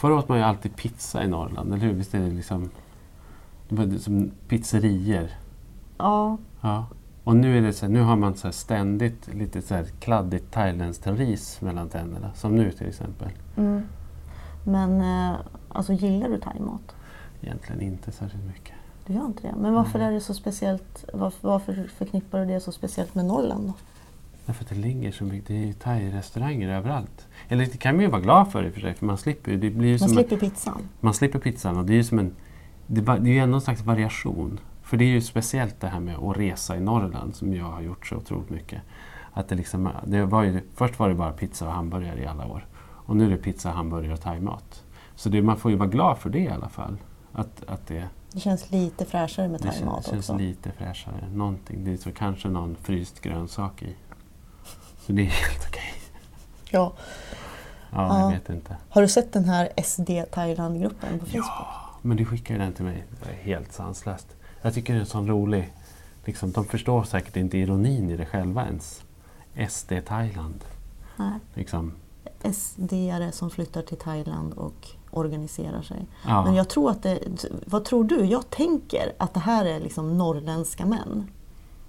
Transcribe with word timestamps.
Förr 0.00 0.12
åt 0.12 0.28
man 0.28 0.38
ju 0.38 0.44
alltid 0.44 0.76
pizza 0.76 1.24
i 1.24 1.28
Norrland, 1.28 1.72
eller 1.72 1.86
hur? 1.86 1.92
Visst 1.92 2.14
är 2.14 2.20
det 2.20 2.30
liksom 2.30 2.70
det 3.68 3.74
var 3.74 3.98
som 3.98 4.30
pizzerior? 4.48 5.28
Ja. 5.98 6.38
ja. 6.60 6.86
Och 7.24 7.36
nu, 7.36 7.58
är 7.58 7.62
det 7.62 7.72
så 7.72 7.86
här, 7.86 7.92
nu 7.92 8.00
har 8.00 8.16
man 8.16 8.34
så 8.34 8.52
ständigt 8.52 9.34
lite 9.34 9.62
så 9.62 9.74
här 9.74 9.84
kladdigt 9.84 10.52
thailändskt 10.52 11.06
ris 11.06 11.60
mellan 11.60 11.88
tänderna, 11.88 12.30
som 12.34 12.56
nu 12.56 12.72
till 12.72 12.88
exempel. 12.88 13.28
Mm. 13.56 13.82
Men 14.64 15.00
eh, 15.00 15.38
alltså, 15.68 15.92
gillar 15.92 16.28
du 16.28 16.40
thaimat? 16.40 16.94
Egentligen 17.40 17.80
inte 17.80 18.12
särskilt 18.12 18.44
mycket. 18.44 18.74
Du 19.06 19.12
gör 19.12 19.26
inte 19.26 19.48
det? 19.48 19.54
Men 19.56 19.74
varför 19.74 19.98
är 19.98 20.12
det 20.12 20.20
så 20.20 20.34
speciellt? 20.34 21.04
Varför, 21.12 21.48
varför, 21.48 21.90
förknippar 21.98 22.38
du 22.38 22.46
det 22.46 22.60
så 22.60 22.72
speciellt 22.72 23.14
med 23.14 23.24
Norrland 23.24 23.66
då? 23.66 23.74
Därför 24.50 24.64
att 24.64 24.68
det 24.68 24.76
ligger 24.76 25.12
så 25.12 25.24
mycket, 25.24 25.48
det 25.48 25.54
är 25.54 25.66
ju 25.66 25.72
thai-restauranger 25.72 26.68
överallt. 26.68 27.28
Eller 27.48 27.66
det 27.66 27.78
kan 27.78 27.94
man 27.94 28.04
ju 28.04 28.10
vara 28.10 28.20
glad 28.20 28.52
för 28.52 28.64
i 28.64 28.70
och 28.70 28.74
för 28.74 28.80
sig, 28.80 28.94
för 28.94 29.06
man 29.06 29.18
slipper 29.18 29.52
det 29.52 29.70
blir 29.70 29.98
Man 30.00 30.08
slipper 30.08 30.34
en, 30.34 30.40
pizzan? 30.40 30.88
Man 31.00 31.14
slipper 31.14 31.38
pizzan 31.38 31.76
och 31.76 31.84
det 31.84 31.92
är 31.92 31.94
ju 31.94 32.04
som 32.04 32.18
en... 32.18 32.34
Det, 32.86 33.00
det 33.00 33.10
är 33.10 33.32
ju 33.32 33.38
ändå 33.38 33.54
en 33.54 33.60
slags 33.60 33.82
variation. 33.82 34.60
För 34.82 34.96
det 34.96 35.04
är 35.04 35.08
ju 35.08 35.20
speciellt 35.20 35.80
det 35.80 35.88
här 35.88 36.00
med 36.00 36.16
att 36.16 36.36
resa 36.36 36.76
i 36.76 36.80
Norrland 36.80 37.34
som 37.34 37.54
jag 37.54 37.64
har 37.64 37.80
gjort 37.80 38.06
så 38.06 38.16
otroligt 38.16 38.50
mycket. 38.50 38.82
Att 39.32 39.48
det 39.48 39.54
liksom, 39.54 39.88
det 40.06 40.24
var 40.24 40.42
ju, 40.42 40.60
först 40.74 40.98
var 40.98 41.08
det 41.08 41.14
bara 41.14 41.32
pizza 41.32 41.66
och 41.66 41.72
hamburgare 41.72 42.22
i 42.22 42.26
alla 42.26 42.46
år. 42.46 42.66
Och 42.82 43.16
nu 43.16 43.26
är 43.26 43.30
det 43.30 43.36
pizza, 43.36 43.70
hamburgare 43.70 44.12
och 44.12 44.20
thaimat. 44.20 44.84
Så 45.14 45.28
det, 45.28 45.42
man 45.42 45.56
får 45.56 45.70
ju 45.70 45.76
vara 45.76 45.88
glad 45.88 46.18
för 46.18 46.30
det 46.30 46.38
i 46.38 46.48
alla 46.48 46.68
fall. 46.68 46.96
Att, 47.32 47.64
att 47.66 47.86
det, 47.86 48.08
det 48.32 48.40
känns 48.40 48.70
lite 48.70 49.04
fräschare 49.04 49.48
med 49.48 49.60
thaimat 49.60 49.98
också. 49.98 50.10
Det 50.16 50.22
känns 50.22 50.40
lite 50.40 50.72
fräschare. 50.72 51.28
Någonting. 51.34 51.84
Det 51.84 51.92
är 51.92 51.96
så 51.96 52.12
kanske 52.12 52.48
någon 52.48 52.76
fryst 52.76 53.20
grönsak 53.20 53.82
i. 53.82 53.96
Så 55.10 55.16
det 55.16 55.22
är 55.22 55.26
helt 55.26 55.66
okej. 55.68 55.92
Ja. 56.70 56.92
Ja, 57.92 58.20
jag 58.20 58.30
vet 58.30 58.50
inte. 58.50 58.76
Har 58.88 59.02
du 59.02 59.08
sett 59.08 59.32
den 59.32 59.44
här 59.44 59.68
SD 59.84 60.10
Thailand-gruppen 60.30 61.18
på 61.18 61.26
Facebook? 61.26 61.46
Ja, 61.46 61.90
men 62.02 62.16
du 62.16 62.24
skickade 62.24 62.58
den 62.58 62.72
till 62.72 62.84
mig. 62.84 63.04
Det 63.22 63.50
helt 63.50 63.72
sanslöst. 63.72 64.26
Jag 64.62 64.74
tycker 64.74 64.94
det 64.94 65.00
är 65.00 65.04
sån 65.04 65.28
rolig... 65.28 65.72
Liksom, 66.24 66.52
de 66.52 66.64
förstår 66.64 67.02
säkert 67.02 67.36
inte 67.36 67.58
ironin 67.58 68.10
i 68.10 68.16
det 68.16 68.26
själva 68.26 68.66
ens. 68.66 69.02
SD 69.68 69.92
Thailand. 70.06 70.64
Nej. 71.16 71.32
Liksom. 71.54 71.92
SD-are 72.42 73.30
som 73.30 73.50
flyttar 73.50 73.82
till 73.82 73.98
Thailand 73.98 74.52
och 74.52 74.88
organiserar 75.10 75.82
sig. 75.82 76.06
Ja. 76.26 76.44
Men 76.44 76.54
jag 76.54 76.68
tror 76.68 76.90
att 76.90 77.02
det, 77.02 77.18
vad 77.66 77.84
tror 77.84 78.04
du? 78.04 78.24
Jag 78.24 78.50
tänker 78.50 79.12
att 79.18 79.34
det 79.34 79.40
här 79.40 79.64
är 79.64 79.80
liksom 79.80 80.18
norrländska 80.18 80.86
män. 80.86 81.30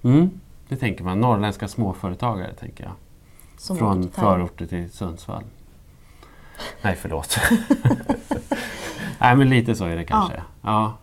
Mm, 0.01 0.29
det 0.67 0.77
tänker 0.77 1.03
man. 1.03 1.19
Norrländska 1.21 1.67
småföretagare 1.67 2.53
tänker 2.53 2.83
jag. 2.83 2.93
Som 3.61 3.77
Från 3.77 4.11
förorter 4.11 4.65
till 4.65 4.91
Sundsvall. 4.91 5.43
Nej, 6.81 6.95
förlåt. 6.95 7.37
Nej, 9.19 9.35
men 9.35 9.49
lite 9.49 9.75
så 9.75 9.85
är 9.85 9.95
det 9.95 10.03
kanske. 10.03 10.35
Ja. 10.35 10.43
ja. 10.61 10.97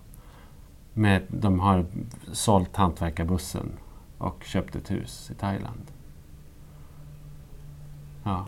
Med, 0.94 1.22
de 1.28 1.60
har 1.60 1.86
sålt 2.32 2.76
hantverkarbussen 2.76 3.72
och 4.18 4.44
köpt 4.44 4.76
ett 4.76 4.90
hus 4.90 5.30
i 5.30 5.34
Thailand. 5.34 5.92
Ja. 8.24 8.46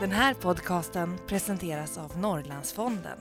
Den 0.00 0.10
här 0.10 0.34
podcasten 0.34 1.18
presenteras 1.26 1.98
av 1.98 2.18
Norrlandsfonden. 2.18 3.18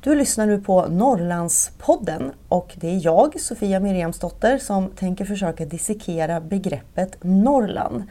Du 0.00 0.14
lyssnar 0.14 0.46
nu 0.46 0.60
på 0.60 0.86
Norrlandspodden 0.86 2.32
och 2.48 2.74
det 2.76 2.88
är 2.88 3.04
jag, 3.04 3.40
Sofia 3.40 3.80
Miriamsdotter, 3.80 4.58
som 4.58 4.88
tänker 4.88 5.24
försöka 5.24 5.64
dissekera 5.64 6.40
begreppet 6.40 7.16
Norrland. 7.22 8.02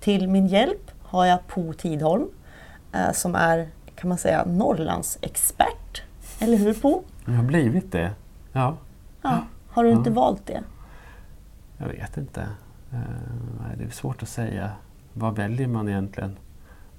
Till 0.00 0.28
min 0.28 0.46
hjälp 0.46 0.90
har 1.02 1.26
jag 1.26 1.46
Po 1.46 1.72
Tidholm 1.72 2.28
eh, 2.92 3.12
som 3.12 3.34
är, 3.34 3.68
kan 3.94 4.08
man 4.08 4.18
säga, 4.18 4.44
Norrlands 4.44 5.18
expert. 5.20 6.02
Eller 6.38 6.56
hur 6.56 6.74
Po? 6.74 7.02
Jag 7.24 7.32
har 7.32 7.44
blivit 7.44 7.92
det, 7.92 8.12
ja. 8.52 8.76
ja. 9.22 9.44
Har 9.68 9.84
du 9.84 9.90
inte 9.90 10.10
valt 10.10 10.46
det? 10.46 10.62
Jag 11.78 11.88
vet 11.88 12.16
inte. 12.16 12.40
Uh, 12.92 13.78
det 13.78 13.84
är 13.84 13.90
svårt 13.90 14.22
att 14.22 14.28
säga. 14.28 14.70
Vad 15.14 15.36
väljer 15.36 15.68
man 15.68 15.88
egentligen? 15.88 16.36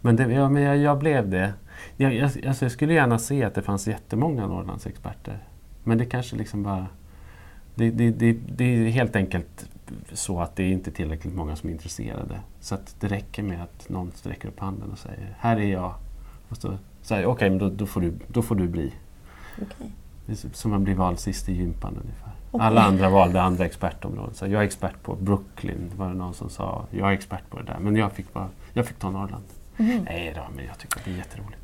Men, 0.01 0.15
det, 0.15 0.33
ja, 0.33 0.49
men 0.49 0.63
jag, 0.63 0.77
jag, 0.77 0.99
blev 0.99 1.29
det. 1.29 1.53
Jag, 1.97 2.13
jag, 2.13 2.23
alltså 2.23 2.65
jag 2.65 2.71
skulle 2.71 2.93
gärna 2.93 3.19
se 3.19 3.43
att 3.43 3.55
det 3.55 3.61
fanns 3.61 3.87
jättemånga 3.87 4.47
Norrlandsexperter. 4.47 5.39
Men 5.83 5.97
det 5.97 6.05
kanske 6.05 6.35
liksom 6.35 6.63
bara... 6.63 6.87
Det, 7.75 7.91
det, 7.91 8.11
det, 8.11 8.37
det 8.47 8.63
är 8.63 8.89
helt 8.89 9.15
enkelt 9.15 9.69
så 10.13 10.41
att 10.41 10.55
det 10.55 10.63
är 10.63 10.71
inte 10.71 10.91
tillräckligt 10.91 11.35
många 11.35 11.55
som 11.55 11.69
är 11.69 11.73
intresserade. 11.73 12.39
Så 12.59 12.75
att 12.75 12.95
det 12.99 13.07
räcker 13.07 13.43
med 13.43 13.63
att 13.63 13.89
någon 13.89 14.11
sträcker 14.15 14.47
upp 14.47 14.59
handen 14.59 14.91
och 14.91 14.97
säger 14.97 15.35
här 15.39 15.57
är 15.57 15.71
jag. 15.71 15.93
Och 16.49 16.57
så 16.57 16.77
säger 17.01 17.25
okej, 17.25 17.33
okay, 17.33 17.49
men 17.49 17.59
då, 17.59 17.69
då, 17.69 17.85
får 17.85 18.01
du, 18.01 18.13
då 18.27 18.41
får 18.41 18.55
du 18.55 18.67
bli. 18.67 18.93
Okay. 19.61 20.35
Som 20.53 20.73
att 20.73 20.81
bli 20.81 20.93
vald 20.93 21.19
sist 21.19 21.49
i 21.49 21.53
gympan 21.53 21.97
ungefär. 22.03 22.34
Alla 22.61 22.81
andra 22.81 23.09
valde 23.09 23.41
andra 23.41 23.66
expertområden. 23.66 24.33
Så 24.33 24.45
jag 24.45 24.61
är 24.61 24.66
expert 24.66 25.03
på 25.03 25.16
Brooklyn, 25.16 25.91
var 25.95 26.07
det 26.07 26.13
någon 26.13 26.33
som 26.33 26.49
sa. 26.49 26.85
Jag 26.91 27.09
är 27.09 27.13
expert 27.13 27.49
på 27.49 27.57
det 27.57 27.63
där, 27.63 27.77
men 27.79 27.95
jag 27.95 28.11
fick, 28.11 28.33
bara, 28.33 28.49
jag 28.73 28.85
fick 28.85 28.99
ta 28.99 29.11
Norrland. 29.11 29.43
Mm. 29.77 30.03
Nej 30.03 30.33
då, 30.35 30.41
men 30.55 30.65
jag 30.65 30.77
tycker 30.77 30.99
att 30.99 31.05
det 31.05 31.11
är 31.11 31.15
jätteroligt. 31.15 31.61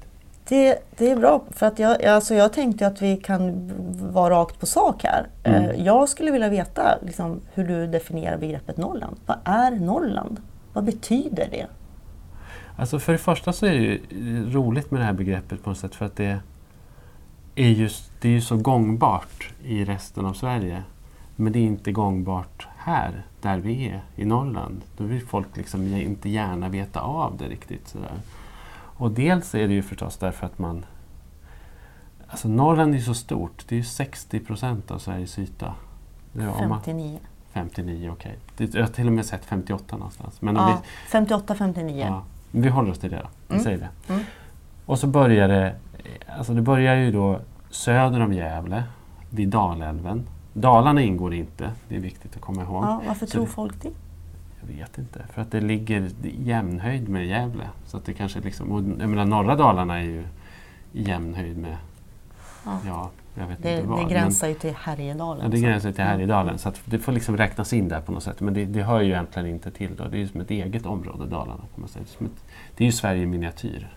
Det, 0.48 0.78
det 0.98 1.12
är 1.12 1.16
bra, 1.16 1.44
för 1.52 1.66
att 1.66 1.80
jag, 1.80 2.06
alltså 2.06 2.36
jag 2.36 2.54
tänkte 2.54 2.88
att 2.88 3.02
vi 3.02 3.18
kan 3.18 3.72
vara 4.14 4.34
rakt 4.34 4.60
på 4.60 4.66
sak 4.66 5.04
här. 5.04 5.28
Mm. 5.44 5.64
Eh, 5.64 5.86
jag 5.86 6.10
skulle 6.10 6.32
vilja 6.32 6.50
veta 6.50 6.98
liksom, 7.02 7.42
hur 7.54 7.68
du 7.68 7.88
definierar 7.88 8.38
begreppet 8.38 8.78
Norrland. 8.78 9.18
Vad 9.26 9.38
är 9.44 9.72
Norrland? 9.72 10.42
Vad 10.74 10.84
betyder 10.84 11.48
det? 11.52 11.66
Alltså 12.76 13.00
för 13.00 13.12
det 13.12 13.18
första 13.18 13.54
så 13.54 13.66
är 13.66 13.72
det 13.72 14.00
roligt 14.54 14.92
med 14.92 15.02
det 15.02 15.06
här 15.06 15.14
begreppet 15.14 15.64
på 15.64 15.70
något 15.70 15.80
sätt 15.80 15.96
för 15.96 16.06
att 16.06 16.16
det 16.16 16.40
är 17.56 17.70
just, 17.70 18.12
det 18.22 18.28
är 18.28 18.32
ju 18.32 18.42
så 18.42 18.58
gångbart 18.58 19.54
i 19.64 19.86
resten 19.86 20.26
av 20.26 20.34
Sverige. 20.34 20.84
Men 21.36 21.54
det 21.54 21.60
är 21.60 21.64
inte 21.64 21.92
gångbart 21.92 22.68
här, 22.78 23.26
där 23.42 23.58
vi 23.58 23.88
är, 23.88 24.02
i 24.16 24.26
Norrland. 24.26 24.82
Då 24.98 25.04
vill 25.04 25.28
folk 25.28 25.58
liksom 25.58 25.96
inte 25.96 26.30
gärna 26.30 26.70
veta 26.70 27.00
av 27.00 27.38
det 27.38 27.48
riktigt. 27.48 27.88
Sådär. 27.88 28.12
Och 28.74 29.12
dels 29.12 29.56
är 29.56 29.68
det 29.68 29.74
ju 29.74 29.82
förstås 29.82 30.18
därför 30.18 30.46
att 30.46 30.60
man... 30.60 30.86
Alltså 32.28 32.48
Norrland 32.48 32.96
är 32.96 33.00
så 33.00 33.14
stort. 33.14 33.66
Det 33.68 33.76
är 33.76 33.78
ju 33.78 33.84
60 33.84 34.40
procent 34.40 34.92
av 34.92 35.00
Sveriges 35.00 35.40
yta. 35.40 35.76
59. 36.60 37.20
59, 37.54 38.10
okej. 38.14 38.38
Okay. 38.54 38.70
Jag 38.74 38.82
har 38.82 38.94
till 38.94 39.08
och 39.08 39.14
med 39.14 39.26
sett 39.26 39.46
58 39.46 39.98
någonstans. 39.98 40.42
Men 40.42 40.56
ja, 40.56 40.82
vi, 40.84 41.10
58, 41.10 41.56
59. 41.56 42.06
Ja, 42.10 42.24
vi 42.52 42.70
håller 42.70 42.92
oss 42.92 43.00
till 43.00 43.12
det 43.12 43.18
då. 43.18 43.30
Vi 43.48 43.54
mm. 43.54 43.64
säger 43.64 43.78
det. 43.78 44.14
Mm. 44.14 44.26
Och 44.86 45.00
så 45.00 45.08
börjar 45.08 45.48
det... 45.48 45.76
Alltså 46.38 46.54
det 46.54 46.62
börjar 46.62 46.96
ju 46.96 47.12
då 47.12 47.40
söder 47.70 48.20
om 48.20 48.34
Gävle, 48.34 48.84
vid 49.30 49.50
Dalälven. 49.50 50.28
Dalarna 50.54 51.02
ingår 51.02 51.34
inte, 51.34 51.72
det 51.88 51.96
är 51.96 52.00
viktigt 52.00 52.36
att 52.36 52.42
komma 52.42 52.62
ihåg. 52.62 52.84
Ja, 52.84 53.02
varför 53.08 53.26
tror 53.26 53.46
folk 53.46 53.82
det? 53.82 53.92
Jag 54.62 54.68
vet 54.76 54.98
inte, 54.98 55.22
för 55.34 55.42
att 55.42 55.52
det 55.52 55.62
ligger 55.62 56.10
i 56.24 56.44
jämnhöjd 56.44 57.10
med 57.10 57.26
Gävle. 57.26 57.64
Så 57.86 57.98
att 57.98 58.06
det 58.06 58.14
kanske 58.14 58.40
liksom, 58.40 58.72
och 58.72 58.84
jag 59.02 59.10
menar, 59.10 59.26
norra 59.26 59.56
Dalarna 59.56 60.00
är 60.00 60.04
ju 60.04 60.24
i 60.94 61.04
jämnhöjd 61.04 61.58
med 61.58 61.78
ja. 62.66 62.80
ja 62.86 63.10
jag 63.36 63.48
vet 63.48 63.64
det, 63.64 63.76
inte 63.76 63.88
vad. 63.88 64.08
Det 64.08 64.14
gränsar 64.14 64.48
ju 64.48 64.54
till 64.54 64.76
Härjedalen. 64.76 65.44
Ja, 65.44 65.50
det 65.50 65.60
gränsar 65.60 65.92
till 65.92 66.04
Härjedalen. 66.04 66.58
Så 66.58 66.70
att 66.70 66.82
det 66.86 67.00
får 67.00 67.12
liksom 67.12 67.38
räknas 67.38 67.74
in 67.74 67.88
där 67.88 68.02
på 68.02 68.12
något 68.12 68.24
sätt. 68.24 68.40
Men 68.40 68.54
det, 68.54 68.66
det 68.66 68.84
hör 68.84 69.02
ju 69.02 69.12
egentligen 69.12 69.48
inte 69.48 69.72
till. 69.72 69.96
Då. 69.96 70.04
Det 70.04 70.18
är 70.18 70.20
ju 70.20 70.28
som 70.28 70.42
ett 70.42 70.52
eget 70.52 70.86
område, 70.86 71.26
Dalarna. 71.26 71.64
Kan 71.74 71.82
man 71.82 71.88
säga. 71.90 72.06
Det, 72.20 72.26
är, 72.26 72.28
ett, 72.28 72.46
det 72.76 72.84
är 72.84 72.86
ju 72.86 72.92
Sverige 72.92 73.24
i 73.24 73.26
miniatyr. 73.26 73.90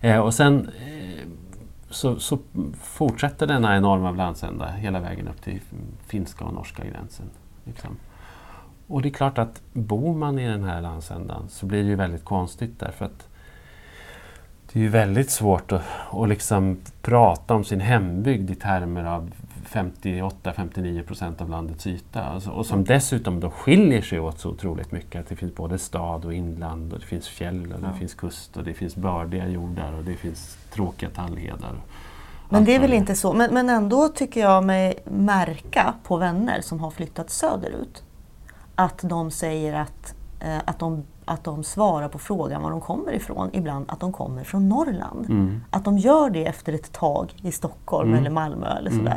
Eh, 0.00 0.18
och 0.20 0.34
sen 0.34 0.68
eh, 0.68 1.28
så, 1.90 2.18
så, 2.18 2.38
fortsätter 2.82 3.46
denna 3.46 3.76
enorma 3.76 4.10
landsända 4.10 4.66
hela 4.66 5.00
vägen 5.00 5.28
upp 5.28 5.42
till 5.42 5.60
finska 6.06 6.44
och 6.44 6.54
norska 6.54 6.84
gränsen. 6.84 7.26
Liksom. 7.64 7.96
Och 8.86 9.02
det 9.02 9.08
är 9.08 9.12
klart 9.12 9.38
att 9.38 9.62
bor 9.72 10.14
man 10.14 10.38
i 10.38 10.48
den 10.48 10.64
här 10.64 10.80
landsändan 10.80 11.48
så 11.48 11.66
blir 11.66 11.82
det 11.82 11.88
ju 11.88 11.94
väldigt 11.94 12.24
konstigt 12.24 12.80
därför 12.80 13.04
att 13.04 13.28
det 14.72 14.78
är 14.78 14.82
ju 14.82 14.88
väldigt 14.88 15.30
svårt 15.30 15.72
att, 15.72 15.82
att 16.12 16.28
liksom 16.28 16.80
prata 17.02 17.54
om 17.54 17.64
sin 17.64 17.80
hembygd 17.80 18.50
i 18.50 18.54
termer 18.54 19.04
av 19.04 19.30
58-59 19.66 21.02
procent 21.02 21.40
av 21.40 21.50
landets 21.50 21.86
yta. 21.86 22.24
Alltså, 22.24 22.50
och 22.50 22.66
som 22.66 22.84
dessutom 22.84 23.40
då 23.40 23.50
skiljer 23.50 24.02
sig 24.02 24.20
åt 24.20 24.38
så 24.38 24.50
otroligt 24.50 24.92
mycket. 24.92 25.20
Att 25.20 25.28
det 25.28 25.36
finns 25.36 25.54
både 25.54 25.78
stad 25.78 26.24
och 26.24 26.34
inland 26.34 26.92
och 26.92 26.98
det 26.98 27.06
finns 27.06 27.28
fjäll 27.28 27.72
och 27.72 27.80
det 27.80 27.86
ja. 27.92 27.98
finns 27.98 28.14
kust 28.14 28.56
och 28.56 28.64
det 28.64 28.74
finns 28.74 28.96
bördiga 28.96 29.48
jordar 29.48 29.92
och 29.92 30.04
det 30.04 30.14
finns 30.14 30.58
tråkiga 30.70 31.10
tallhedar. 31.10 31.74
Men 32.48 32.64
det 32.64 32.74
är 32.74 32.80
väl 32.80 32.92
inte 32.92 33.14
så. 33.14 33.32
Men, 33.32 33.54
men 33.54 33.70
ändå 33.70 34.08
tycker 34.08 34.40
jag 34.40 34.64
mig 34.64 34.98
märka 35.04 35.94
på 36.02 36.16
vänner 36.16 36.60
som 36.60 36.80
har 36.80 36.90
flyttat 36.90 37.30
söderut 37.30 38.02
att 38.76 38.98
de 39.02 39.30
säger 39.30 39.74
att, 39.74 40.14
eh, 40.40 40.58
att, 40.64 40.78
de, 40.78 41.04
att 41.24 41.44
de 41.44 41.64
svarar 41.64 42.08
på 42.08 42.18
frågan 42.18 42.62
var 42.62 42.70
de 42.70 42.80
kommer 42.80 43.12
ifrån, 43.12 43.50
ibland 43.52 43.84
att 43.88 44.00
de 44.00 44.12
kommer 44.12 44.44
från 44.44 44.68
Norrland. 44.68 45.26
Mm. 45.30 45.60
Att 45.70 45.84
de 45.84 45.98
gör 45.98 46.30
det 46.30 46.46
efter 46.46 46.72
ett 46.72 46.92
tag 46.92 47.34
i 47.42 47.52
Stockholm 47.52 48.08
Mm. 48.08 48.20
eller 48.20 48.30
Malmö 48.30 48.78
eller 48.78 48.90
Mm. 48.90 49.12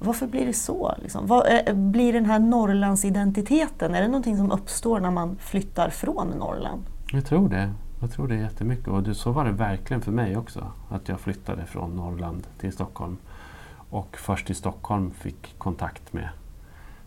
Varför 0.00 0.26
blir 0.26 0.46
det 0.46 0.52
så? 0.52 0.94
Liksom? 1.02 1.26
Vad, 1.26 1.46
eh, 1.46 1.74
blir 1.74 2.12
den 2.12 2.26
här 2.26 2.38
Norrlandsidentiteten, 2.38 3.94
är 3.94 4.02
det 4.02 4.08
någonting 4.08 4.36
som 4.36 4.52
uppstår 4.52 5.00
när 5.00 5.10
man 5.10 5.36
flyttar 5.36 5.90
från 5.90 6.28
Norrland? 6.28 6.82
Jag 7.12 7.24
tror 7.24 7.48
det. 7.48 7.72
Jag 8.00 8.12
tror 8.12 8.28
det 8.28 8.34
jättemycket. 8.36 8.88
Och 8.88 9.02
det, 9.02 9.14
så 9.14 9.32
var 9.32 9.44
det 9.44 9.52
verkligen 9.52 10.00
för 10.00 10.12
mig 10.12 10.36
också. 10.36 10.72
Att 10.88 11.08
jag 11.08 11.20
flyttade 11.20 11.66
från 11.66 11.96
Norrland 11.96 12.46
till 12.58 12.72
Stockholm. 12.72 13.16
Och 13.90 14.16
först 14.18 14.50
i 14.50 14.54
Stockholm 14.54 15.10
fick 15.10 15.58
kontakt 15.58 16.12
med 16.12 16.28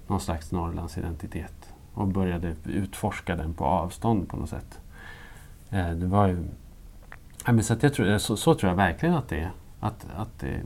någon 0.08 0.20
slags 0.20 0.52
Norrlandsidentitet. 0.52 1.74
Och 1.94 2.08
började 2.08 2.56
utforska 2.66 3.36
den 3.36 3.54
på 3.54 3.66
avstånd 3.66 4.30
på 4.30 4.38
något 4.38 4.50
sätt. 4.50 4.80
Eh, 5.70 5.90
det 5.90 6.06
var 6.06 6.28
ju... 6.28 6.48
Så, 7.62 7.74
att 7.74 7.84
jag 7.84 7.94
tror, 7.94 8.18
så, 8.18 8.38
så 8.38 8.54
tror 8.54 8.70
jag 8.70 8.78
verkligen 8.78 9.16
att 9.16 9.30
det 9.30 9.40
är. 9.40 9.52
Att, 9.80 10.06
att 10.16 10.40
det, 10.40 10.62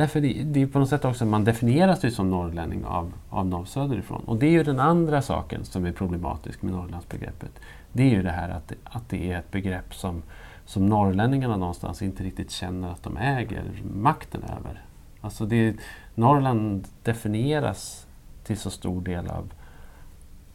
därför 0.00 0.20
det, 0.20 0.42
det 0.44 0.62
är 0.62 0.66
på 0.66 0.78
något 0.78 0.88
sätt 0.88 1.04
också, 1.04 1.26
man 1.26 1.44
definieras 1.44 2.04
ju 2.04 2.10
som 2.10 2.30
norrlänning 2.30 2.84
av, 2.84 3.12
av 3.30 3.46
norr 3.46 3.64
söderifrån. 3.64 4.22
Och 4.26 4.36
det 4.36 4.46
är 4.46 4.50
ju 4.50 4.62
den 4.62 4.80
andra 4.80 5.22
saken 5.22 5.64
som 5.64 5.84
är 5.86 5.92
problematisk 5.92 6.62
med 6.62 6.74
Norrlandsbegreppet. 6.74 7.50
Det 7.92 8.02
är 8.02 8.10
ju 8.10 8.22
det 8.22 8.30
här 8.30 8.48
att 8.48 8.68
det, 8.68 8.74
att 8.84 9.08
det 9.08 9.32
är 9.32 9.38
ett 9.38 9.50
begrepp 9.50 9.94
som, 9.94 10.22
som 10.64 10.86
norrlänningarna 10.86 11.56
någonstans 11.56 12.02
inte 12.02 12.22
riktigt 12.22 12.50
känner 12.50 12.88
att 12.90 13.02
de 13.02 13.16
äger 13.16 13.62
makten 13.94 14.42
över. 14.42 14.84
Alltså 15.20 15.46
det, 15.46 15.76
Norrland 16.14 16.86
definieras 17.02 18.06
till 18.44 18.58
så 18.58 18.70
stor 18.70 19.00
del 19.02 19.26
av, 19.28 19.52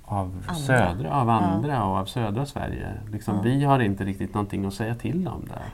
av, 0.04 0.26
Andra. 0.48 0.54
södra, 0.54 1.14
av 1.22 1.28
Ja. 1.28 1.34
andra 1.34 1.86
och 1.86 1.98
av 1.98 2.06
södra 2.06 2.46
Sverige. 2.46 2.88
Liksom, 3.12 3.36
Ja. 3.36 3.42
Vi 3.42 3.64
har 3.64 3.80
inte 3.80 4.04
riktigt 4.06 4.34
någonting 4.34 4.66
att 4.66 4.74
säga 4.74 4.96
till 4.96 5.28
om 5.28 5.46
där. 5.48 5.66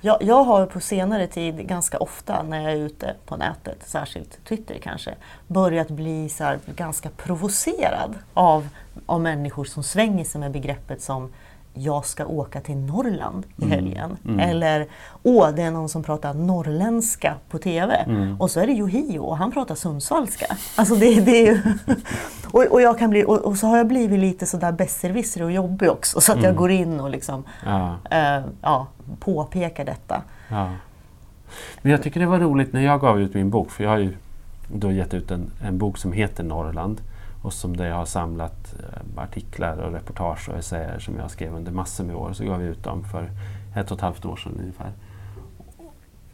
Jag, 0.00 0.22
jag 0.22 0.44
har 0.44 0.66
på 0.66 0.80
senare 0.80 1.26
tid 1.26 1.68
ganska 1.68 1.98
ofta 1.98 2.42
när 2.42 2.62
jag 2.62 2.72
är 2.72 2.76
ute 2.76 3.14
på 3.26 3.36
nätet, 3.36 3.78
särskilt 3.86 4.44
Twitter 4.44 4.78
kanske, 4.82 5.14
börjat 5.46 5.88
bli 5.88 6.28
så 6.28 6.44
här, 6.44 6.58
ganska 6.66 7.10
provocerad 7.10 8.14
av, 8.34 8.68
av 9.06 9.20
människor 9.20 9.64
som 9.64 9.82
svänger 9.82 10.24
sig 10.24 10.40
med 10.40 10.50
begreppet 10.52 11.02
som 11.02 11.32
jag 11.78 12.04
ska 12.06 12.26
åka 12.26 12.60
till 12.60 12.76
Norrland 12.76 13.46
i 13.56 13.62
Mm, 13.64 13.70
helgen. 13.70 14.16
mm. 14.24 14.40
Eller 14.40 14.86
åh, 15.22 15.48
det 15.56 15.62
är 15.62 15.70
någon 15.70 15.88
som 15.88 16.02
pratar 16.02 16.34
norrländska 16.34 17.34
på 17.50 17.58
TV. 17.58 17.94
Mm. 17.96 18.40
Och 18.40 18.50
så 18.50 18.60
är 18.60 18.66
det 18.66 18.72
Yohio 18.72 19.18
och 19.18 19.36
han 19.36 19.52
pratar 19.52 19.74
sundsvallska. 19.74 20.46
Alltså 20.76 20.94
det, 20.94 21.20
det 21.20 21.48
är 21.48 21.62
och, 22.52 22.62
och, 22.66 22.82
jag 22.82 22.98
kan 22.98 23.10
bli, 23.10 23.24
och, 23.24 23.38
och 23.38 23.56
så 23.56 23.66
har 23.66 23.76
jag 23.76 23.86
blivit 23.86 24.20
lite 24.20 24.46
sådär 24.46 24.72
besserwisser 24.72 25.42
och 25.42 25.52
jobbig 25.52 25.90
också. 25.90 26.20
Så 26.20 26.32
att 26.32 26.38
jag 26.38 26.44
Mm. 26.46 26.56
går 26.56 26.70
in 26.70 27.00
och 27.00 27.10
liksom, 27.10 27.44
Ja. 27.64 27.96
eh, 28.10 28.44
ja, 28.62 28.86
påpekar 29.20 29.84
detta. 29.84 30.22
Ja. 30.48 30.70
Men 31.82 31.92
jag 31.92 32.02
tycker 32.02 32.20
det 32.20 32.26
var 32.26 32.38
roligt 32.38 32.72
när 32.72 32.80
jag 32.80 33.00
gav 33.00 33.20
ut 33.20 33.34
min 33.34 33.50
bok, 33.50 33.70
för 33.70 33.84
jag 33.84 33.90
har 33.90 33.98
ju 33.98 34.16
då 34.72 34.92
gett 34.92 35.14
ut 35.14 35.30
en, 35.30 35.50
en 35.64 35.78
bok 35.78 35.98
som 35.98 36.12
heter 36.12 36.44
Norrland 36.44 37.00
och 37.46 37.52
som 37.52 37.76
där 37.76 37.86
jag 37.86 37.94
har 37.94 38.04
samlat 38.04 38.74
eh, 38.78 39.22
artiklar 39.22 39.76
och 39.76 39.92
reportage 39.92 40.48
och 40.48 40.56
essäer 40.56 40.98
som 40.98 41.16
jag 41.16 41.30
skrev 41.30 41.54
under 41.54 41.72
massor 41.72 42.04
med 42.04 42.16
år. 42.16 42.32
Så 42.32 42.44
gav 42.44 42.62
jag 42.62 42.70
ut 42.70 42.82
dem 42.82 43.04
för 43.04 43.30
ett 43.76 43.90
och 43.90 43.96
ett 43.96 44.02
halvt 44.02 44.24
år 44.24 44.36
sedan 44.36 44.52
ungefär. 44.60 44.92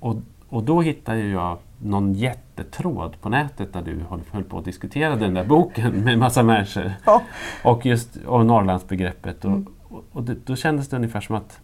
Och, 0.01 0.17
och 0.49 0.63
då 0.63 0.81
hittade 0.83 1.19
jag 1.19 1.59
någon 1.79 2.15
jättetråd 2.15 3.21
på 3.21 3.29
nätet 3.29 3.73
där 3.73 3.83
du 3.83 4.01
höll, 4.11 4.21
höll 4.31 4.45
på 4.45 4.59
att 4.59 4.65
diskutera 4.65 5.17
den 5.17 5.35
där 5.35 5.45
boken 5.45 6.05
med 6.05 6.19
massa 6.19 6.43
människor. 6.43 6.93
Ja. 7.07 7.23
Och 7.65 7.87
just 7.87 8.17
och 8.27 8.47
Norrlandsbegreppet. 8.47 9.45
Och, 9.45 9.51
Mm. 9.51 9.67
och, 9.89 10.05
och 10.13 10.23
det, 10.23 10.37
då 10.45 10.57
kändes 10.57 10.89
det 10.89 10.97
ungefär 10.97 11.21
som 11.21 11.37
att 11.37 11.61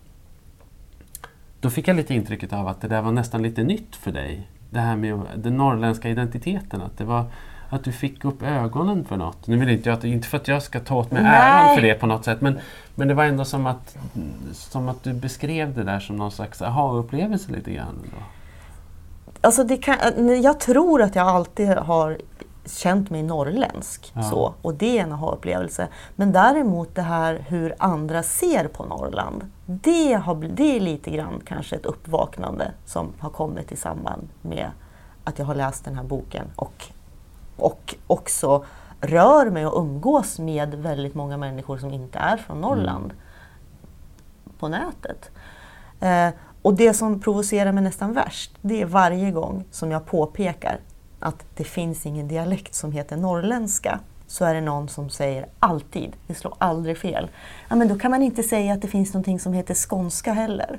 då 1.61 1.71
fick 1.71 1.89
jag 1.89 1.97
lite 1.97 2.15
intrycket 2.15 2.53
av 2.53 2.69
att 2.69 2.81
det 2.81 2.89
där 2.89 3.03
var 3.03 3.13
nästan 3.13 3.43
lite 3.43 3.63
nytt 3.63 3.97
för 3.97 4.13
dig. 4.13 4.49
Det 4.71 4.81
här 4.81 4.97
med 4.97 5.21
den 5.37 5.57
norrländska 5.57 6.09
identiteten. 6.09 6.83
Att, 6.83 6.99
det 6.99 7.05
var, 7.05 7.25
att 7.69 7.85
du 7.85 7.93
fick 7.93 8.25
upp 8.25 8.43
ögonen 8.43 9.05
för 9.05 9.17
något. 9.17 9.47
Nu 9.47 9.57
vill 9.57 9.69
inte 9.69 9.89
jag, 9.89 10.05
inte 10.05 10.29
för 10.29 10.37
att 10.37 10.49
jag 10.49 10.63
ska 10.63 10.81
ta 10.81 10.95
åt 10.95 11.11
mig 11.11 11.23
Nej. 11.23 11.33
äran 11.35 11.75
för 11.75 11.83
det 11.83 11.95
på 11.95 12.07
något 12.07 12.25
sätt. 12.25 12.41
Men, 12.41 12.59
men 12.95 13.09
det 13.09 13.15
var 13.15 13.25
ändå 13.25 13.45
som 13.45 13.67
att, 13.67 13.97
som 14.53 14.89
att 14.89 15.03
du 15.03 15.13
beskrev 15.13 15.75
det 15.75 15.85
där 15.85 16.01
som 16.01 16.17
någon 16.17 16.31
slags 16.31 16.63
aha-upplevelse 16.63 17.53
lite 17.53 17.73
grann. 17.73 17.99
Då. 18.05 18.23
Alltså 19.41 19.65
det 19.65 19.77
kan, 19.77 20.43
jag 20.43 20.61
tror 20.61 21.03
att 21.03 21.15
jag 21.15 21.29
alltid 21.29 21.69
har 21.69 22.19
känt 22.67 23.11
mig 23.11 23.23
norrländsk. 23.23 24.13
Ja. 24.15 24.23
Så, 24.23 24.55
och 24.63 24.75
det 24.75 24.99
är 24.99 25.03
en 25.03 25.13
aha-upplevelse. 25.13 25.89
Men 26.17 26.33
däremot 26.33 26.95
det 26.95 27.03
här 27.03 27.45
hur 27.49 27.75
andra 27.79 28.23
ser 28.23 28.69
på 28.69 28.85
Norrland. 28.85 29.51
Det, 29.67 30.13
har, 30.13 30.35
det 30.35 30.77
är 30.77 30.81
lite 30.81 31.11
grann 31.11 31.41
kanske 31.45 31.77
ett 31.77 31.87
uppvaknande 31.87 32.73
som 32.85 33.13
har 33.19 33.31
kommit 33.31 33.73
i 33.73 33.77
samband 33.77 34.29
med 34.43 34.71
att 35.25 35.39
jag 35.39 35.47
har 35.47 35.55
läst 35.55 35.85
den 35.85 35.97
här 35.97 36.05
boken. 36.05 36.45
Och, 36.57 36.85
och 37.59 37.95
också 38.07 38.65
rör 39.01 39.51
mig 39.51 39.67
och 39.67 39.81
umgås 39.81 40.39
med 40.39 40.75
väldigt 40.75 41.15
många 41.15 41.37
människor 41.37 41.79
som 41.79 41.93
inte 41.93 42.19
är 42.19 42.37
från 42.37 42.61
Norrland 42.61 43.13
på 44.59 44.69
nätet. 44.69 45.31
Eh, 46.01 46.29
och 46.63 46.75
det 46.75 46.95
som 46.95 47.21
provocerar 47.21 47.73
mig 47.73 47.85
nästan 47.85 48.13
värst, 48.13 48.53
det 48.63 48.83
är 48.83 48.87
varje 48.87 49.31
gång 49.31 49.65
som 49.71 49.91
jag 49.91 50.07
påpekar 50.07 50.79
att 51.21 51.45
det 51.57 51.65
finns 51.65 52.07
ingen 52.07 52.29
dialekt 52.29 52.75
som 52.75 52.93
heter 52.93 53.17
norrländska, 53.17 54.01
så 54.27 54.45
är 54.45 54.55
det 54.55 54.61
någon 54.61 54.89
som 54.89 55.11
säger 55.11 55.47
alltid, 55.59 56.13
det 56.27 56.35
slår 56.35 56.55
aldrig 56.59 56.99
fel, 56.99 57.31
ja, 57.69 57.77
men 57.77 57.89
då 57.89 57.99
kan 57.99 58.11
man 58.11 58.23
inte 58.23 58.43
säga 58.43 58.75
att 58.75 58.83
det 58.83 58.89
finns 58.89 59.15
någonting 59.15 59.41
som 59.41 59.53
heter 59.53 59.75
skånska 59.75 60.33
heller. 60.33 60.79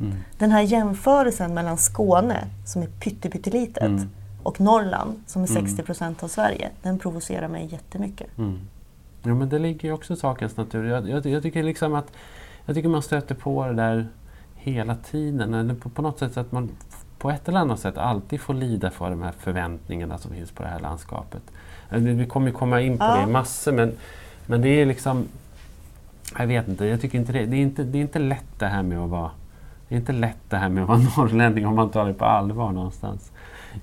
Mm. 0.00 0.16
Den 0.38 0.50
här 0.50 0.62
jämförelsen 0.62 1.54
mellan 1.54 1.78
Skåne, 1.78 2.44
som 2.66 2.82
är 2.82 2.86
pyttelitet, 2.86 3.82
Mm. 3.82 4.10
Och 4.44 4.60
Norrland, 4.60 5.20
som 5.26 5.42
är 5.42 5.50
Mm. 5.50 5.62
60 5.66 5.82
procent 5.82 6.22
av 6.22 6.28
Sverige, 6.28 6.70
den 6.82 6.98
provocerar 6.98 7.48
mig 7.48 7.68
jättemycket. 7.72 8.38
Mm. 8.38 8.58
Ja, 9.22 9.34
men 9.34 9.48
det 9.48 9.58
ligger 9.58 9.88
ju 9.88 9.94
också 9.94 10.12
i 10.12 10.16
sakens 10.16 10.56
natur. 10.56 10.84
Jag, 10.84 11.08
jag, 11.08 11.26
jag 11.26 11.42
tycker 11.42 11.62
liksom 11.62 11.94
att 11.94 12.12
jag 12.66 12.76
tycker 12.76 12.88
man 12.88 13.02
stöter 13.02 13.34
på 13.34 13.66
det 13.66 13.72
där 13.72 14.08
hela 14.54 14.94
tiden. 14.96 15.54
Eller 15.54 15.74
på, 15.74 15.88
på 15.88 16.02
något 16.02 16.18
sätt 16.18 16.36
att 16.36 16.52
man 16.52 16.68
på 17.18 17.30
ett 17.30 17.48
eller 17.48 17.60
annat 17.60 17.80
sätt 17.80 17.98
alltid 17.98 18.40
får 18.40 18.54
lida 18.54 18.90
för 18.90 19.10
de 19.10 19.22
här 19.22 19.32
förväntningarna 19.38 20.18
som 20.18 20.30
finns 20.32 20.50
på 20.50 20.62
det 20.62 20.68
här 20.68 20.80
landskapet. 20.80 21.42
Vi 21.90 22.12
vi 22.12 22.26
kommer 22.26 22.46
ju 22.46 22.52
komma 22.52 22.80
in 22.80 22.98
på 22.98 23.04
Ja. 23.04 23.16
det 23.20 23.26
massor 23.32 23.72
men, 23.72 23.92
men 24.46 24.60
det 24.62 24.68
är 24.68 24.86
liksom 24.86 25.24
jag 26.38 26.46
vet 26.46 26.68
inte, 26.68 26.84
jag 26.86 27.00
tycker 27.00 27.18
inte 27.18 27.32
det, 27.32 27.46
det, 27.46 27.56
är 27.56 27.60
inte, 27.60 27.82
det 27.84 27.98
är 27.98 28.02
inte 28.02 28.18
lätt 28.18 28.58
det 28.58 28.66
här 28.66 28.82
med 28.82 28.98
att 28.98 29.10
vara 29.10 29.30
det 29.88 29.94
är 29.94 29.98
inte 29.98 30.12
lätt 30.12 30.50
det 30.50 30.56
här 30.56 30.68
med 30.68 30.82
att 30.82 30.88
vara 30.88 30.98
norrlänning 31.16 31.66
om 31.66 31.74
man 31.76 31.90
tar 31.90 32.06
det 32.06 32.14
på 32.14 32.24
allvar 32.24 32.72
någonstans. 32.72 33.32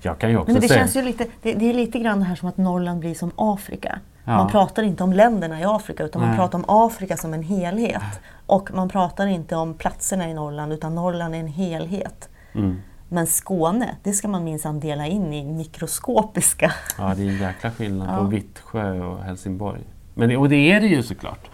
Jag 0.00 0.18
kan 0.18 0.30
ju 0.30 0.36
också 0.36 0.46
Nej, 0.46 0.54
men 0.54 0.62
det 0.62 0.68
säga... 0.68 0.80
känns 0.80 0.96
ju 0.96 1.02
lite, 1.02 1.26
det, 1.42 1.54
det 1.54 1.70
är 1.70 1.74
lite 1.74 1.98
grann 1.98 2.18
det 2.18 2.24
här 2.24 2.34
som 2.34 2.48
att 2.48 2.56
Norrland 2.56 3.00
blir 3.00 3.14
som 3.14 3.30
Afrika. 3.36 3.98
Ja. 4.24 4.36
Man 4.36 4.50
pratar 4.50 4.82
inte 4.82 5.04
om 5.04 5.12
länderna 5.12 5.60
i 5.60 5.64
Afrika 5.64 6.04
utan 6.04 6.20
man 6.20 6.28
Nej. 6.30 6.38
pratar 6.38 6.58
om 6.58 6.64
Afrika 6.68 7.16
som 7.16 7.34
en 7.34 7.42
helhet. 7.42 8.02
Och 8.46 8.74
man 8.74 8.88
pratar 8.88 9.26
inte 9.26 9.56
om 9.56 9.74
platserna 9.74 10.28
i 10.28 10.34
Norrland 10.34 10.72
utan 10.72 10.94
Norrland 10.94 11.34
är 11.34 11.38
en 11.38 11.46
helhet. 11.46 12.28
Mm. 12.54 12.80
Men 13.08 13.26
Skåne, 13.26 13.96
det 14.02 14.12
ska 14.12 14.28
man 14.28 14.44
minsann 14.44 14.80
dela 14.80 15.06
in 15.06 15.32
i 15.32 15.44
mikroskopiska. 15.44 16.72
Ja, 16.98 17.14
det 17.16 17.22
är 17.22 17.28
en 17.28 17.38
jäkla 17.38 17.70
skillnad 17.70 18.08
Ja. 18.12 18.16
på 18.18 18.24
Vittsjö 18.24 19.00
och 19.04 19.22
Helsingborg. 19.24 19.80
Men 20.14 20.28
det, 20.28 20.36
och 20.36 20.48
det 20.48 20.72
är 20.72 20.80
det 20.80 20.86
ju 20.86 21.02
såklart. 21.02 21.50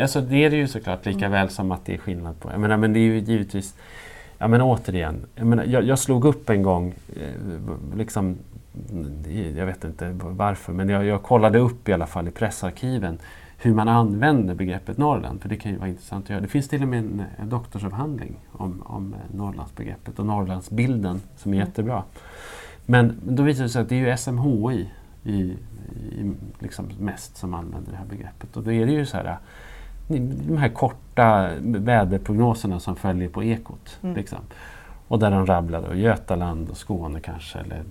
Alltså, 0.00 0.20
det 0.20 0.44
är 0.44 0.50
det 0.50 0.56
ju 0.56 0.68
såklart 0.68 1.06
lika 1.06 1.18
Mm. 1.18 1.30
väl 1.32 1.50
som 1.50 1.72
att 1.72 1.84
det 1.84 1.94
är 1.94 1.98
skillnad 1.98 2.40
på... 2.40 2.50
Jag 2.52 2.60
menar, 2.60 2.76
men 2.76 2.92
det 2.92 2.98
är 2.98 3.02
ju 3.02 3.18
givetvis... 3.18 3.74
Ja 4.38 4.48
men 4.48 4.60
återigen, 4.62 5.26
jag, 5.34 5.46
menar, 5.46 5.64
jag, 5.64 5.84
jag 5.84 5.98
slog 5.98 6.24
upp 6.24 6.50
en 6.50 6.62
gång, 6.62 6.94
eh, 7.16 7.96
liksom, 7.96 8.36
jag 9.56 9.66
vet 9.66 9.84
inte 9.84 10.10
varför, 10.22 10.72
men 10.72 10.88
jag, 10.88 11.04
jag 11.04 11.22
kollade 11.22 11.58
upp 11.58 11.88
i 11.88 11.92
alla 11.92 12.06
fall 12.06 12.28
i 12.28 12.30
pressarkiven 12.30 13.18
hur 13.60 13.74
man 13.74 13.88
använder 13.88 14.54
begreppet 14.54 14.98
Norrland, 14.98 15.42
för 15.42 15.48
det 15.48 15.56
kan 15.56 15.72
ju 15.72 15.78
vara 15.78 15.88
intressant 15.88 16.24
att 16.24 16.30
göra. 16.30 16.40
Det 16.40 16.48
finns 16.48 16.68
till 16.68 16.82
och 16.82 16.88
med 16.88 16.98
en, 16.98 17.22
en 17.36 17.48
doktorsavhandling 17.48 18.36
om, 18.52 18.82
om 18.86 19.14
Norrlandsbegreppet 19.34 20.18
och 20.18 20.26
Norrlandsbilden 20.26 21.20
som 21.36 21.52
är 21.52 21.56
Mm. 21.56 21.68
jättebra. 21.68 22.02
Men, 22.86 23.20
men 23.24 23.36
då 23.36 23.42
visar 23.42 23.62
det 23.62 23.68
sig 23.68 23.82
att 23.82 23.88
det 23.88 23.94
är 23.94 24.10
ju 24.10 24.16
SMHI 24.16 24.90
i, 25.24 25.32
i, 25.32 26.32
liksom 26.58 26.90
mest 27.00 27.36
som 27.36 27.54
använder 27.54 27.90
det 27.90 27.96
här 27.96 28.06
begreppet. 28.06 28.56
Och 28.56 28.62
då 28.62 28.72
är 28.72 28.86
det 28.86 28.92
ju 28.92 29.06
så 29.06 29.16
här, 29.16 29.38
de 30.08 30.56
här 30.58 30.68
korta 30.68 31.50
väderprognoserna 31.60 32.80
som 32.80 32.96
följer 32.96 33.28
på 33.28 33.44
Ekot. 33.44 33.98
Mm. 34.02 34.16
Liksom. 34.16 34.38
Och 35.08 35.18
där 35.18 35.30
de 35.30 35.46
rabblar 35.46 35.82
då 35.88 35.94
Götaland 35.94 36.70
och 36.70 36.76
Skåne 36.76 37.20
kanske, 37.20 37.58
eller 37.58 37.82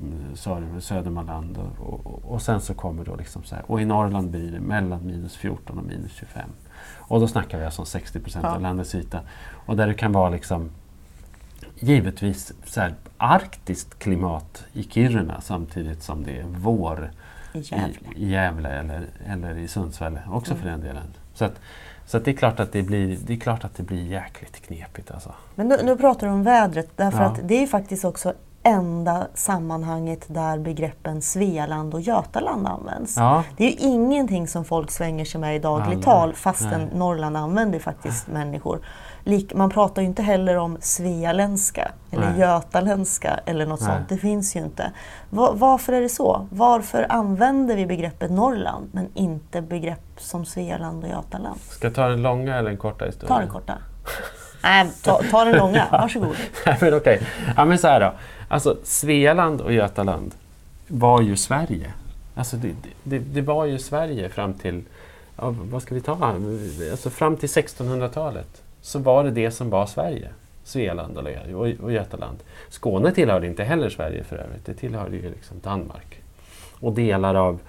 Södermanland. 0.79 1.57
Och, 1.57 2.05
och, 2.05 2.31
och 2.31 2.41
sen 2.41 2.61
så 2.61 2.73
kommer 2.73 3.05
då 3.05 3.15
liksom 3.15 3.43
så 3.43 3.55
här, 3.55 3.63
och 3.71 3.81
i 3.81 3.85
Norrland 3.85 4.29
blir 4.31 4.51
det 4.51 4.59
mellan 4.59 5.05
minus 5.05 5.35
14 5.35 5.77
och 5.79 5.85
minus 5.85 6.11
25. 6.13 6.49
Och 6.97 7.19
då 7.19 7.27
snackar 7.27 7.57
vi 7.59 7.65
alltså 7.65 7.81
om 7.81 7.85
60 7.85 8.19
procent 8.19 8.43
Ja. 8.45 8.55
av 8.55 8.61
landets 8.61 8.95
yta. 8.95 9.19
Och 9.65 9.75
där 9.77 9.87
det 9.87 9.93
kan 9.93 10.11
vara 10.11 10.29
liksom 10.29 10.69
givetvis 11.79 12.53
så 12.65 12.81
här, 12.81 12.93
arktiskt 13.17 13.99
klimat 13.99 14.65
i 14.73 14.83
Kiruna 14.83 15.41
samtidigt 15.41 16.03
som 16.03 16.23
det 16.23 16.37
är 16.39 16.45
vår 16.47 17.11
I 17.53 17.59
Gävle. 17.59 17.87
i, 18.15 18.23
i 18.23 18.29
Gävle 18.31 18.69
eller, 18.69 19.05
eller 19.27 19.57
i 19.57 19.67
Sundsvall 19.67 20.19
också 20.31 20.51
Mm. 20.51 20.63
för 20.63 20.69
den 20.69 20.81
delen. 20.81 21.03
Så 21.33 21.45
att, 21.45 21.59
Så 22.07 22.19
det, 22.19 22.31
är 22.31 22.35
klart 22.35 22.59
att 22.59 22.71
det, 22.71 22.83
blir, 22.83 23.17
det 23.27 23.33
är 23.33 23.37
klart 23.37 23.63
att 23.63 23.75
det 23.75 23.83
blir 23.83 24.03
jäkligt 24.03 24.61
knepigt. 24.61 25.11
Alltså. 25.11 25.31
Men 25.55 25.67
nu, 25.67 25.77
nu 25.83 25.97
pratar 25.97 26.27
du 26.27 26.33
om 26.33 26.43
vädret 26.43 26.89
därför 26.95 27.23
Ja. 27.23 27.25
att 27.25 27.39
det 27.43 27.63
är 27.63 27.67
faktiskt 27.67 28.05
också 28.05 28.33
enda 28.63 29.27
sammanhanget 29.33 30.25
där 30.27 30.57
begreppen 30.59 31.21
Svealand 31.21 31.93
och 31.93 32.01
Götaland 32.01 32.67
används. 32.67 33.17
Ja, 33.17 33.43
Det 33.57 33.63
är 33.63 33.67
ju 33.67 33.75
ingenting 33.89 34.47
som 34.47 34.65
folk 34.65 34.91
svänger 34.91 35.25
sig 35.25 35.41
med 35.41 35.55
i 35.55 35.59
dagligt 35.59 36.03
tal 36.03 36.33
fastän 36.33 36.81
Nej. 36.81 36.89
Norrland 36.93 37.37
använder 37.37 37.79
faktiskt 37.79 38.27
människor. 38.27 38.79
Lik, 39.27 39.53
man 39.53 39.69
pratar 39.69 40.01
ju 40.01 40.07
inte 40.07 40.21
heller 40.21 40.57
om 40.57 40.77
svealändska 40.81 41.91
eller 42.11 42.29
Nej. 42.29 42.39
götaländska 42.39 43.39
eller 43.45 43.65
något 43.65 43.81
Nej. 43.81 43.89
sånt. 43.89 44.09
Det 44.09 44.17
finns 44.17 44.55
ju 44.55 44.59
inte. 44.59 44.91
Va, 45.29 45.51
varför 45.53 45.93
är 45.93 46.01
det 46.01 46.09
så? 46.09 46.47
Varför 46.49 47.05
använder 47.09 47.75
vi 47.75 47.85
begreppet 47.85 48.31
Norrland 48.31 48.89
men 48.91 49.09
inte 49.13 49.61
begrepp 49.61 49.99
som 50.17 50.45
Svealand 50.45 51.03
och 51.03 51.09
Götaland? 51.09 51.59
ska 51.61 51.87
jag 51.87 51.95
ta 51.95 52.07
den 52.07 52.21
långa 52.21 52.55
eller 52.55 52.69
den 52.69 52.77
korta 52.77 53.05
historien? 53.05 53.27
Ta 53.27 53.39
den 53.39 53.49
korta. 53.49 53.77
Nej, 54.63 54.89
ta, 55.03 55.21
ta 55.31 55.45
den 55.45 55.57
långa. 55.57 55.87
Varsågod. 55.91 56.35
Nej, 56.65 56.77
men 56.81 56.93
okej. 56.93 57.21
Ja, 57.55 57.65
men 57.65 57.77
så 57.77 57.87
här 57.87 57.99
då. 57.99 58.13
Alltså, 58.47 58.77
Svealand 58.83 59.61
och 59.61 59.73
Götaland 59.73 60.35
var 60.87 61.21
ju 61.21 61.37
Sverige. 61.37 61.93
Alltså, 62.35 62.57
det, 62.57 62.75
det, 63.03 63.19
det 63.19 63.41
var 63.41 63.65
ju 63.65 63.79
Sverige 63.79 64.29
fram 64.29 64.53
till, 64.53 64.83
ja, 65.37 65.55
vad 65.71 65.81
ska 65.81 65.95
vi 65.95 66.01
ta? 66.01 66.35
Alltså, 66.91 67.09
fram 67.09 67.37
till 67.37 67.49
1600-talet 67.49 68.63
så 68.87 68.99
var 68.99 69.23
det 69.23 69.31
det 69.31 69.51
som 69.51 69.69
var 69.69 69.85
Sverige. 69.85 70.29
Svealand 70.63 71.17
och, 71.17 71.27
och, 71.53 71.67
och 71.83 71.91
Götaland. 71.91 72.37
Skåne 72.69 73.11
tillhörde 73.11 73.47
inte 73.47 73.63
heller 73.63 73.89
Sverige 73.89 74.23
för 74.23 74.35
övrigt. 74.35 74.65
Det 74.65 74.73
tillhörde 74.73 75.15
ju 75.15 75.29
liksom 75.29 75.59
Danmark. 75.63 76.21
Och 76.79 76.93
delar 76.93 77.35
av, 77.35 77.59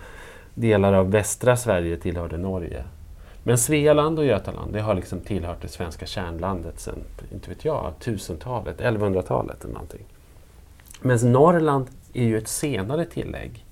delar 0.55 0.93
av 0.93 1.11
västra 1.11 1.57
Sverige 1.57 1.97
tillhörde 1.97 2.39
Norge. 2.39 2.85
Men 3.43 3.59
Svealand 3.59 4.19
och 4.19 4.25
Götaland 4.25 4.73
det 4.73 4.81
har 4.81 4.95
liksom 4.95 5.21
tillhört 5.21 5.63
det 5.63 5.69
svenska 5.69 6.07
kärnlandet 6.07 6.81
sedan, 6.81 6.99
inte 7.33 7.49
vet 7.49 7.65
jag, 7.65 7.93
1000-talet, 8.01 8.81
1100-talet 8.81 9.65
eller 9.65 9.75
någonting. 9.75 10.05
Men 11.01 11.33
Norrland 11.33 11.87
är 12.13 12.25
ju 12.25 12.39
ett 12.39 12.49
senare 12.49 13.05
tillägg. 13.05 13.65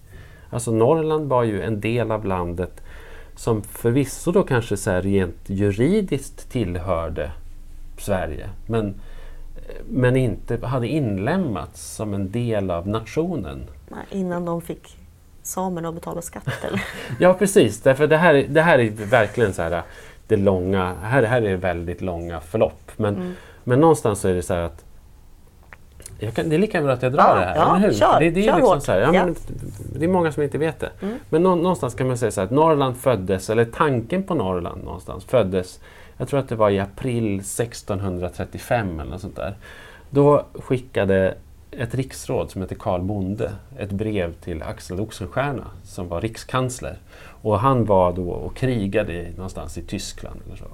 Alltså 0.50 0.72
Norrland 0.72 1.28
var 1.28 1.42
ju 1.42 1.62
en 1.62 1.80
del 1.80 2.10
av 2.10 2.24
landet 2.24 2.82
som 3.36 3.62
förvisso 3.62 4.32
då 4.32 4.42
kanske 4.42 4.76
så 4.76 4.90
rent 5.00 5.36
juridiskt 5.46 6.50
tillhörde 6.50 7.30
Sverige. 7.98 8.48
Men, 8.66 8.94
men 9.88 10.16
inte 10.16 10.66
hade 10.66 10.88
inlämnats 10.88 11.94
som 11.94 12.14
en 12.14 12.30
del 12.30 12.70
av 12.70 12.88
nationen. 12.88 13.66
Innan 14.10 14.44
de 14.44 14.62
fick 14.62 14.96
samerna 15.42 15.88
att 15.88 15.94
betala 15.94 16.22
skatt? 16.22 16.48
Ja 17.20 17.34
precis, 17.34 17.80
därför 17.80 18.06
det 18.06 18.16
här, 18.16 18.34
är- 18.34 18.48
det 18.48 18.62
här 18.62 18.78
är 18.78 18.90
verkligen 18.90 19.52
så 19.54 19.62
här 19.62 19.82
det 20.28 20.36
långa, 20.36 20.94
här, 21.02 21.22
här 21.22 21.42
är 21.42 21.56
väldigt 21.56 22.00
långa 22.00 22.40
förlopp. 22.40 22.92
Men, 22.96 23.14
Mm. 23.14 23.32
men 23.64 23.80
någonstans 23.80 24.20
så 24.20 24.28
är 24.28 24.34
det 24.34 24.42
så 24.42 24.54
här 24.54 24.60
att 24.62 24.84
kan, 26.34 26.48
det 26.48 26.56
är 26.56 26.58
lika 26.58 26.82
bra 26.82 26.92
att 26.92 27.02
jag 27.02 27.12
drar 27.12 27.28
Ja, 27.28 27.34
det 27.34 27.40
här, 27.40 27.56
ja, 27.56 27.76
eller 27.76 27.88
hur? 27.88 27.94
kör, 27.94 28.20
det, 28.20 28.30
det, 28.30 28.40
är 28.40 28.44
kör 28.44 28.56
liksom 28.56 28.74
hårt. 28.74 28.82
så 28.82 28.92
här, 28.92 29.00
ja, 29.00 29.12
men, 29.12 29.36
det 29.98 30.04
är 30.04 30.08
många 30.08 30.32
som 30.32 30.42
inte 30.42 30.58
vet 30.58 30.80
det. 30.80 30.90
Mm. 31.02 31.18
Men 31.28 31.42
nå, 31.42 31.54
någonstans 31.54 31.94
kan 31.94 32.06
man 32.06 32.18
säga 32.18 32.30
så 32.30 32.40
här 32.40 32.46
att 32.46 32.52
Norrland 32.52 32.96
föddes, 32.96 33.50
eller 33.50 33.64
tanken 33.64 34.22
på 34.22 34.34
Norrland 34.34 34.84
någonstans 34.84 35.24
föddes, 35.24 35.80
jag 36.16 36.28
tror 36.28 36.40
att 36.40 36.48
det 36.48 36.56
var 36.56 36.70
i 36.70 36.80
april 36.80 37.34
1635 37.40 39.00
eller 39.00 39.10
något 39.10 39.20
sånt 39.20 39.36
där. 39.36 39.56
Då 40.10 40.44
skickade 40.54 41.34
ett 41.70 41.94
riksråd 41.94 42.50
som 42.50 42.62
heter 42.62 42.76
Karl 42.76 43.00
Bonde 43.00 43.52
ett 43.78 43.92
brev 43.92 44.32
till 44.32 44.62
Axel 44.62 45.00
Oxenstierna 45.00 45.66
som 45.84 46.08
var 46.08 46.20
rikskansler. 46.20 46.98
Och 47.42 47.60
han 47.60 47.84
var 47.84 48.12
då 48.12 48.30
och 48.30 48.56
krigade 48.56 49.26
någonstans 49.36 49.78
i 49.78 49.82
Tyskland. 49.82 50.40
Eller 50.46 50.56
så. 50.56 50.64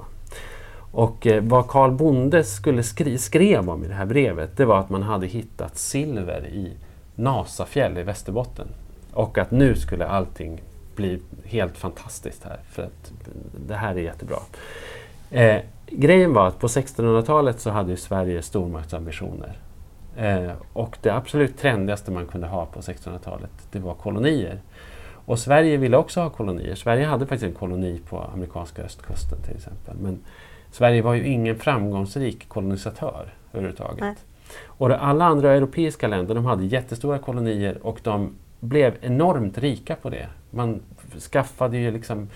Och 0.92 1.26
eh, 1.26 1.42
vad 1.42 1.68
Karl 1.68 1.90
Bonde 1.90 2.44
skulle 2.44 2.82
skri- 2.82 3.18
skrev 3.18 3.70
om 3.70 3.84
i 3.84 3.88
det 3.88 3.94
här 3.94 4.06
brevet 4.06 4.56
det 4.56 4.64
var 4.64 4.78
att 4.78 4.90
man 4.90 5.02
hade 5.02 5.26
hittat 5.26 5.78
silver 5.78 6.46
i 6.46 6.72
Nasafjäll 7.14 7.98
i 7.98 8.02
Västerbotten. 8.02 8.68
Och 9.12 9.38
att 9.38 9.50
nu 9.50 9.74
skulle 9.74 10.06
allting 10.06 10.62
bli 10.96 11.20
helt 11.44 11.76
fantastiskt 11.76 12.44
här 12.44 12.60
för 12.70 12.82
att 12.82 13.12
det 13.68 13.74
här 13.74 13.94
är 13.94 14.00
jättebra. 14.00 14.36
Eh, 15.30 15.60
grejen 15.86 16.32
var 16.34 16.46
att 16.46 16.58
på 16.58 16.66
1600-talet 16.66 17.60
så 17.60 17.70
hade 17.70 17.90
ju 17.90 17.96
Sverige 17.96 18.42
stormaktsambitioner. 18.42 19.58
Eh, 20.16 20.52
och 20.72 20.96
det 21.02 21.10
absolut 21.10 21.58
trendigaste 21.58 22.10
man 22.10 22.26
kunde 22.26 22.46
ha 22.46 22.66
på 22.66 22.80
1600-talet 22.80 23.50
det 23.72 23.78
var 23.78 23.94
kolonier. 23.94 24.60
Och 25.24 25.38
Sverige 25.38 25.76
ville 25.76 25.96
också 25.96 26.20
ha 26.20 26.30
kolonier. 26.30 26.74
Sverige 26.74 27.06
hade 27.06 27.26
faktiskt 27.26 27.48
en 27.50 27.58
koloni 27.58 28.00
på 28.08 28.18
amerikanska 28.34 28.82
östkusten 28.82 29.38
till 29.42 29.56
exempel. 29.56 29.96
Men 30.00 30.18
Sverige 30.72 31.02
var 31.02 31.14
ju 31.14 31.26
ingen 31.26 31.58
framgångsrik 31.58 32.48
kolonisatör 32.48 33.34
överhuvudtaget. 33.52 34.00
Nej. 34.00 34.14
Och 34.64 34.90
alla 34.90 35.24
andra 35.24 35.52
europeiska 35.52 36.08
länder 36.08 36.34
de 36.34 36.44
hade 36.44 36.64
jättestora 36.64 37.18
kolonier 37.18 37.86
och 37.86 38.00
de 38.02 38.34
blev 38.60 38.94
enormt 39.00 39.58
rika 39.58 39.96
på 39.96 40.10
det. 40.10 40.26
Man 40.50 40.80
skaffade 41.32 41.78
ju 41.78 41.90
liksom 41.90 42.28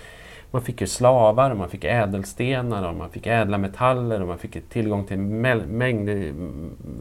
man 0.50 0.62
fick 0.62 0.80
ju 0.80 0.86
slavar, 0.86 1.54
man 1.54 1.68
fick 1.68 1.84
ädelstenar, 1.84 2.88
och 2.88 2.96
man 2.96 3.10
fick 3.10 3.26
ädla 3.26 3.58
metaller 3.58 4.22
och 4.22 4.28
man 4.28 4.38
fick 4.38 4.68
tillgång 4.68 5.04
till 5.04 5.18
mängder 5.18 6.34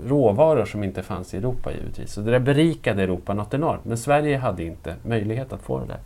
råvaror 0.07 0.65
som 0.65 0.83
inte 0.83 1.03
fanns 1.03 1.33
i 1.33 1.37
Europa 1.37 1.71
givetvis. 1.71 2.13
Så 2.13 2.21
det 2.21 2.31
där 2.31 2.39
berikade 2.39 3.03
Europa 3.03 3.33
något 3.33 3.53
enormt. 3.53 3.85
Men 3.85 3.97
Sverige 3.97 4.37
hade 4.37 4.63
inte 4.63 4.95
möjlighet 5.03 5.53
att 5.53 5.61
få 5.61 5.79
det 5.79 5.85
där. 5.85 5.99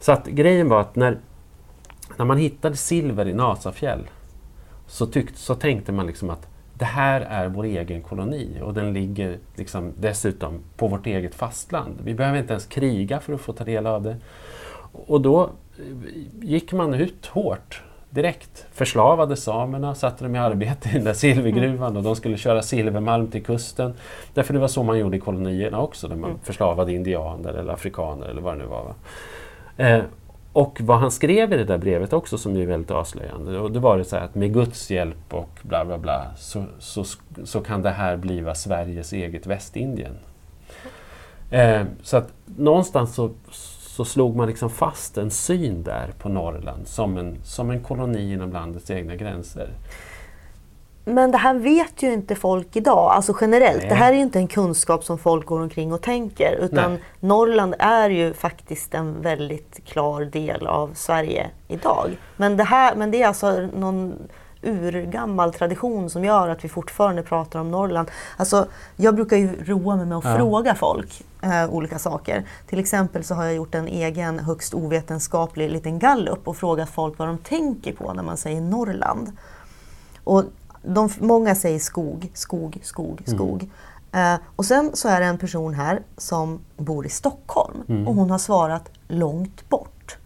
Så 0.00 0.12
att 0.12 0.26
grejen 0.26 0.68
var 0.68 0.80
att 0.80 0.96
när, 0.96 1.18
när 2.16 2.24
man 2.24 2.38
hittade 2.38 2.76
silver 2.76 3.28
i 3.28 3.34
Nasafjäll 3.34 4.08
så, 4.92 5.06
tyckte, 5.06 5.38
så 5.38 5.54
tänkte 5.54 5.92
man 5.92 6.06
liksom 6.06 6.30
att 6.30 6.48
det 6.74 6.84
här 6.84 7.20
är 7.20 7.48
vår 7.48 7.64
egen 7.64 8.02
koloni 8.02 8.60
och 8.62 8.74
den 8.74 8.92
ligger 8.92 9.38
liksom 9.56 9.92
dessutom 9.98 10.60
på 10.76 10.86
vårt 10.88 11.06
eget 11.06 11.34
fastland. 11.34 11.98
Vi 12.04 12.14
behöver 12.14 12.38
inte 12.38 12.52
ens 12.52 12.66
kriga 12.66 13.20
för 13.20 13.32
att 13.32 13.40
få 13.40 13.52
ta 13.52 13.64
del 13.64 13.86
av 13.86 14.02
det. 14.02 14.16
Och 14.92 15.20
då 15.20 15.42
eh, 15.42 15.50
gick 16.40 16.72
man 16.72 16.94
ut 16.94 17.26
hårt 17.26 17.82
direkt. 18.10 18.66
Förslavade 18.72 19.36
samerna, 19.36 19.94
satte 19.94 20.24
dem 20.24 20.36
i 20.36 20.38
arbete 20.38 20.88
i 20.88 20.92
den 20.92 21.04
där 21.04 21.12
silvergruvan 21.14 21.96
och 21.96 22.02
de 22.02 22.16
skulle 22.16 22.36
köra 22.36 22.62
silvermalm 22.62 23.26
till 23.26 23.44
kusten. 23.44 23.94
Därför 24.34 24.54
det 24.54 24.60
var 24.60 24.68
så 24.68 24.82
man 24.82 24.98
gjorde 24.98 25.16
i 25.16 25.20
kolonierna 25.20 25.80
också, 25.80 26.08
där 26.08 26.16
man 26.16 26.30
Mm. 26.30 26.42
förslavade 26.42 26.92
indianer 26.92 27.52
eller 27.52 27.72
afrikaner 27.72 28.26
eller 28.26 28.42
vad 28.42 28.54
det 28.54 28.58
nu 28.58 28.66
var. 28.66 28.84
Va? 28.84 28.94
Eh, 29.76 30.02
och 30.52 30.80
vad 30.80 30.98
han 30.98 31.10
skrev 31.10 31.52
i 31.52 31.56
det 31.56 31.64
där 31.64 31.78
brevet 31.78 32.12
också 32.12 32.38
som 32.38 32.56
ju 32.56 32.62
är 32.62 32.66
väldigt 32.66 32.90
avslöjande, 32.90 33.58
och 33.58 33.72
det 33.72 33.78
var 33.80 33.98
det 33.98 34.04
så 34.04 34.16
här 34.16 34.24
att 34.24 34.34
med 34.34 34.54
Guds 34.54 34.90
hjälp 34.90 35.34
och 35.34 35.60
bla 35.62 35.84
bla 35.84 35.98
bla 35.98 36.26
så, 36.36 36.64
så, 36.78 37.04
så 37.44 37.60
kan 37.60 37.82
det 37.82 37.90
här 37.90 38.16
bliva 38.16 38.54
Sveriges 38.54 39.12
eget 39.12 39.46
Västindien. 39.46 40.14
Eh, 41.50 41.82
så 42.02 42.16
att 42.16 42.32
någonstans 42.56 43.14
så, 43.14 43.30
så 43.80 44.04
slog 44.04 44.36
man 44.36 44.48
liksom 44.48 44.70
fast 44.70 45.18
en 45.18 45.30
syn 45.30 45.82
där 45.82 46.10
på 46.18 46.28
Norrland 46.28 46.88
som 46.88 47.16
en, 47.16 47.36
som 47.44 47.70
en 47.70 47.80
koloni 47.80 48.32
inom 48.32 48.52
landets 48.52 48.90
egna 48.90 49.16
gränser. 49.16 49.68
Men 51.04 51.30
det 51.32 51.38
här 51.38 51.54
vet 51.54 52.02
ju 52.02 52.12
inte 52.12 52.34
folk 52.34 52.76
idag, 52.76 53.10
alltså 53.12 53.36
generellt. 53.40 53.80
Nej. 53.80 53.88
Det 53.88 53.94
här 53.94 54.12
är 54.12 54.16
ju 54.16 54.22
inte 54.22 54.38
en 54.38 54.48
kunskap 54.48 55.04
som 55.04 55.18
folk 55.18 55.46
går 55.46 55.60
omkring 55.60 55.92
och 55.92 56.02
tänker. 56.02 56.56
Utan 56.60 56.90
Nej. 56.92 57.02
Norrland 57.20 57.74
är 57.78 58.10
ju 58.10 58.32
faktiskt 58.34 58.94
en 58.94 59.22
väldigt 59.22 59.80
klar 59.84 60.20
del 60.24 60.66
av 60.66 60.90
Sverige 60.94 61.50
idag. 61.68 62.10
Men 62.36 62.56
det, 62.56 62.64
här, 62.64 62.94
men 62.96 63.10
det 63.10 63.22
är 63.22 63.26
alltså 63.28 63.68
någon 63.76 64.14
urgammal 64.62 65.52
tradition 65.52 66.10
som 66.10 66.24
gör 66.24 66.48
att 66.48 66.64
vi 66.64 66.68
fortfarande 66.68 67.22
pratar 67.22 67.60
om 67.60 67.70
Norrland. 67.70 68.10
Alltså, 68.36 68.66
jag 68.96 69.14
brukar 69.14 69.36
ju 69.36 69.64
roa 69.64 69.96
mig 69.96 70.06
med 70.06 70.18
att 70.18 70.24
Ja. 70.24 70.36
fråga 70.36 70.74
folk 70.74 71.22
eh, 71.42 71.70
olika 71.70 71.98
saker. 71.98 72.44
Till 72.66 72.78
exempel 72.78 73.24
så 73.24 73.34
har 73.34 73.44
jag 73.44 73.54
gjort 73.54 73.74
en 73.74 73.88
egen 73.88 74.38
högst 74.38 74.74
ovetenskaplig 74.74 75.70
liten 75.70 75.98
gallup 75.98 76.48
och 76.48 76.56
frågat 76.56 76.90
folk 76.90 77.18
vad 77.18 77.28
de 77.28 77.38
tänker 77.38 77.92
på 77.92 78.12
när 78.12 78.22
man 78.22 78.36
säger 78.36 78.60
Norrland. 78.60 79.32
Och 80.24 80.44
de, 80.82 81.08
många 81.20 81.54
säger 81.54 81.78
skog, 81.78 82.30
skog, 82.34 82.78
skog, 82.82 83.22
skog. 83.26 83.70
Eh, 84.12 84.34
och 84.56 84.64
sen 84.64 84.90
så 84.94 85.08
är 85.08 85.20
det 85.20 85.26
en 85.26 85.38
person 85.38 85.74
här 85.74 86.02
som 86.16 86.60
bor 86.76 87.06
i 87.06 87.08
Stockholm 87.08 88.06
och 88.06 88.14
hon 88.14 88.30
har 88.30 88.38
svarat 88.38 88.90
långt 89.08 89.68
bort. 89.68 90.16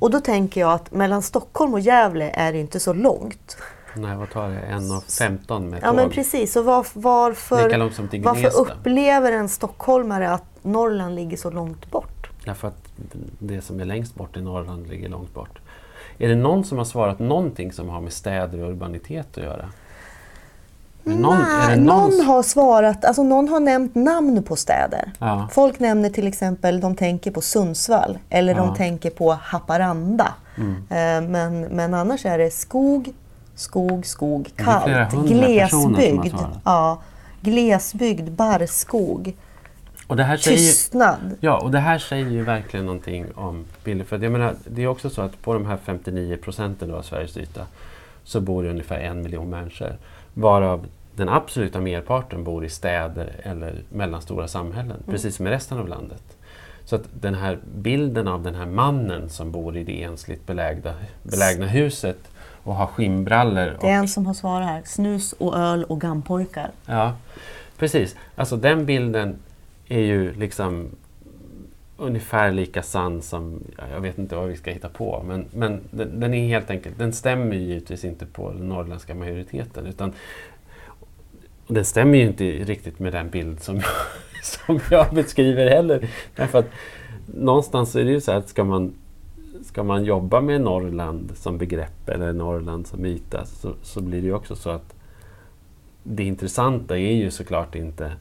Och 0.00 0.10
då 0.10 0.20
tänker 0.20 0.60
jag 0.60 0.72
att 0.72 0.92
mellan 0.92 1.22
Stockholm 1.22 1.74
och 1.74 1.80
Gävle 1.80 2.30
är 2.30 2.52
det 2.52 2.58
inte 2.58 2.80
så 2.80 2.92
långt. 2.92 3.56
Nej, 3.94 4.16
vad 4.16 4.30
tar 4.30 4.48
det? 4.48 4.60
1.15 4.70 5.70
med 5.70 5.82
Ja 5.82 5.86
tåg? 5.86 5.96
men 5.96 6.10
precis, 6.10 6.52
så 6.52 6.62
var, 6.62 6.86
varför, 6.92 7.78
varför 8.24 8.60
upplever 8.60 9.32
en 9.32 9.48
stockholmare 9.48 10.30
att 10.30 10.44
Norrland 10.62 11.14
ligger 11.14 11.36
så 11.36 11.50
långt 11.50 11.90
bort? 11.90 12.30
Därför 12.44 12.68
att 12.68 12.88
det 13.38 13.60
som 13.60 13.80
är 13.80 13.84
längst 13.84 14.14
bort 14.14 14.36
i 14.36 14.40
Norrland 14.40 14.86
ligger 14.86 15.08
långt 15.08 15.34
bort. 15.34 15.58
Är 16.18 16.28
det 16.28 16.34
någon 16.34 16.64
som 16.64 16.78
har 16.78 16.84
svarat 16.84 17.18
någonting 17.18 17.72
som 17.72 17.88
har 17.88 18.00
med 18.00 18.12
städer 18.12 18.62
och 18.62 18.70
urbanitet 18.70 19.38
att 19.38 19.44
göra? 19.44 19.68
Någon, 21.06 21.38
Nej, 21.38 21.80
någon 21.80 22.20
har 22.20 22.42
svarat, 22.42 23.04
alltså 23.04 23.22
någon 23.22 23.48
har 23.48 23.60
nämnt 23.60 23.94
namn 23.94 24.42
på 24.42 24.56
städer. 24.56 25.12
Ja. 25.18 25.48
Folk 25.52 25.78
nämner 25.80 26.10
till 26.10 26.26
exempel, 26.26 26.80
de 26.80 26.96
tänker 26.96 27.30
på 27.30 27.40
Sundsvall 27.40 28.18
eller 28.30 28.52
Ja. 28.54 28.58
Mm. 28.58 28.68
de 28.70 28.76
tänker 28.76 29.10
på 29.10 29.32
Haparanda. 29.42 30.34
Eh, 30.56 30.64
Men, 31.28 31.60
men 31.60 31.94
annars 31.94 32.26
är 32.26 32.38
det 32.38 32.50
skog, 32.50 33.12
skog, 33.54 34.06
skog, 34.06 34.50
kallt, 34.56 35.12
glesbygd. 35.28 36.34
Ja, 36.64 37.02
glesbygd, 37.40 38.30
barrskog, 38.32 39.36
Och 40.06 40.16
det 40.16 40.24
här 40.24 40.36
säger 40.36 40.56
tystnad. 40.56 41.36
Ja, 41.40 41.58
och 41.60 41.70
det 41.70 41.78
här 41.78 41.98
säger 41.98 42.30
ju 42.30 42.42
verkligen 42.42 42.86
någonting 42.86 43.26
om 43.34 43.64
bilder. 43.84 44.04
För 44.04 44.18
jag 44.18 44.32
menar, 44.32 44.54
det 44.66 44.82
är 44.82 44.86
också 44.86 45.10
så 45.10 45.22
att 45.22 45.42
på 45.42 45.52
de 45.54 45.66
här 45.66 45.78
59 45.84 46.36
procenten 46.36 46.94
av 46.94 47.02
Sveriges 47.02 47.36
yta 47.36 47.60
så 48.26 48.40
bor 48.40 48.62
det 48.62 48.70
ungefär 48.70 48.98
en 48.98 49.22
miljon 49.22 49.50
människor. 49.50 49.96
Varav 50.34 50.86
den 51.14 51.28
absoluta 51.28 51.80
merparten 51.80 52.44
bor 52.44 52.64
i 52.64 52.68
städer 52.68 53.32
eller 53.42 53.82
mellanstora 53.88 54.48
samhällen, 54.48 55.02
precis 55.06 55.36
som 55.36 55.46
i 55.46 55.50
resten 55.50 55.78
av 55.78 55.88
landet. 55.88 56.22
Så 56.84 56.96
att 56.96 57.02
den 57.20 57.34
här 57.34 57.58
bilden 57.74 58.28
av 58.28 58.42
den 58.42 58.54
här 58.54 58.66
mannen 58.66 59.30
som 59.30 59.52
bor 59.52 59.76
i 59.76 59.84
det 59.84 60.02
ensligt 60.02 60.46
belägna, 60.46 60.94
belägna 61.22 61.66
huset 61.66 62.18
och 62.62 62.74
har 62.74 62.86
skinnbrallor 62.86 63.76
Det 63.80 63.88
är 63.88 63.94
en 63.94 64.08
som 64.08 64.26
har 64.26 64.34
svarat 64.34 64.68
här. 64.68 64.82
Snus 64.84 65.32
och 65.32 65.56
öl 65.56 65.84
och 65.84 66.00
gampojkar. 66.00 66.70
Ja, 66.86 67.12
precis. 67.78 68.16
Alltså 68.36 68.56
den 68.56 68.86
bilden 68.86 69.38
är 69.88 70.00
ju 70.00 70.34
liksom 70.34 70.90
ungefär 71.96 72.52
lika 72.52 72.82
sann 72.82 73.22
som, 73.22 73.60
jag 73.92 74.00
vet 74.00 74.18
inte 74.18 74.36
vad 74.36 74.48
vi 74.48 74.56
ska 74.56 74.70
hitta 74.70 74.88
på, 74.88 75.24
men, 75.26 75.46
men 75.52 75.80
den, 75.90 76.20
den 76.20 76.34
är 76.34 76.48
helt 76.48 76.70
enkelt, 76.70 76.98
den 76.98 77.12
stämmer 77.12 77.56
ju 77.56 77.62
givetvis 77.62 78.04
inte 78.04 78.26
på 78.26 78.52
den 78.52 78.68
norrländska 78.68 79.14
majoriteten 79.14 79.86
utan 79.86 80.12
och 81.66 81.74
den 81.74 81.84
stämmer 81.84 82.18
ju 82.18 82.24
inte 82.24 82.44
riktigt 82.44 82.98
med 82.98 83.12
den 83.12 83.30
bild 83.30 83.62
som 83.62 83.76
jag, 83.76 83.84
som 84.42 84.80
jag 84.90 85.14
beskriver 85.14 85.66
heller. 85.66 86.10
Därför 86.36 86.58
att 86.58 86.70
någonstans 87.26 87.96
är 87.96 88.04
det 88.04 88.10
ju 88.10 88.20
så 88.20 88.32
här 88.32 88.38
att 88.38 88.48
ska 88.48 88.64
man, 88.64 88.94
ska 89.64 89.82
man 89.82 90.04
jobba 90.04 90.40
med 90.40 90.60
Norrland 90.60 91.32
som 91.34 91.58
begrepp 91.58 92.08
eller 92.08 92.32
Norrland 92.32 92.86
som 92.86 93.06
yta 93.06 93.44
så, 93.44 93.74
så 93.82 94.00
blir 94.00 94.20
det 94.20 94.26
ju 94.26 94.34
också 94.34 94.56
så 94.56 94.70
att 94.70 94.94
det 96.02 96.24
intressanta 96.24 96.98
är 96.98 97.12
ju 97.12 97.30
såklart 97.30 97.74
inte 97.74 98.12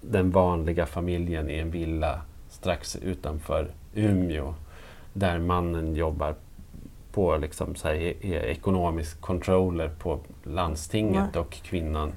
den 0.00 0.30
vanliga 0.30 0.86
familjen 0.86 1.50
i 1.50 1.58
en 1.58 1.70
villa 1.70 2.20
strax 2.64 2.96
utanför 2.96 3.70
Umeå 3.94 4.54
där 5.12 5.38
mannen 5.38 5.94
jobbar 5.94 6.34
på 7.12 7.36
liksom 7.36 7.74
så 7.74 7.88
här, 7.88 7.94
är 7.94 8.24
är 8.24 8.44
ekonomisk 8.44 9.20
controller 9.20 9.88
på 9.88 10.18
landstinget 10.42 11.28
Nej. 11.34 11.40
och 11.40 11.52
kvinnan 11.52 12.12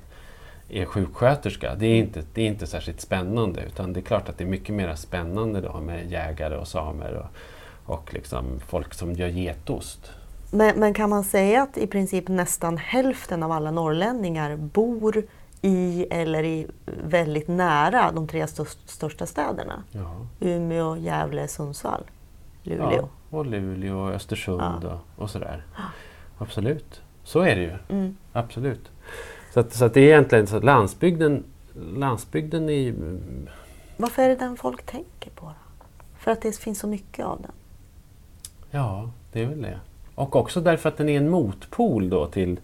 är 0.70 0.86
sjuksköterska. 0.86 1.75
Det 1.75 1.86
är, 1.86 1.96
inte, 1.96 2.24
det 2.34 2.42
är 2.42 2.48
inte 2.48 2.68
särskilt 2.68 3.01
spännande 3.01 3.62
utan 3.62 3.94
det 3.94 4.00
är 4.00 4.01
klart 4.01 4.30
att 4.30 4.38
det 4.38 4.44
är 4.44 4.48
mycket 4.48 4.75
mer 4.75 4.96
spännande 4.96 5.62
då 5.62 5.80
med 5.80 6.12
jägare 6.12 6.56
och 6.56 6.68
samer 6.68 7.13
och, 7.13 7.96
och 7.96 8.13
liksom 8.13 8.60
folk 8.68 8.94
som 8.94 9.13
gör 9.13 9.27
getost. 9.27 10.12
Men, 10.51 10.80
men 10.80 10.94
kan 10.94 11.10
man 11.10 11.24
säga 11.24 11.62
att 11.63 11.77
i 11.77 11.88
princip 11.88 12.27
nästan 12.27 12.77
hälften 12.77 13.44
av 13.44 13.51
alla 13.51 13.72
norrlänningar 13.72 14.56
bor 14.56 15.24
i 15.67 16.07
eller 16.12 16.43
i 16.43 16.67
väldigt 17.03 17.47
nära 17.47 18.12
de 18.12 18.27
tre 18.27 18.47
störst, 18.47 18.89
största 18.89 19.25
städerna? 19.25 19.83
Ja. 19.91 20.15
Umeå, 20.39 20.97
Gävle, 20.97 21.47
Sundsvall, 21.47 22.03
Luleå. 22.63 22.91
Ja, 22.91 23.38
och 23.38 23.45
Luleå 23.45 24.00
och 24.00 24.12
Östersund 24.12 24.83
Ja. 24.83 25.00
och, 25.15 25.24
och 25.24 25.29
sådär. 25.29 25.63
Absolut, 26.38 27.01
så 27.24 27.39
är 27.39 27.55
det 27.55 27.62
ju. 27.62 27.74
Mm. 27.89 28.17
Absolut. 28.33 28.91
Så, 29.53 29.59
att, 29.59 29.74
så 29.74 29.86
att 29.86 29.93
det 29.93 30.01
är 30.01 30.07
egentligen 30.07 30.47
så 30.47 30.57
att 30.57 30.63
landsbygden, 30.63 31.43
landsbygden 31.95 32.69
är. 32.69 32.93
Varför 33.97 34.24
är 34.24 34.29
det 34.29 34.36
den 34.36 34.57
folk 34.57 34.83
tänker 34.86 35.31
på? 35.31 35.45
Då? 35.45 35.86
För 36.19 36.31
att 36.31 36.41
det 36.41 36.57
finns 36.57 36.79
så 36.79 36.88
mycket 36.88 37.25
av 37.25 37.41
den. 37.41 37.51
Ja, 38.71 39.09
det 39.31 39.41
är 39.43 39.45
väl 39.45 39.62
det. 39.62 39.79
Och 40.15 40.36
också 40.36 40.62
därför 40.62 40.89
att 40.89 40.97
den 40.97 41.09
är 41.09 41.17
en 41.17 41.29
motpol 41.29 42.09
då 42.09 42.27
till 42.27 42.59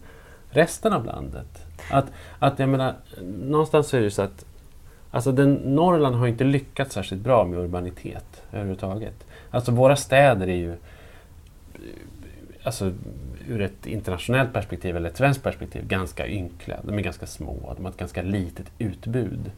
resten 0.49 0.93
av 0.93 1.05
landet. 1.05 1.62
Att, 1.91 2.05
att 2.39 2.59
jag 2.59 2.69
menar, 2.69 2.93
någonstans 3.43 3.93
är 3.93 4.01
det 4.01 4.11
så 4.11 4.21
att 4.21 4.45
alltså 5.11 5.31
den, 5.31 5.53
Norrland 5.53 6.15
har 6.15 6.27
inte 6.27 6.43
lyckats 6.43 6.93
särskilt 6.93 7.21
bra 7.21 7.45
med 7.45 7.59
urbanitet 7.59 8.43
överhuvudtaget. 8.51 9.25
Alltså 9.51 9.71
våra 9.71 9.95
städer 9.95 10.47
är 10.47 10.55
ju 10.55 10.75
alltså, 12.63 12.91
ur 13.47 13.61
ett 13.61 13.85
internationellt 13.85 14.53
perspektiv 14.53 14.97
eller 14.97 15.09
ett 15.09 15.17
svenskt 15.17 15.43
perspektiv 15.43 15.87
ganska 15.87 16.27
ynkliga. 16.27 16.79
De 16.83 16.97
är 16.97 17.01
ganska 17.01 17.25
små, 17.25 17.73
de 17.75 17.85
har 17.85 17.91
ett 17.91 17.97
ganska 17.97 18.21
litet 18.21 18.71
utbud. 18.77 19.51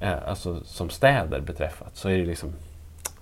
Eh, 0.00 0.28
alltså 0.28 0.64
som 0.64 0.90
städer 0.90 1.40
beträffat 1.40 1.96
så 1.96 2.08
är 2.08 2.18
det 2.18 2.26
liksom 2.26 2.52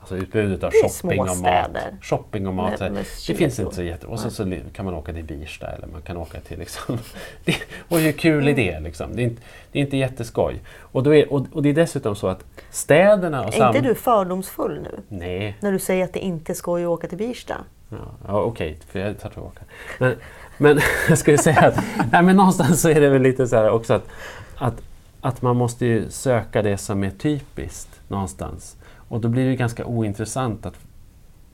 alltså 0.04 0.16
utbudet 0.24 0.64
av 0.64 0.72
shopping 0.82 1.20
och 1.20 1.36
mat. 1.36 1.76
Shopping 2.00 2.46
och 2.46 2.54
mat. 2.54 2.80
Med- 2.80 2.92
med 2.92 3.04
det 3.26 3.34
finns 3.34 3.58
inte 3.58 3.74
så 3.74 3.82
jätte... 3.82 4.06
Och 4.06 4.20
så, 4.20 4.30
så 4.30 4.56
kan 4.72 4.84
man 4.84 4.94
åka 4.94 5.12
till 5.12 5.24
Birsta 5.24 5.66
eller 5.66 5.86
man 5.86 6.02
kan 6.02 6.16
åka 6.16 6.40
till 6.40 6.58
liksom... 6.58 6.98
det, 7.44 7.56
och 7.88 7.98
hur 7.98 8.12
kul 8.12 8.44
det 8.44 8.80
liksom? 8.80 9.16
Det 9.16 9.22
är 9.22 9.24
inte, 9.24 9.42
det 9.72 9.78
är 9.78 9.82
inte 9.82 9.96
jätteskoj. 9.96 10.60
Och, 10.78 11.16
är, 11.16 11.32
och, 11.32 11.46
och 11.52 11.62
det 11.62 11.68
är 11.68 11.74
dessutom 11.74 12.16
så 12.16 12.28
att 12.28 12.44
städerna 12.70 13.44
och 13.44 13.54
Är 13.54 13.66
inte 13.66 13.80
du 13.80 13.94
fördomsfull 13.94 14.80
nu? 14.82 15.02
Nej, 15.08 15.56
När 15.60 15.72
du 15.72 15.78
säger 15.78 16.04
att 16.04 16.12
det 16.12 16.20
inte 16.20 16.52
är 16.52 16.54
skoj 16.54 16.82
att 16.82 16.88
åka 16.88 17.08
till 17.08 17.18
Birsta? 17.18 17.56
Ja, 17.88 17.96
ja, 18.26 18.40
Okej, 18.40 18.78
för 18.88 18.98
jag 18.98 19.20
tar 19.20 19.30
tillbaka. 19.30 19.60
Men, 19.98 20.14
men 20.58 20.80
jag 21.08 21.18
skulle 21.18 21.38
säga 21.38 21.60
att 21.60 21.84
nej, 22.12 22.22
men 22.22 22.36
någonstans 22.36 22.80
så 22.80 22.88
är 22.88 23.00
det 23.00 23.08
väl 23.08 23.22
lite 23.22 23.46
så 23.46 23.56
här 23.56 23.70
också 23.70 23.94
att, 23.94 24.08
att, 24.56 24.82
att 25.20 25.42
man 25.42 25.56
måste 25.56 25.86
ju 25.86 26.10
söka 26.10 26.62
det 26.62 26.78
som 26.78 27.04
är 27.04 27.10
typiskt 27.10 28.00
någonstans. 28.08 28.76
Och 29.14 29.20
då 29.20 29.28
blir 29.28 29.48
det 29.48 29.56
ganska 29.56 29.84
ointressant 29.84 30.66
att 30.66 30.74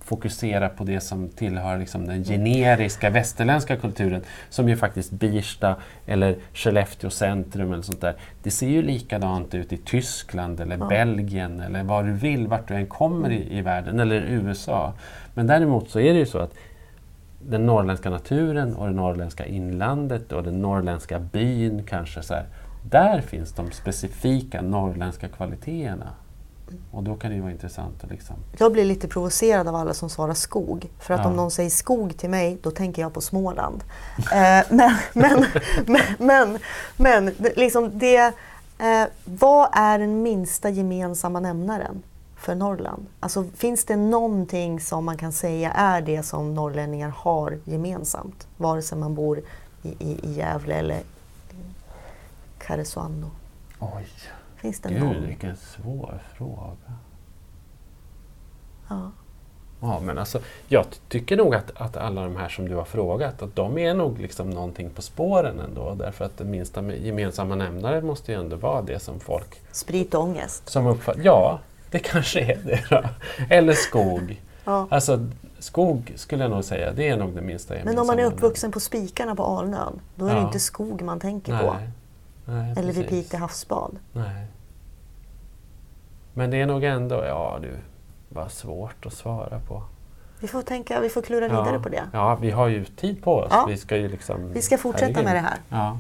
fokusera 0.01 0.69
på 0.69 0.85
det 0.85 1.01
som 1.01 1.29
tillhör 1.29 1.79
liksom 1.79 2.07
den 2.07 2.25
generiska 2.25 3.11
västerländska 3.11 3.77
kulturen 3.77 4.23
som 4.51 4.69
ju 4.69 4.77
faktiskt 4.77 5.13
Birsta 5.13 5.77
eller 6.07 6.37
Skellefteå 6.55 7.11
centrum 7.11 7.73
eller 7.73 7.83
sånt 7.83 8.01
där. 8.01 8.15
Det 8.43 8.51
ser 8.51 8.69
ju 8.69 8.83
likadant 8.83 9.55
ut 9.55 9.73
i 9.73 9.77
Tyskland 9.77 10.61
eller 10.61 10.77
Belgien 10.77 11.61
eller 11.61 11.83
var 11.83 12.03
du 12.03 12.13
vill, 12.13 12.49
vart 12.49 12.69
du 12.69 12.75
än 12.75 12.87
kommer 12.87 13.31
i, 13.31 13.59
i 13.59 13.63
världen 13.63 14.01
eller 14.01 14.21
USA. 14.21 14.93
Men 15.35 15.47
däremot 15.47 15.91
så 15.91 16.01
är 16.01 16.13
det 16.13 16.19
ju 16.19 16.27
så 16.27 16.39
att 16.39 16.55
den 17.49 17.67
norrländska 17.67 18.11
naturen 18.11 18.77
och 18.77 18.87
det 18.87 18.95
norrländska 18.95 19.47
inlandet 19.47 20.33
och 20.33 20.43
den 20.43 20.63
norrländska 20.63 21.19
byn 21.19 21.85
kanske 21.85 22.23
så 22.23 22.35
här, 22.35 22.45
där 22.91 23.21
finns 23.21 23.53
de 23.53 23.71
specifika 23.71 24.63
norrländska 24.63 25.29
kvaliteterna. 25.29 26.11
Och 26.93 27.03
då 27.03 27.15
kan 27.17 27.31
det 27.31 27.35
ju 27.37 27.43
vara 27.43 27.53
intressant 27.53 28.05
liksom 28.11 28.37
Jag 28.59 28.73
blir 28.73 28.85
lite 28.85 29.09
provocerad 29.09 29.69
av 29.69 29.75
alla 29.75 29.95
som 29.95 30.11
svarar 30.11 30.35
skog. 30.35 30.89
För 30.99 31.15
att 31.15 31.21
Ja. 31.21 31.27
om 31.27 31.37
någon 31.37 31.51
säger 31.51 31.71
skog 31.71 32.17
till 32.17 32.31
mig, 32.31 32.59
då 32.63 32.71
tänker 32.71 33.03
jag 33.03 33.15
på 33.15 33.21
Småland. 33.21 33.85
eh, 34.19 34.67
men, 34.71 34.97
men, 35.13 35.45
men, 35.87 36.07
men, 36.19 36.59
men 36.97 37.35
liksom 37.57 37.99
det, 37.99 38.17
eh, 38.79 39.05
vad 39.25 39.69
är 39.73 39.99
den 39.99 40.23
minsta 40.23 40.69
gemensamma 40.71 41.41
nämnaren 41.41 42.03
för 42.37 42.55
Norrland? 42.55 43.07
Alltså, 43.21 43.45
finns 43.57 43.85
det 43.85 43.97
någonting 43.97 44.81
som 44.81 45.05
man 45.05 45.17
kan 45.17 45.33
säga 45.33 45.71
är 45.73 46.03
det 46.03 46.23
som 46.23 46.55
norrlänningar 46.55 47.09
har 47.09 47.59
gemensamt? 47.65 48.47
Vare 48.57 48.83
sig 48.83 48.99
man 48.99 49.15
bor 49.15 49.39
i, 49.83 49.89
i, 49.99 50.21
i 50.23 50.33
Gävle 50.33 50.75
eller 50.75 51.01
Karesuando. 52.59 53.31
Oj, 53.79 54.07
Finns 54.61 54.81
det 54.81 54.89
gud 54.89 55.25
vilken 55.27 55.57
svår 55.57 56.23
fråga. 56.37 56.93
Ja. 58.89 59.11
Ja, 59.83 60.01
men 60.01 60.19
alltså, 60.19 60.39
jag 60.69 60.85
ty- 60.91 60.99
tycker 61.09 61.37
nog 61.37 61.55
att, 61.55 61.71
att 61.75 61.97
alla 61.97 62.23
de 62.23 62.37
här 62.37 62.49
som 62.49 62.69
du 62.69 62.75
har 62.75 62.85
frågat, 62.85 63.43
att 63.43 63.57
de 63.57 63.79
är 63.79 63.95
nog 63.95 64.19
liksom 64.19 64.51
någonting 64.51 64.91
på 64.91 65.03
spåren 65.03 65.61
ändå. 65.61 65.95
Därför 65.95 66.25
att 66.25 66.39
den 66.39 66.51
minsta 66.51 66.83
gemensamma 66.95 67.55
nämnaren 67.55 68.07
måste 68.07 68.33
ju 68.33 68.39
ändå 68.39 68.57
vara 68.57 68.83
det 68.83 68.99
som 68.99 69.21
folk 69.21 69.61
Sprit 69.73 70.15
och 70.15 70.23
ångest. 70.23 70.69
som. 70.69 71.23
Ja, 71.25 71.59
det 71.91 71.99
kanske 71.99 72.41
är 72.41 72.59
det 72.65 72.81
då. 72.91 73.03
Eller 73.51 73.73
skog. 73.73 74.41
Ja. 74.65 74.87
Alltså, 74.91 75.27
skog 75.59 76.13
skulle 76.17 76.45
jag 76.45 76.51
nog 76.51 76.65
säga, 76.65 76.93
det 76.93 77.09
är 77.09 77.17
nog 77.17 77.35
det 77.35 77.41
minsta 77.43 77.75
Men 77.85 77.99
om 77.99 78.07
man 78.07 78.19
är 78.19 78.23
gemensamma 78.23 78.37
uppvuxen 78.37 78.73
på 78.73 78.81
spikarna 78.81 79.35
på 79.35 79.45
Alnön, 79.45 80.01
då 80.15 80.27
är 80.27 80.35
det 80.35 80.41
Ja. 80.41 80.47
inte 80.47 80.61
skog 80.61 81.03
man 81.03 81.21
tänker 81.21 81.53
nämnaren. 81.53 81.61
på. 81.65 81.77
Nej. 82.51 82.75
Eller 82.77 82.93
vid 82.93 83.09
precis. 83.09 83.25
Piteå 83.31 83.41
havsbad. 83.41 83.99
Nej. 84.13 84.47
Men 86.35 86.51
det 86.51 86.61
är 86.61 86.67
nog 86.67 86.85
ändå, 86.85 87.25
ja 87.25 87.59
du, 87.63 87.77
vad 88.29 88.51
svårt 88.51 89.07
att 89.07 89.13
svara 89.13 89.61
på. 89.69 89.83
Vi 90.41 90.49
får, 90.49 90.63
tänka, 90.63 91.01
vi 91.01 91.09
får 91.09 91.23
klura 91.23 91.49
vidare 91.49 91.79
på 91.81 91.89
det. 91.89 92.03
Ja, 92.13 92.35
vi 92.41 92.51
har 92.51 92.69
ju 92.69 92.85
tid 92.85 93.23
på 93.23 93.35
oss. 93.37 93.49
Ja. 93.51 93.65
Vi 93.69 93.77
ska 93.77 93.97
ju 93.97 94.09
liksom... 94.09 94.53
Vi 94.53 94.63
ska 94.63 94.79
fortsätta 94.79 95.07
herregud. 95.07 95.25
med 95.25 95.35
det 95.35 95.41
här. 95.41 95.59
Ja. 95.69 95.99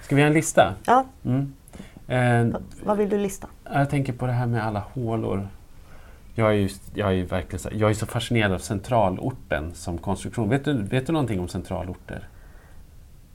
Ska 0.00 0.16
vi 0.16 0.22
ha 0.22 0.26
en 0.26 0.34
lista? 0.34 0.74
Ja, 0.84 1.04
Mm. 1.24 1.52
Eh, 2.06 2.60
vad 2.84 2.96
vill 2.96 3.08
du 3.08 3.18
lista? 3.18 3.48
jag 3.64 3.90
tänker 3.90 4.12
på 4.12 4.26
det 4.26 4.32
här 4.32 4.46
med 4.46 4.66
alla 4.66 4.80
hålor. 4.80 5.48
Jag 6.38 6.48
är 6.48 6.54
ju, 6.54 6.68
jag 6.94 7.14
är 7.14 7.24
verkligen 7.24 7.58
så, 7.58 7.68
jag 7.72 7.90
är 7.90 7.94
så 7.94 8.06
fascinerad 8.06 8.52
av 8.52 8.58
centralorten 8.58 9.74
som 9.74 9.98
konstruktion. 9.98 10.48
Vet 10.48 10.64
du, 10.64 10.82
vet 10.82 11.06
du 11.06 11.12
någonting 11.12 11.40
om 11.40 11.48
centralorter? 11.48 12.28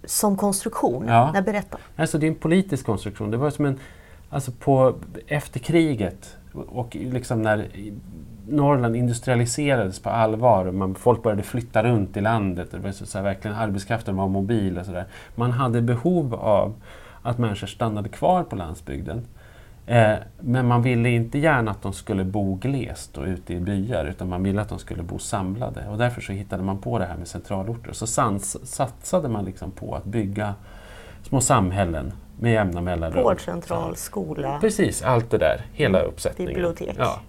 Som 0.06 0.38
konstruktion? 0.38 1.08
Ja. 1.08 1.32
Nej, 1.34 1.42
berätta. 1.42 1.78
Alltså 1.96 2.18
det 2.18 2.26
är 2.26 2.28
en 2.28 2.36
politisk 2.36 2.86
konstruktion. 2.86 3.32
Det 3.32 3.38
var 3.38 3.50
som 3.50 3.66
en, 3.66 3.80
alltså 4.30 4.52
på, 4.52 4.96
efter 5.28 5.60
kriget 5.60 6.38
och 6.54 6.96
liksom 6.96 7.42
när 7.42 7.68
Norrland 8.50 8.96
industrialiserades 8.96 10.00
på 10.00 10.10
allvar 10.10 10.66
och 10.66 10.74
man, 10.74 10.96
folk 10.96 11.24
började 11.24 11.44
flytta 11.44 11.84
runt 11.84 12.18
i 12.18 12.22
landet. 12.22 12.72
Det 12.72 12.78
var 12.78 12.92
så, 12.92 13.06
så 13.06 13.18
här, 13.18 13.26
verkligen 13.26 13.58
arbetskraften 13.58 14.16
var 14.16 14.28
mobil 14.28 14.78
och 14.78 14.86
sådär. 14.86 15.06
Man 15.36 15.52
hade 15.52 15.82
behov 15.82 16.36
av 16.36 16.74
att 17.22 17.38
människor 17.38 17.68
stannade 17.68 18.10
kvar 18.10 18.44
på 18.44 18.56
landsbygden. 18.56 19.26
Eh, 19.88 20.16
men 20.40 20.68
man 20.68 20.82
ville 20.82 21.10
inte 21.10 21.40
gärna 21.40 21.72
att 21.72 21.82
de 21.82 21.94
skulle 21.94 22.24
bo 22.24 22.56
glest 22.56 23.18
och 23.18 23.26
ute 23.26 23.54
i 23.54 23.60
byar 23.60 24.06
utan 24.06 24.30
man 24.30 24.44
ville 24.44 24.62
att 24.62 24.70
de 24.70 24.80
skulle 24.80 25.04
bo 25.04 25.20
samlade. 25.20 25.88
Och 25.90 25.98
därför 25.98 26.22
så 26.22 26.32
hittade 26.32 26.64
man 26.64 26.78
på 26.78 27.00
det 27.00 27.06
här 27.06 27.18
med 27.18 27.28
centralorter. 27.28 27.92
Så 27.94 28.08
sans, 28.08 28.58
satsade 28.72 29.30
man 29.30 29.46
liksom 29.46 29.72
på 29.72 29.96
att 29.96 30.06
bygga 30.06 30.54
små 31.24 31.42
samhällen 31.42 32.12
med 32.40 32.54
jämna 32.54 32.82
mellanrum. 32.82 33.24
Vårdcentral, 33.24 33.96
skola, 33.96 34.58
Precis, 34.62 35.02
allt 35.02 35.32
det 35.32 35.38
där. 35.38 35.62
Hela 35.74 36.00
uppsättningen. 36.00 36.54
bibliotek. 36.54 36.96
Ja. 37.00 37.20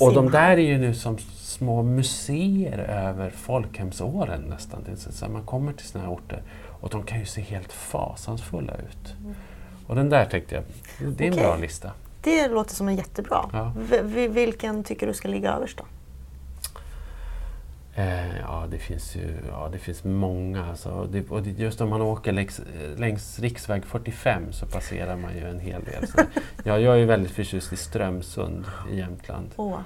Och 0.00 0.14
de 0.14 0.30
där 0.30 0.50
är 0.50 0.56
ju 0.56 0.78
nu 0.78 0.94
som 0.94 1.18
små 1.34 1.82
museer 1.82 2.78
över 2.78 3.30
folkhemsåren 3.30 4.40
nästan. 4.40 4.80
Så 4.96 5.28
man 5.28 5.42
kommer 5.42 5.72
till 5.72 5.86
såna 5.86 6.04
här 6.04 6.12
orter 6.12 6.42
och 6.80 6.88
de 6.88 7.02
kan 7.02 7.18
ju 7.18 7.26
se 7.26 7.40
helt 7.40 7.72
fasansfulla 7.72 8.72
ut. 8.74 9.14
Och 9.86 9.94
den 9.94 10.08
där 10.08 10.24
tänkte 10.24 10.54
jag, 10.54 10.64
det 10.98 11.24
är 11.24 11.28
en 11.28 11.32
Okej. 11.32 11.44
bra 11.44 11.56
lista. 11.56 11.90
Det 12.22 12.48
låter 12.48 12.74
som 12.74 12.88
en 12.88 12.96
jättebra. 12.96 13.50
Ja. 13.52 13.72
Vilken 14.28 14.84
tycker 14.84 15.06
du 15.06 15.14
ska 15.14 15.28
ligga 15.28 15.52
överst 15.52 15.78
då? 15.78 15.84
Eh, 17.96 18.38
ja, 18.40 18.66
det 18.70 18.78
finns 18.78 19.16
ju 19.16 19.36
ja, 19.50 19.68
det 19.72 19.78
finns 19.78 20.04
många. 20.04 20.66
Alltså. 20.70 21.08
Det, 21.12 21.30
och 21.30 21.42
det, 21.42 21.50
just 21.50 21.80
om 21.80 21.88
man 21.88 22.02
åker 22.02 22.32
längs, 22.32 22.60
längs 22.96 23.38
riksväg 23.38 23.84
45 23.84 24.52
så 24.52 24.66
passerar 24.66 25.16
man 25.16 25.34
ju 25.34 25.48
en 25.50 25.60
hel 25.60 25.84
del. 25.84 26.06
Så, 26.08 26.18
ja, 26.64 26.78
jag 26.78 26.94
är 26.94 26.98
ju 26.98 27.04
väldigt 27.04 27.30
förtjust 27.30 27.72
i 27.72 27.76
Strömsund 27.76 28.64
i 28.90 28.96
Jämtland. 28.96 29.50
Åh, 29.56 29.78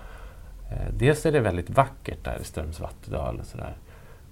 Eh, 0.70 0.92
dels 0.92 1.26
är 1.26 1.32
det 1.32 1.40
väldigt 1.40 1.70
vackert 1.70 2.24
där 2.24 2.38
i 2.40 2.44
Strömsvattedal 2.44 3.40
och 3.40 3.46
sådär. 3.46 3.76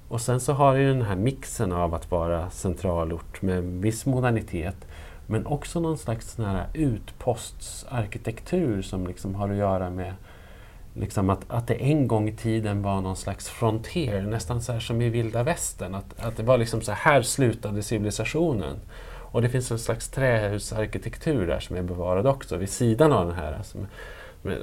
Och 0.08 0.20
sen 0.20 0.40
så 0.40 0.52
har 0.52 0.74
det 0.74 0.80
ju 0.80 0.88
den 0.92 1.02
här 1.02 1.16
mixen 1.16 1.72
av 1.72 1.94
att 1.94 2.10
vara 2.10 2.50
centralort 2.50 3.42
med 3.42 3.62
viss 3.62 4.06
modernitet 4.06 4.76
men 5.26 5.46
också 5.46 5.80
någon 5.80 5.98
slags 5.98 6.32
sån 6.32 6.44
här 6.44 6.66
utpostsarkitektur 6.72 8.82
som 8.82 9.06
liksom 9.06 9.34
har 9.34 9.50
att 9.50 9.56
göra 9.56 9.90
med 9.90 10.14
liksom 10.94 11.30
att, 11.30 11.44
att 11.48 11.66
det 11.66 11.74
en 11.74 12.08
gång 12.08 12.28
i 12.28 12.32
tiden 12.32 12.82
var 12.82 13.00
någon 13.00 13.16
slags 13.16 13.48
frontier, 13.48 14.22
nästan 14.22 14.62
så 14.62 14.72
här 14.72 14.80
som 14.80 15.02
i 15.02 15.08
vilda 15.08 15.42
västern. 15.42 15.94
Att, 15.94 16.20
att 16.20 16.36
det 16.36 16.42
var 16.42 16.58
liksom 16.58 16.80
så 16.80 16.92
här, 16.92 17.22
slutade 17.22 17.82
civilisationen. 17.82 18.76
Och 19.32 19.42
det 19.42 19.48
finns 19.48 19.70
en 19.70 19.78
slags 19.78 20.08
trähusarkitektur 20.08 21.46
där 21.46 21.60
som 21.60 21.76
är 21.76 21.82
bevarad 21.82 22.26
också 22.26 22.56
vid 22.56 22.70
sidan 22.70 23.12
av 23.12 23.26
den 23.26 23.36
här. 23.36 23.52
Alltså, 23.52 23.78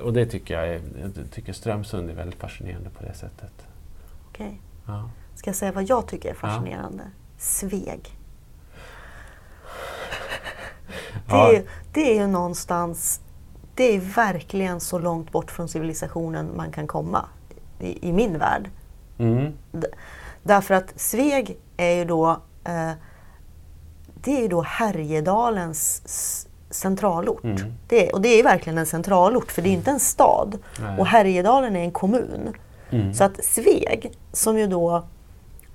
och 0.02 0.14
det 0.14 0.26
tycker 0.26 0.54
jag, 0.54 0.68
är, 0.68 0.82
jag 1.02 1.12
tycker 1.32 1.54
Strömsund 1.54 2.10
är 2.10 2.14
väldigt 2.14 2.40
fascinerande 2.40 2.90
på 2.90 3.04
det 3.04 3.14
sättet. 3.14 3.68
okej. 4.30 4.62
Ja. 4.88 5.10
Ska 5.36 5.50
jag 5.50 5.56
säga 5.56 5.72
vad 5.72 5.90
jag 5.90 6.08
tycker 6.08 6.30
är 6.30 6.34
fascinerande? 6.34 7.04
Sveg. 7.38 8.18
Det, 11.28 11.36
är, 11.36 11.64
det 11.94 12.12
är 12.12 12.22
ju 12.22 12.28
någonstans, 12.28 13.22
det 13.76 13.96
är 13.96 14.00
verkligen 14.00 14.80
så 14.80 15.00
långt 15.00 15.32
bort 15.32 15.52
från 15.52 15.68
civilisationen 15.68 16.50
man 16.56 16.72
kan 16.72 16.88
komma 16.88 17.26
i, 17.80 18.10
i 18.10 18.14
min 18.14 18.38
värld. 18.38 18.70
Mm. 19.18 19.54
Därför 20.44 20.74
att 20.74 20.94
Sveg 20.96 21.58
är 21.78 21.96
ju 21.96 22.06
då, 22.06 22.30
eh, 22.64 22.92
det 24.24 24.38
är 24.38 24.42
ju 24.42 24.48
då 24.48 24.62
Härjedalens 24.62 26.02
centralort. 26.70 27.44
Mm. 27.44 27.74
Det, 27.88 28.10
och 28.12 28.22
det 28.22 28.40
är 28.40 28.44
verkligen 28.44 28.78
en 28.78 28.86
centralort 28.86 29.52
för 29.52 29.62
det 29.62 29.70
är 29.70 29.74
inte 29.74 29.92
en 29.92 30.00
stad. 30.00 30.58
Nej. 30.80 31.00
Och 31.00 31.08
Härjedalen 31.08 31.76
är 31.76 31.84
en 31.84 31.92
kommun. 31.92 32.54
Mm. 32.90 33.14
Så 33.14 33.24
att 33.24 33.46
Sveg, 33.46 34.12
som 34.32 34.60
ju 34.60 34.68
då 34.68 35.04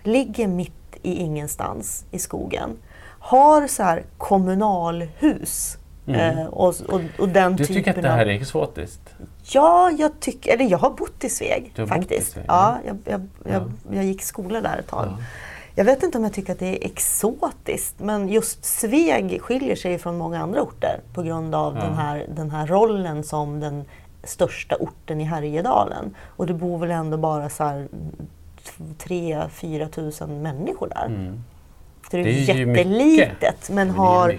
ligger 0.03 0.47
mitt 0.47 0.73
i 1.03 1.15
ingenstans 1.15 2.05
i 2.11 2.19
skogen, 2.19 2.77
har 3.19 3.67
så 3.67 3.83
här 3.83 4.03
kommunalhus. 4.19 5.79
Mm. 6.07 6.39
Eh, 6.39 6.47
och, 6.47 6.75
och, 6.89 7.01
och 7.19 7.29
den 7.29 7.57
Du 7.57 7.67
tycker 7.67 7.91
att 7.91 8.03
det 8.03 8.09
här 8.09 8.27
är 8.27 8.31
exotiskt? 8.31 9.15
Ja, 9.43 9.91
jag 9.99 10.21
tycker, 10.21 10.55
eller 10.55 10.65
jag 10.65 10.79
har 10.79 10.91
bott 10.91 11.25
i 11.25 11.29
Sveg 11.29 11.73
bott 11.77 11.87
i 11.87 11.89
faktiskt. 11.89 12.33
Sveg, 12.33 12.45
ja, 12.49 12.79
ja. 12.87 12.95
jag, 13.05 13.21
jag, 13.45 13.53
jag, 13.53 13.97
jag 13.97 14.05
gick 14.05 14.23
skola 14.23 14.61
där 14.61 14.79
ett 14.79 14.87
tag. 14.87 15.07
Ja. 15.07 15.25
Jag 15.75 15.85
vet 15.85 16.03
inte 16.03 16.19
om 16.19 16.25
jag 16.25 16.33
tycker 16.33 16.53
att 16.53 16.59
det 16.59 16.85
är 16.85 16.87
exotiskt, 16.91 18.01
men 18.01 18.29
just 18.29 18.65
Sveg 18.65 19.43
skiljer 19.43 19.77
sig 19.77 19.99
från 19.99 20.19
många 20.19 20.43
andra 20.43 20.63
orter 20.63 21.01
på 21.15 21.23
grund 21.23 21.55
av 21.55 21.75
Ja. 21.75 21.81
den, 21.81 21.95
här, 21.95 22.27
den 22.35 22.51
här 22.51 22.67
rollen 22.67 23.25
som 23.25 23.61
den 23.61 23.85
största 24.25 24.77
orten 24.77 25.21
i 25.21 25.25
Härjedalen. 25.25 26.15
Och 26.37 26.47
det 26.47 26.55
bor 26.55 26.79
väl 26.79 26.91
ändå 26.91 27.17
bara 27.17 27.49
så 27.49 27.65
här 27.65 27.89
3-4 28.99 29.89
tusen 29.89 30.43
människor 30.43 30.89
där. 30.89 31.07
Mm. 31.07 31.45
Det 32.11 32.19
är, 32.21 32.25
Det 32.25 32.31
är 32.31 32.57
jättelitet, 32.57 33.71
men 33.71 33.91
har, 33.91 34.37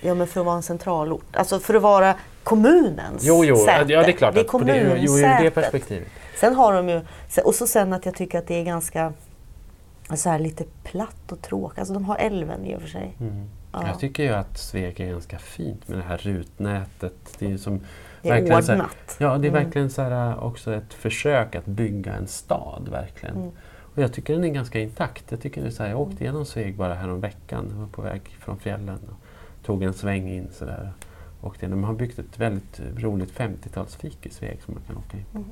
ja 0.00 0.14
men 0.14 0.26
för 0.26 0.40
att 0.40 0.46
vara 0.46 0.56
en 0.56 0.62
centralort, 0.62 1.36
alltså 1.36 1.58
för 1.60 1.74
att 1.74 1.82
vara 1.82 2.14
kommunens 2.42 3.22
Jo, 3.24 3.44
jo, 3.44 3.56
säte. 3.56 3.92
ja, 3.92 4.02
det 4.02 4.08
är 4.08 4.12
klart. 4.12 4.34
Det 4.34 4.40
är 4.40 4.44
på 4.44 4.58
det, 4.58 4.76
jo, 4.76 4.82
kommunens 4.88 5.10
jo, 5.10 5.16
det 5.44 5.50
perspektivet. 5.50 6.08
Sen 6.40 6.54
har 6.54 6.72
de 6.74 6.88
ju, 6.88 7.00
och 7.44 7.54
så 7.54 7.66
sen 7.66 7.92
att 7.92 8.06
jag 8.06 8.14
tycker 8.14 8.38
att 8.38 8.46
det 8.46 8.54
är 8.60 8.64
ganska 8.64 9.12
så 10.14 10.28
här 10.30 10.38
lite 10.38 10.64
platt 10.84 11.32
och 11.32 11.42
tråkigt. 11.42 11.78
Alltså 11.78 11.94
de 11.94 12.04
har 12.04 12.16
älven 12.16 12.66
i 12.66 12.76
och 12.76 12.80
för 12.80 12.88
sig. 12.88 13.14
Mm. 13.20 13.48
Ja. 13.72 13.86
Jag 13.86 13.98
tycker 13.98 14.22
ju 14.22 14.28
att 14.32 14.58
Sveg 14.58 15.00
är 15.00 15.10
ganska 15.10 15.38
fint 15.38 15.88
med 15.88 15.98
det 15.98 16.04
här 16.04 16.16
rutnätet. 16.18 17.14
Det 17.38 17.44
är 17.46 17.50
ju 17.50 17.58
som 17.58 17.80
Det 18.22 18.28
är 18.28 18.32
verkligen 18.32 18.62
så 18.62 18.72
här- 18.72 18.78
ordnat. 18.78 19.16
Ja, 19.18 19.26
det 19.38 19.46
är 19.48 19.50
Mm. 19.50 19.64
verkligen 19.64 19.90
så 19.90 20.02
här, 20.02 20.30
äh, 20.30 20.44
också 20.44 20.74
ett 20.74 20.94
försök 20.94 21.54
att 21.54 21.66
bygga 21.66 22.12
en 22.14 22.26
stad, 22.26 22.88
verkligen. 22.90 23.36
Mm. 23.36 23.50
Och 23.94 24.02
jag 24.02 24.12
tycker 24.12 24.34
den 24.34 24.44
är 24.44 24.48
ganska 24.48 24.80
intakt. 24.80 25.24
Jag, 25.28 25.40
tycker 25.40 25.60
det 25.62 25.66
är 25.66 25.70
så 25.70 25.82
här, 25.82 25.90
jag 25.90 26.00
åkte 26.00 26.24
igenom 26.24 26.44
Sveg 26.44 26.76
bara 26.76 26.94
här 26.94 27.10
om 27.10 27.20
veckan. 27.20 27.66
Jag 27.70 27.76
var 27.76 27.86
på 27.86 28.02
väg 28.02 28.20
från 28.40 28.58
fjällen 28.58 28.98
och 29.10 29.66
tog 29.66 29.82
en 29.82 29.92
sväng 29.92 30.28
in 30.28 30.48
sådär. 30.52 30.92
Åkte 31.42 31.64
in. 31.64 31.70
De 31.70 31.84
har 31.84 31.94
byggt 31.94 32.18
ett 32.18 32.38
väldigt 32.38 32.80
roligt 32.96 33.38
50-talsfik 33.38 34.16
i 34.22 34.30
Sveg 34.30 34.62
som 34.64 34.74
man 34.74 34.82
kan 34.86 34.96
åka 34.96 35.16
in. 35.16 35.44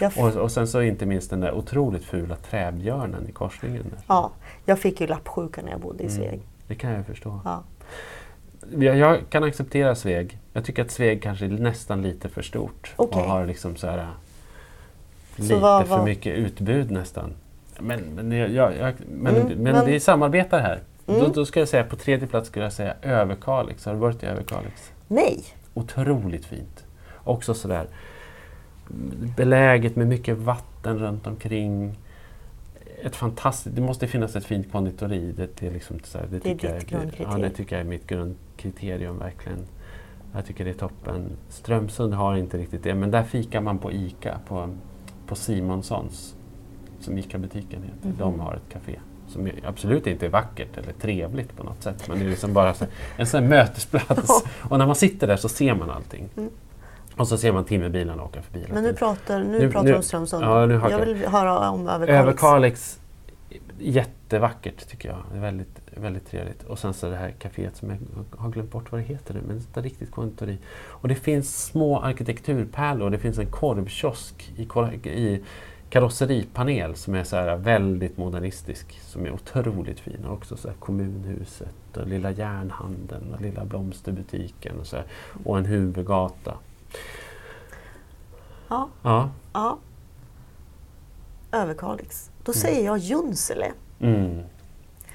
Jag, 0.00 0.08
f- 0.08 0.18
Och, 0.18 0.36
och 0.42 0.52
sen 0.52 0.68
så 0.68 0.82
inte 0.82 1.06
minst 1.06 1.30
den 1.30 1.40
där 1.40 1.52
otroligt 1.54 2.04
fula 2.04 2.36
träbjörnen 2.36 3.28
i 3.28 3.32
korsningen. 3.32 3.82
Där. 3.90 3.98
ja, 4.06 4.30
jag 4.64 4.78
fick 4.78 5.00
ju 5.00 5.06
lappsjuka 5.06 5.62
när 5.62 5.70
jag 5.70 5.80
bodde 5.80 6.02
i 6.04 6.06
Mm. 6.06 6.18
Sveg. 6.18 6.40
Det 6.66 6.74
kan 6.74 6.90
jag 6.90 7.06
förstå. 7.06 7.40
Ja. 7.44 7.62
Jag, 8.78 8.96
jag 8.96 9.20
kan 9.30 9.44
acceptera 9.44 9.94
Sveg. 9.94 10.38
Jag 10.52 10.64
tycker 10.64 10.82
att 10.82 10.90
Sveg 10.90 11.22
kanske 11.22 11.44
är 11.44 11.48
nästan 11.48 12.02
lite 12.02 12.28
för 12.28 12.42
stort. 12.42 12.92
Okej. 12.96 13.22
Och 13.22 13.28
har 13.28 13.46
liksom 13.46 13.76
så 13.76 13.86
här, 13.86 14.06
lite 15.36 15.56
vad- 15.56 15.86
för 15.88 15.96
vad- 15.96 16.04
mycket 16.04 16.38
utbud 16.38 16.90
nästan. 16.90 17.32
Men, 17.82 18.00
men, 18.00 18.32
jag, 18.32 18.76
jag, 18.76 18.94
men, 19.08 19.36
Mm, 19.36 19.48
men, 19.48 19.62
men- 19.62 19.86
vi 19.86 20.00
samarbetar 20.00 20.60
här. 20.60 20.80
Mm. 21.06 21.20
Då, 21.20 21.28
då 21.28 21.46
ska 21.46 21.60
jag 21.60 21.68
säga 21.68 21.84
på 21.84 21.96
tredje 21.96 22.26
plats 22.26 22.48
skulle 22.48 22.64
jag 22.64 22.72
säga 22.72 22.94
Överkalix. 23.02 23.84
Har 23.84 23.92
du 23.92 23.98
varit 23.98 24.22
i 24.22 24.26
Överkalix? 24.26 24.92
Nej, 25.08 25.44
Otroligt 25.74 26.44
fint. 26.44 26.84
Också 27.24 27.54
sådär 27.54 27.86
beläget 29.36 29.96
med 29.96 30.06
mycket 30.06 30.38
vatten 30.38 30.98
runt 30.98 31.26
omkring. 31.26 31.98
Ett 33.02 33.16
fantastiskt, 33.16 33.76
det 33.76 33.82
måste 33.82 34.06
finnas 34.06 34.36
ett 34.36 34.44
fint 34.44 34.72
konditori. 34.72 35.32
Det, 35.32 35.48
det 35.60 35.66
är, 35.66 35.70
liksom 35.70 35.98
så 36.04 36.18
här, 36.18 36.26
det, 36.30 36.38
Det 36.38 36.50
är 36.50 36.54
ditt 36.54 36.62
jag, 36.62 36.72
grundkriterium. 36.72 37.30
Ja, 37.32 37.48
det 37.48 37.50
tycker 37.50 37.76
jag 37.76 37.80
är 37.86 37.88
mitt 37.88 38.06
grundkriterium 38.06 39.18
verkligen. 39.18 39.58
Jag 40.34 40.46
tycker 40.46 40.64
det 40.64 40.70
är 40.70 40.74
toppen. 40.74 41.30
Strömsund 41.48 42.14
har 42.14 42.36
inte 42.36 42.58
riktigt 42.58 42.82
det, 42.82 42.94
men 42.94 43.10
där 43.10 43.22
fikar 43.22 43.60
man 43.60 43.78
på 43.78 43.92
ICA, 43.92 44.38
på, 44.48 44.68
på 45.26 45.34
Simonssons, 45.34 46.36
som 47.00 47.18
ICA-butiken 47.18 47.82
heter. 47.82 48.08
Mhm. 48.08 48.16
De 48.18 48.40
har 48.40 48.54
ett 48.54 48.72
café 48.72 49.00
som 49.28 49.50
absolut 49.64 50.06
inte 50.06 50.26
är 50.26 50.30
vackert 50.30 50.76
eller 50.78 50.92
trevligt 50.92 51.56
på 51.56 51.64
något 51.64 51.82
sätt, 51.82 52.08
men 52.08 52.18
det 52.18 52.24
är 52.24 52.28
liksom 52.30 52.52
bara 52.52 52.74
en 53.16 53.26
sån 53.26 53.42
här 53.42 53.48
mötesplats. 53.48 54.44
Och 54.60 54.78
när 54.78 54.86
man 54.86 54.94
sitter 54.96 55.26
där 55.26 55.36
så 55.36 55.48
ser 55.48 55.74
man 55.74 55.90
allting. 55.90 56.28
Mm. 56.36 56.50
Och 57.16 57.28
så 57.28 57.38
ser 57.38 57.52
man 57.52 57.64
timmerbilarna 57.64 58.24
åka 58.24 58.42
förbi. 58.42 58.64
men 58.72 58.82
nu 58.82 58.94
pratar, 58.94 59.38
nu 59.38 59.58
Nu- 59.58 59.70
pratar 59.70 59.88
du 59.88 59.96
om 59.96 60.02
Strömsund. 60.02 60.44
ja, 60.44 60.66
nu 60.66 60.74
jag 60.90 60.98
vill 61.06 61.26
höra 61.26 61.70
om 61.70 61.88
Överkalix. 61.88 62.20
Överkalix, 62.20 63.00
jättevackert 63.78 64.88
tycker 64.88 65.08
jag. 65.08 65.18
Det 65.32 65.36
är 65.38 65.42
väldigt, 65.42 65.80
väldigt 65.96 66.30
trevligt. 66.30 66.62
Och 66.62 66.78
sen 66.78 66.94
så 66.94 67.10
det 67.10 67.16
här 67.16 67.34
kaféet 67.38 67.76
som 67.76 67.90
jag 67.90 67.98
har 68.38 68.50
glömt 68.50 68.70
bort 68.70 68.92
vad 68.92 69.00
det 69.00 69.04
heter 69.04 69.34
nu, 69.34 69.40
men 69.46 69.62
det 69.74 69.80
är 69.80 69.84
riktigt 69.84 70.10
konditori. 70.10 70.58
Och 70.88 71.08
det 71.08 71.14
finns 71.14 71.64
små 71.64 72.00
arkitekturpärlor. 72.00 73.10
Det 73.10 73.18
finns 73.18 73.38
en 73.38 73.46
korvkiosk 73.50 74.52
i, 74.56 74.62
i 75.10 75.42
karosseripanel 75.90 76.96
som 76.96 77.14
är 77.14 77.24
så 77.24 77.36
här 77.36 77.56
väldigt 77.56 78.16
modernistisk, 78.16 79.00
som 79.00 79.26
är 79.26 79.32
otroligt 79.32 80.00
fin. 80.00 80.24
Och 80.24 80.32
också 80.32 80.56
så 80.56 80.68
kommunhuset 80.78 81.96
och 81.96 82.06
lilla 82.06 82.30
järnhandeln 82.30 83.34
och 83.34 83.40
lilla 83.40 83.64
blomsterbutiken 83.64 84.80
och, 84.80 84.86
så 84.86 84.96
här, 84.96 85.04
och 85.44 85.58
en 85.58 85.64
huvudgata. 85.64 86.54
Ja, 88.68 88.88
Ja. 89.02 89.30
ja. 89.52 89.78
Överkalix. 91.52 92.30
Då 92.44 92.52
säger 92.52 92.84
jag 92.84 92.98
Junsele. 92.98 93.72
Mm. 94.00 94.42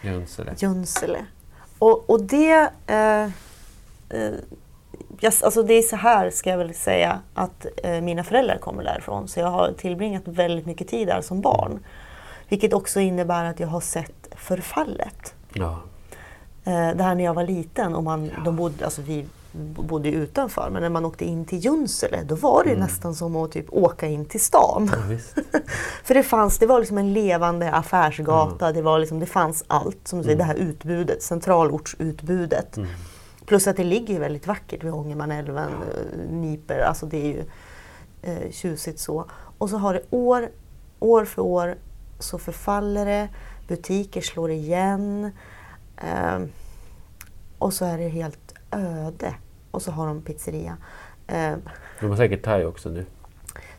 Junsele. 0.02 0.54
Junsele. 0.58 1.26
Och, 1.80 2.10
och 2.10 2.24
det... 2.24 2.72
Eh, 2.88 3.30
eh, 4.10 4.34
yes, 5.22 5.44
alltså 5.44 5.64
det 5.64 5.74
är 5.74 5.82
så 5.82 5.96
här, 5.96 6.30
ska 6.30 6.50
jag 6.50 6.58
väl 6.58 6.74
säga, 6.74 7.20
att 7.34 7.66
eh, 7.84 8.02
mina 8.02 8.24
föräldrar 8.24 8.58
kommer 8.58 8.84
därifrån. 8.84 9.28
Så 9.28 9.40
jag 9.40 9.48
har 9.48 9.74
tillbringat 9.78 10.24
väldigt 10.26 10.66
mycket 10.66 10.88
tid 10.88 11.08
där 11.08 11.22
som 11.22 11.42
barn. 11.42 11.80
Vilket 12.50 12.74
också 12.74 13.00
innebär 13.00 13.46
att 13.46 13.60
jag 13.60 13.68
har 13.68 13.82
sett 13.82 14.28
förfallet. 14.36 15.34
Ja. 15.54 15.80
Eh, 16.64 16.96
det 16.96 17.04
här 17.04 17.16
när 17.16 17.24
jag 17.24 17.34
var 17.34 17.44
liten 17.44 17.96
och 17.96 18.04
man, 18.04 18.32
de 18.46 18.56
bodde, 18.56 18.86
alltså 18.86 19.02
vi 19.02 19.26
bodde 19.78 20.10
utanför, 20.10 20.70
men 20.70 20.82
när 20.82 20.90
man 20.90 21.06
åkte 21.06 21.26
in 21.26 21.46
till 21.46 21.60
Junsele 21.60 22.24
då 22.24 22.36
var 22.36 22.64
det 22.64 22.70
ju 22.70 22.76
nästan 22.76 23.16
som 23.16 23.36
att 23.36 23.52
typ 23.52 23.66
åka 23.70 24.08
in 24.08 24.26
till 24.26 24.40
stan. 24.40 24.92
ja. 25.10 25.18
För 26.04 26.14
det 26.14 26.24
fanns, 26.24 26.58
det 26.58 26.66
var 26.66 26.80
liksom 26.80 26.98
en 26.98 27.14
levande 27.14 27.72
affärsgata, 27.72 28.72
det, 28.72 28.82
var 28.82 29.00
liksom, 29.00 29.20
det 29.20 29.26
fanns 29.26 29.64
allt. 29.68 30.08
Som 30.08 30.20
du 30.20 30.24
säger, 30.24 30.38
det 30.38 30.44
här 30.44 30.56
utbudet, 30.56 31.24
centralortsutbudet. 31.24 32.78
Plus 33.46 33.68
att 33.68 33.78
det 33.78 33.84
ligger 33.84 34.20
väldigt 34.20 34.48
vackert 34.48 34.84
vid 34.84 34.94
Ångermanälven, 34.94 35.72
eh, 35.74 36.30
Niper, 36.30 36.80
alltså 36.80 37.06
det 37.06 37.18
är 37.18 37.28
ju 37.28 37.44
eh, 38.22 38.52
tjusigt 38.52 39.00
så. 39.00 39.26
Och 39.58 39.70
så 39.70 39.78
har 39.78 39.94
det 39.94 40.02
år, 40.10 40.50
år 41.00 41.26
för 41.26 41.42
år 41.42 41.76
så 42.20 42.38
förfaller 42.40 43.06
det, 43.06 43.30
butiker 43.68 44.22
slår 44.22 44.52
igen. 44.52 45.32
Eh, 45.98 46.40
och 47.58 47.74
så 47.74 47.86
är 47.86 47.98
det 47.98 48.08
helt 48.08 48.54
öde. 48.72 49.36
Och 49.72 49.82
så 49.82 49.92
har 49.92 50.08
de 50.08 50.22
pizzeria. 50.22 50.78
Eh, 51.28 51.54
De 52.00 52.10
har 52.10 52.16
säkert 52.18 52.44
thai 52.44 52.66
också 52.66 52.90
nu. 52.90 53.06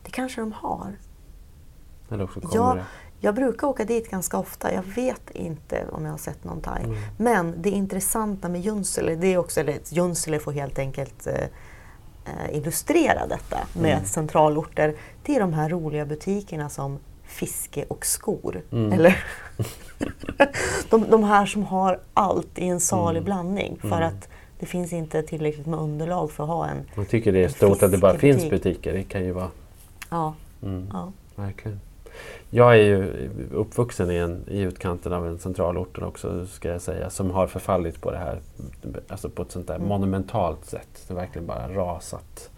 det 0.02 0.10
kanske 0.10 0.40
de 0.40 0.52
har. 0.52 0.92
Eller 2.10 2.24
också 2.24 2.40
kommer 2.40 2.54
Ja, 2.54 2.74
det. 2.74 2.84
Jag 3.26 3.34
brukar 3.34 3.66
åka 3.66 3.84
dit 3.84 4.10
ganska 4.10 4.38
ofta. 4.38 4.72
Jag 4.72 4.82
vet 4.82 5.30
inte 5.30 5.84
om 5.92 6.04
jag 6.04 6.10
har 6.12 6.18
sett 6.18 6.44
någon 6.44 6.60
thai. 6.60 6.82
Mm. 6.84 6.96
Men 7.16 7.54
det 7.62 7.70
intressanta 7.70 8.48
med 8.48 8.60
Junsele, 8.60 9.14
det 9.14 9.26
är 9.26 9.38
också, 9.38 9.60
eller 9.60 9.78
Junsele 9.88 10.38
får 10.38 10.52
helt 10.52 10.78
enkelt 10.78 11.26
eh, 11.26 11.34
eh, 11.34 12.56
illustrera 12.56 13.26
detta 13.26 13.58
med 13.72 13.92
Mm. 13.92 14.04
centralorter. 14.04 14.94
Det 15.22 15.36
är 15.36 15.40
de 15.40 15.52
här 15.52 15.68
roliga 15.68 16.06
butikerna 16.06 16.68
som 16.68 16.98
Fiske 17.28 17.84
och 17.88 18.06
skor. 18.06 18.62
Mm. 18.72 18.92
Eller 18.92 19.24
de, 20.90 21.10
de 21.10 21.24
här 21.24 21.46
som 21.46 21.62
har 21.64 22.00
allt 22.14 22.58
i 22.58 22.64
en 22.68 22.80
salig 22.80 23.18
Mm. 23.18 23.24
blandning. 23.24 23.78
För 23.80 23.88
Mm. 23.88 24.02
att 24.08 24.28
det 24.58 24.66
finns 24.66 24.92
inte 24.92 25.22
tillräckligt 25.22 25.66
med 25.66 25.78
underlag 25.78 26.30
för 26.30 26.44
att 26.44 26.48
ha 26.50 26.66
en... 26.68 26.76
Man 26.94 27.06
tycker 27.06 27.32
det 27.32 27.44
är 27.44 27.48
stort 27.48 27.82
att 27.82 27.90
det 27.90 27.98
bara 27.98 28.18
finns 28.18 28.50
butiker. 28.50 28.92
Det 28.92 29.02
kan 29.02 29.24
ju 29.24 29.32
vara... 29.32 29.50
Ja, 30.10 30.34
Mm. 30.62 30.88
ja. 30.92 31.12
Verkligen. 31.34 31.80
Jag 32.50 32.72
är 32.72 32.82
ju 32.82 33.28
uppvuxen 33.52 34.10
i, 34.10 34.16
en, 34.16 34.44
i 34.48 34.60
utkanten 34.60 35.12
av 35.12 35.26
en 35.26 35.38
centralort 35.38 35.98
också, 36.02 36.46
ska 36.46 36.68
jag 36.68 36.80
säga, 36.80 37.10
som 37.10 37.30
har 37.30 37.46
förfallit 37.46 38.00
på 38.00 38.10
det 38.10 38.18
här, 38.18 38.40
alltså 39.08 39.30
på 39.30 39.42
ett 39.42 39.50
sånt 39.52 39.66
där 39.66 39.74
Mm. 39.74 39.88
monumentalt 39.88 40.64
sätt. 40.64 41.04
Det 41.08 41.14
har 41.14 41.20
verkligen 41.20 41.46
bara 41.46 41.68
rasat, 41.68 42.50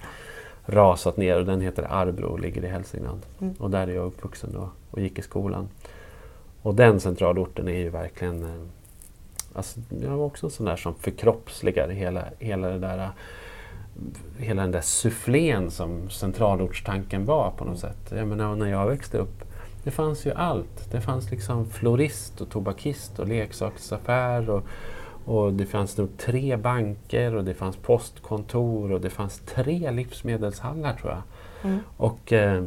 rasat 0.66 1.16
ner 1.16 1.38
och 1.38 1.46
den 1.46 1.60
heter 1.60 1.86
Arbro 1.90 2.26
och 2.26 2.40
ligger 2.40 2.64
i 2.64 2.68
Hälsingland. 2.68 3.20
Mm. 3.40 3.54
Och 3.58 3.70
där 3.70 3.88
är 3.88 3.94
jag 3.94 4.06
uppvuxen 4.06 4.52
då 4.52 4.70
och 4.90 5.00
gick 5.00 5.18
i 5.18 5.22
skolan. 5.22 5.68
Och 6.62 6.74
den 6.74 7.00
centralorten 7.00 7.68
är 7.68 7.78
ju 7.78 7.88
verkligen, 7.90 8.44
eh, 8.44 8.62
alltså, 9.54 9.80
jag 10.02 10.10
var 10.10 10.24
också 10.24 10.46
en 10.46 10.50
sån 10.50 10.66
där 10.66 10.76
som 10.76 10.94
förkroppsligar 10.94 11.88
hela, 11.88 12.24
hela 12.38 12.68
det 12.68 12.78
där 12.78 13.10
hela 14.38 14.62
den 14.62 14.70
där 14.70 14.80
sufflén 14.80 15.70
som 15.70 16.10
centralortstanken 16.10 17.24
var 17.24 17.50
på 17.50 17.64
något 17.64 17.78
sätt. 17.78 18.12
Jag 18.16 18.28
menar, 18.28 18.56
när 18.56 18.70
jag 18.70 18.86
växte 18.86 19.18
upp, 19.18 19.44
det 19.88 19.92
fanns 19.92 20.26
ju 20.26 20.32
allt. 20.32 20.90
Det 20.90 21.00
fanns 21.00 21.30
liksom 21.30 21.66
florist 21.66 22.40
och 22.40 22.48
tobakist 22.50 23.18
och 23.18 23.28
leksaksaffär 23.28 24.50
och, 24.50 24.62
och 25.24 25.52
det 25.52 25.66
fanns 25.66 25.96
nog 25.98 26.08
tre 26.18 26.56
banker 26.56 27.34
och 27.34 27.44
det 27.44 27.54
fanns 27.54 27.76
postkontor 27.76 28.92
och 28.92 29.00
det 29.00 29.10
fanns 29.10 29.38
tre 29.46 29.90
livsmedelshallar 29.90 30.92
tror 30.94 31.12
jag. 31.12 31.22
Mm. 31.70 31.78
Och 31.96 32.32
eh, 32.32 32.64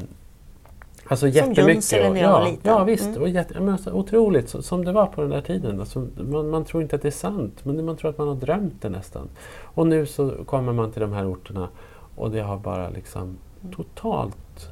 Alltså 1.08 1.28
jättemycket. 1.28 1.68
Junsele 1.68 2.10
när 2.10 2.22
jag 2.22 2.30
ja, 2.32 2.40
var 2.40 2.46
liten. 2.46 2.72
Ja 2.72 2.84
visst, 2.84 3.08
Mm. 3.08 3.22
och 3.22 3.30
jätte, 3.30 3.54
jag 3.54 3.64
menar, 3.64 3.78
så 3.78 3.92
otroligt 3.94 4.50
så, 4.50 4.62
som 4.62 4.86
det 4.86 4.92
var 4.92 5.06
på 5.06 5.22
den 5.22 5.30
där 5.30 5.42
tiden. 5.42 5.80
Alltså, 5.80 6.08
man, 6.18 6.50
man 6.50 6.66
tror 6.66 6.84
inte 6.84 6.96
att 6.96 7.02
det 7.02 7.08
är 7.10 7.12
sant, 7.12 7.66
men 7.66 7.86
man 7.86 7.98
tror 7.98 8.10
att 8.12 8.18
man 8.18 8.28
har 8.28 8.36
drömt 8.36 8.82
det 8.82 8.90
nästan. 8.90 9.30
Och 9.64 9.88
nu 9.88 10.06
så 10.06 10.30
kommer 10.46 10.74
man 10.74 10.92
till 10.92 11.02
de 11.02 11.14
här 11.14 11.32
orterna 11.34 11.70
och 12.16 12.32
det 12.32 12.42
har 12.42 12.58
bara 12.58 12.90
liksom 12.90 13.38
Mm. 13.64 13.74
totalt 13.76 14.70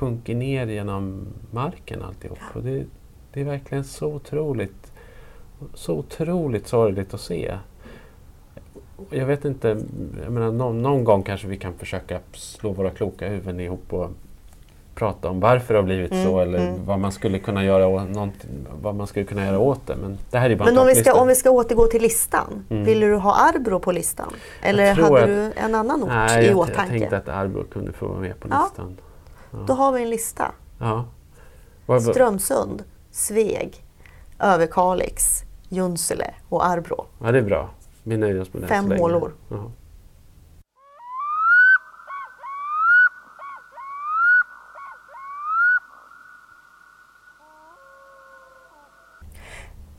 sjunkit 0.00 0.36
ner 0.36 0.66
genom 0.66 1.26
marken 1.50 2.02
alltihop. 2.02 2.38
Och 2.54 2.62
det, 2.62 2.84
det 3.32 3.40
är 3.40 3.44
verkligen 3.44 3.84
så 3.84 4.06
otroligt, 4.06 4.92
så 5.74 5.94
otroligt 5.94 6.68
sorgligt 6.68 7.14
att 7.14 7.20
se. 7.20 7.54
Jag 9.10 9.26
vet 9.26 9.44
inte, 9.44 9.68
jag 10.24 10.32
menar, 10.32 10.52
någon, 10.52 10.82
någon 10.82 11.04
gång 11.04 11.22
kanske 11.22 11.46
vi 11.46 11.56
kan 11.56 11.72
försöka 11.74 12.18
slå 12.32 12.72
våra 12.72 12.90
kloka 12.90 13.28
huvuden 13.28 13.60
ihop 13.60 13.92
och 13.92 14.10
prata 14.94 15.28
om 15.30 15.40
varför 15.40 15.74
det 15.74 15.80
har 15.80 15.84
blivit 15.84 16.12
Mm, 16.12 16.24
så 16.24 16.40
eller 16.40 16.58
mm. 16.58 16.84
vad 16.86 16.98
man 16.98 17.12
skulle 17.12 17.38
kunna 17.38 17.64
göra 17.64 17.88
vad 18.82 18.94
man 18.94 19.06
skulle 19.06 19.24
kunna 19.26 19.46
göra 19.46 19.58
åt 19.58 19.86
det. 19.86 19.96
Men 19.96 20.18
det 20.30 20.38
här 20.38 20.50
är 20.50 20.56
bara 20.56 20.64
Men 20.64 20.74
en 20.74 20.80
om 20.80 20.86
vi, 20.86 20.94
ska, 20.94 21.20
om 21.20 21.28
vi 21.28 21.34
ska 21.34 21.50
återgå 21.50 21.86
till 21.86 22.02
listan. 22.02 22.64
Mm. 22.70 22.84
Ville 22.84 23.06
du 23.06 23.16
ha 23.16 23.34
Arbro 23.34 23.78
på 23.80 23.92
listan? 23.92 24.32
Eller 24.62 24.94
hade 24.94 25.20
att- 25.20 25.26
du 25.26 25.52
en 25.56 25.74
annan 25.74 26.02
ort 26.02 26.08
Nej, 26.08 26.44
i 26.44 26.48
jag, 26.48 26.58
åtanke? 26.58 26.80
jag 26.80 26.88
tänkte 26.88 27.16
att 27.16 27.28
Arbro 27.28 27.64
kunde 27.64 27.92
få 27.92 28.06
vara 28.06 28.20
med 28.20 28.40
på 28.40 28.48
Ja. 28.50 28.62
listan. 28.68 28.96
Då 29.66 29.72
har 29.72 29.92
vi 29.92 30.02
en 30.02 30.10
lista. 30.10 30.52
Strömsund, 32.00 32.84
Sveg, 33.10 33.84
Överkalix, 34.38 35.42
Junsele 35.68 36.34
och 36.48 36.66
Arbro. 36.66 37.06
Ja, 37.22 37.32
det 37.32 37.38
är 37.38 37.42
bra. 37.42 37.70
Vi 38.02 38.16
nöjer 38.16 38.40
oss 38.40 38.52
med 38.52 38.62
det 38.62 38.68
Fem 38.68 38.90
hålor. 38.90 39.32
Ja. 39.48 39.70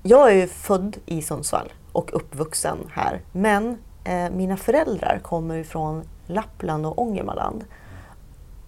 Jag 0.04 0.32
är 0.32 0.36
ju 0.36 0.48
född 0.48 0.98
i 1.06 1.22
Sundsvall 1.22 1.74
och 1.92 2.10
uppvuxen 2.14 2.78
här. 2.92 3.22
Men 3.32 3.78
eh, 4.04 4.30
mina 4.32 4.58
föräldrar 4.58 5.20
kommer 5.24 5.64
från 5.64 6.04
Lappland 6.28 6.86
och 6.86 7.02
Ångermanland. 7.02 7.66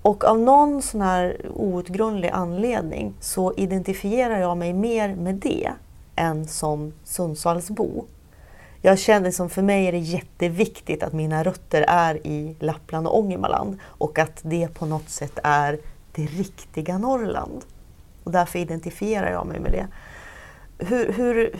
Och 0.04 0.24
av 0.24 0.40
någon 0.40 0.82
sån 0.82 1.02
här 1.02 1.38
outgrundlig 1.54 2.30
anledning 2.30 3.14
så 3.20 3.54
identifierar 3.58 4.40
jag 4.40 4.58
mig 4.58 4.74
mer 4.74 5.16
med 5.16 5.36
det 5.36 5.72
än 6.16 6.48
som 6.48 6.94
Sundsvallsbo. 7.04 8.06
Jag 8.82 9.00
känner 9.00 9.32
som 9.32 9.50
för 9.50 9.62
mig 9.62 9.86
är 9.88 9.92
det 9.92 9.98
jätteviktigt 9.98 11.04
att 11.04 11.14
mina 11.14 11.44
rötter 11.44 11.86
är 11.88 12.28
i 12.28 12.56
Lappland 12.60 13.08
och 13.08 13.18
Ångermanland 13.20 13.80
och 13.84 14.20
att 14.20 14.40
det 14.42 14.68
på 14.74 14.86
något 14.86 15.10
sätt 15.10 15.40
är 15.44 15.80
det 16.12 16.26
riktiga 16.26 16.98
Norrland. 16.98 17.66
Och 18.24 18.32
därför 18.32 18.60
identifierar 18.60 19.32
jag 19.32 19.48
mig 19.48 19.60
med 19.60 19.72
det. 19.72 19.88
Hur, 20.86 21.14
hur 21.14 21.60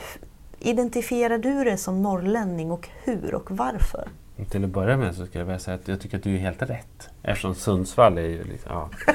identifierar 0.58 1.38
du 1.38 1.64
dig 1.64 1.78
som 1.78 2.02
norrlänning 2.02 2.70
och 2.70 2.88
hur 3.04 3.34
och 3.34 3.50
varför? 3.50 4.08
Till 4.50 4.64
att 4.64 4.70
börja 4.70 4.96
med 4.96 5.14
så 5.14 5.26
ska 5.26 5.38
jag 5.38 5.46
vilja 5.46 5.58
säga 5.58 5.74
att 5.74 5.88
jag 5.88 6.00
tycker 6.00 6.16
att 6.16 6.22
du 6.22 6.34
är 6.34 6.38
helt 6.38 6.62
rätt. 6.62 7.10
Eftersom 7.22 7.54
Sundsvall 7.54 8.18
är 8.18 8.22
ju 8.22 8.44
liksom, 8.44 8.72
ja. 8.72 8.90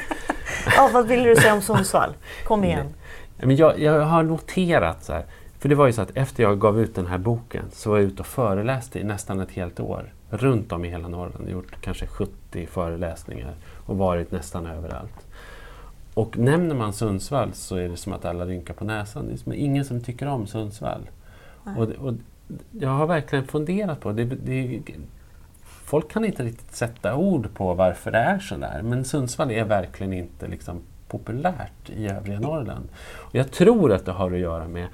Ja, 0.75 0.89
vad 0.93 1.07
vill 1.07 1.23
du 1.23 1.35
säga 1.35 1.53
om 1.53 1.61
Sundsvall? 1.61 2.13
Kom 2.47 2.63
igen. 2.63 2.87
Men 3.37 3.55
jag, 3.55 3.79
jag 3.79 4.01
har 4.01 4.23
noterat 4.23 5.03
så 5.03 5.13
här, 5.13 5.25
för 5.59 5.69
det 5.69 5.75
var 5.75 5.87
ju 5.87 5.93
så 5.93 6.01
att 6.01 6.17
efter 6.17 6.43
jag 6.43 6.59
gav 6.59 6.81
ut 6.81 6.95
den 6.95 7.07
här 7.07 7.17
boken 7.17 7.65
så 7.71 7.89
var 7.89 7.97
jag 7.97 8.05
ute 8.05 8.21
och 8.21 8.27
föreläste 8.27 8.99
i 8.99 9.03
nästan 9.03 9.39
ett 9.39 9.51
helt 9.51 9.79
år. 9.79 10.13
Runt 10.29 10.71
om 10.71 10.85
i 10.85 10.89
hela 10.89 11.07
Norrland. 11.07 11.49
Gjort 11.49 11.81
kanske 11.81 12.07
70 12.07 12.67
föreläsningar 12.67 13.53
och 13.85 13.97
varit 13.97 14.31
nästan 14.31 14.65
överallt. 14.65 15.27
Och 16.13 16.37
nämner 16.37 16.75
man 16.75 16.93
Sundsvall 16.93 17.53
så 17.53 17.75
är 17.75 17.89
det 17.89 17.97
som 17.97 18.13
att 18.13 18.25
alla 18.25 18.45
rynkar 18.45 18.73
på 18.73 18.85
näsan. 18.85 19.27
Det 19.27 19.51
är 19.51 19.53
ingen 19.55 19.85
som 19.85 20.01
tycker 20.01 20.27
om 20.27 20.47
Sundsvall. 20.47 21.09
Och, 21.77 21.83
och 21.83 22.13
jag 22.71 22.89
har 22.89 23.07
verkligen 23.07 23.47
funderat 23.47 23.99
på 23.99 24.11
det. 24.11 24.25
det. 24.25 24.81
Folk 25.63 26.11
kan 26.11 26.25
inte 26.25 26.43
riktigt 26.43 26.75
sätta 26.75 27.15
ord 27.15 27.53
på 27.53 27.73
varför 27.73 28.11
det 28.11 28.17
är 28.17 28.39
så 28.39 28.57
där. 28.57 28.81
Men 28.81 29.05
Sundsvall 29.05 29.51
är 29.51 29.63
verkligen 29.63 30.13
inte 30.13 30.47
liksom 30.47 30.81
populärt 31.07 31.89
i 31.89 32.07
övriga 32.07 32.39
Norrland. 32.39 32.89
Och 33.15 33.35
jag 33.35 33.51
tror 33.51 33.93
att 33.93 34.05
det 34.05 34.11
har 34.11 34.31
att 34.31 34.39
göra 34.39 34.67
med 34.67 34.87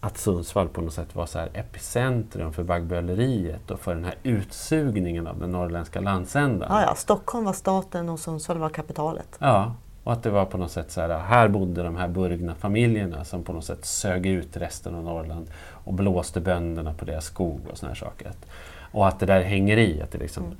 att 0.00 0.18
Sundsvall 0.18 0.68
på 0.68 0.80
något 0.80 0.92
sätt 0.92 1.14
var 1.14 1.26
så 1.26 1.38
här 1.38 1.50
epicentrum 1.54 2.52
för 2.52 2.62
baggböleriet 2.62 3.70
och 3.70 3.80
för 3.80 3.94
den 3.94 4.04
här 4.04 4.14
utsugningen 4.22 5.26
av 5.26 5.38
den 5.38 5.50
norrländska 5.50 6.00
landsändan. 6.00 6.68
Ja, 6.70 6.82
ja, 6.82 6.94
Stockholm 6.94 7.44
var 7.44 7.52
staten 7.52 8.08
och 8.08 8.18
Sundsvall 8.18 8.58
var 8.58 8.68
kapitalet. 8.68 9.36
Ja, 9.38 9.74
och 10.04 10.12
att 10.12 10.22
det 10.22 10.30
var 10.30 10.44
på 10.44 10.58
något 10.58 10.70
sätt 10.70 10.90
så 10.90 11.00
här, 11.00 11.18
här 11.18 11.48
bodde 11.48 11.82
de 11.82 11.96
här 11.96 12.08
burgna 12.08 12.54
familjerna 12.54 13.24
som 13.24 13.42
på 13.42 13.52
något 13.52 13.64
sätt 13.64 13.84
sög 13.84 14.26
ut 14.26 14.56
resten 14.56 14.94
av 14.94 15.04
Norrland 15.04 15.46
och 15.84 15.94
blåste 15.94 16.40
bönderna 16.40 16.94
på 16.94 17.04
deras 17.04 17.24
skog 17.24 17.60
och 17.70 17.78
såna 17.78 17.90
här 17.90 17.96
saker. 17.96 18.30
Och 18.92 19.08
att 19.08 19.20
det 19.20 19.26
där 19.26 19.42
hänger 19.42 19.76
i. 19.76 20.02
Att 20.02 20.10
det 20.12 20.18
liksom, 20.18 20.54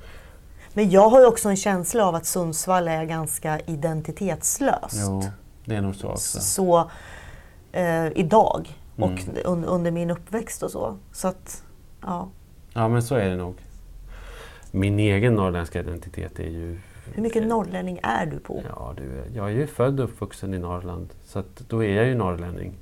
Men 0.73 0.89
jag 0.89 1.09
har 1.09 1.19
ju 1.19 1.25
också 1.25 1.49
en 1.49 1.55
känsla 1.55 2.05
av 2.05 2.15
att 2.15 2.25
Sundsvall 2.25 2.87
är 2.87 3.03
ganska 3.05 3.59
identitetslöst. 3.59 4.95
Jo, 5.07 5.23
det 5.65 5.75
är 5.75 5.81
nog 5.81 5.95
så 5.95 6.07
också. 6.07 6.39
Så 6.39 6.89
eh, 7.71 8.07
idag 8.07 8.77
och 8.95 9.09
Mm. 9.09 9.37
un, 9.45 9.65
under 9.65 9.91
min 9.91 10.11
uppväxt 10.11 10.63
och 10.63 10.71
så. 10.71 10.97
Så 11.11 11.27
att, 11.27 11.63
ja. 12.01 12.29
Ja, 12.73 12.87
men 12.87 13.03
så 13.03 13.15
är 13.15 13.29
det 13.29 13.35
nog. 13.35 13.55
Min 14.71 14.99
egen 14.99 15.35
norrländska 15.35 15.79
identitet 15.79 16.39
är 16.39 16.43
ju... 16.49 16.79
Hur 17.13 17.23
mycket 17.23 17.47
norrlänning 17.47 17.99
är 18.03 18.25
du 18.25 18.39
på? 18.39 18.63
Ja, 18.69 18.93
du, 18.97 19.23
jag 19.35 19.45
är 19.45 19.49
ju 19.55 19.67
född 19.67 19.99
och 19.99 20.05
uppvuxen 20.05 20.53
i 20.53 20.59
Norrland, 20.59 21.09
så 21.25 21.43
då 21.67 21.83
är 21.83 21.95
jag 21.95 22.05
ju 22.05 22.15
norrlänning. 22.15 22.73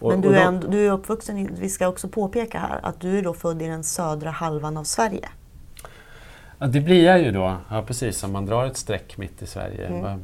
Och- 0.00 0.10
Men 0.10 0.20
du 0.20 0.28
är, 0.28 0.32
då- 0.42 0.48
ändå, 0.48 0.66
du 0.68 0.86
är 0.86 0.90
uppvuxen 0.92 1.38
i, 1.38 1.48
vi 1.60 1.68
ska 1.68 1.88
också 1.88 2.08
påpeka 2.08 2.58
här, 2.58 2.80
att 2.82 3.00
du 3.00 3.18
är 3.18 3.22
då 3.22 3.34
född 3.34 3.62
i 3.62 3.66
den 3.66 3.84
södra 3.84 4.30
halvan 4.30 4.76
av 4.76 4.84
Sverige. 4.84 5.28
Ja, 6.58 6.66
det 6.66 6.80
blir 6.80 7.04
jag 7.04 7.20
ju 7.22 7.30
då. 7.30 7.56
Ja, 7.70 7.82
precis. 7.86 8.24
Om 8.24 8.32
man 8.32 8.46
drar 8.46 8.66
ett 8.66 8.76
streck 8.76 9.16
mitt 9.18 9.42
i 9.42 9.46
Sverige. 9.46 9.86
Mm. 9.86 10.20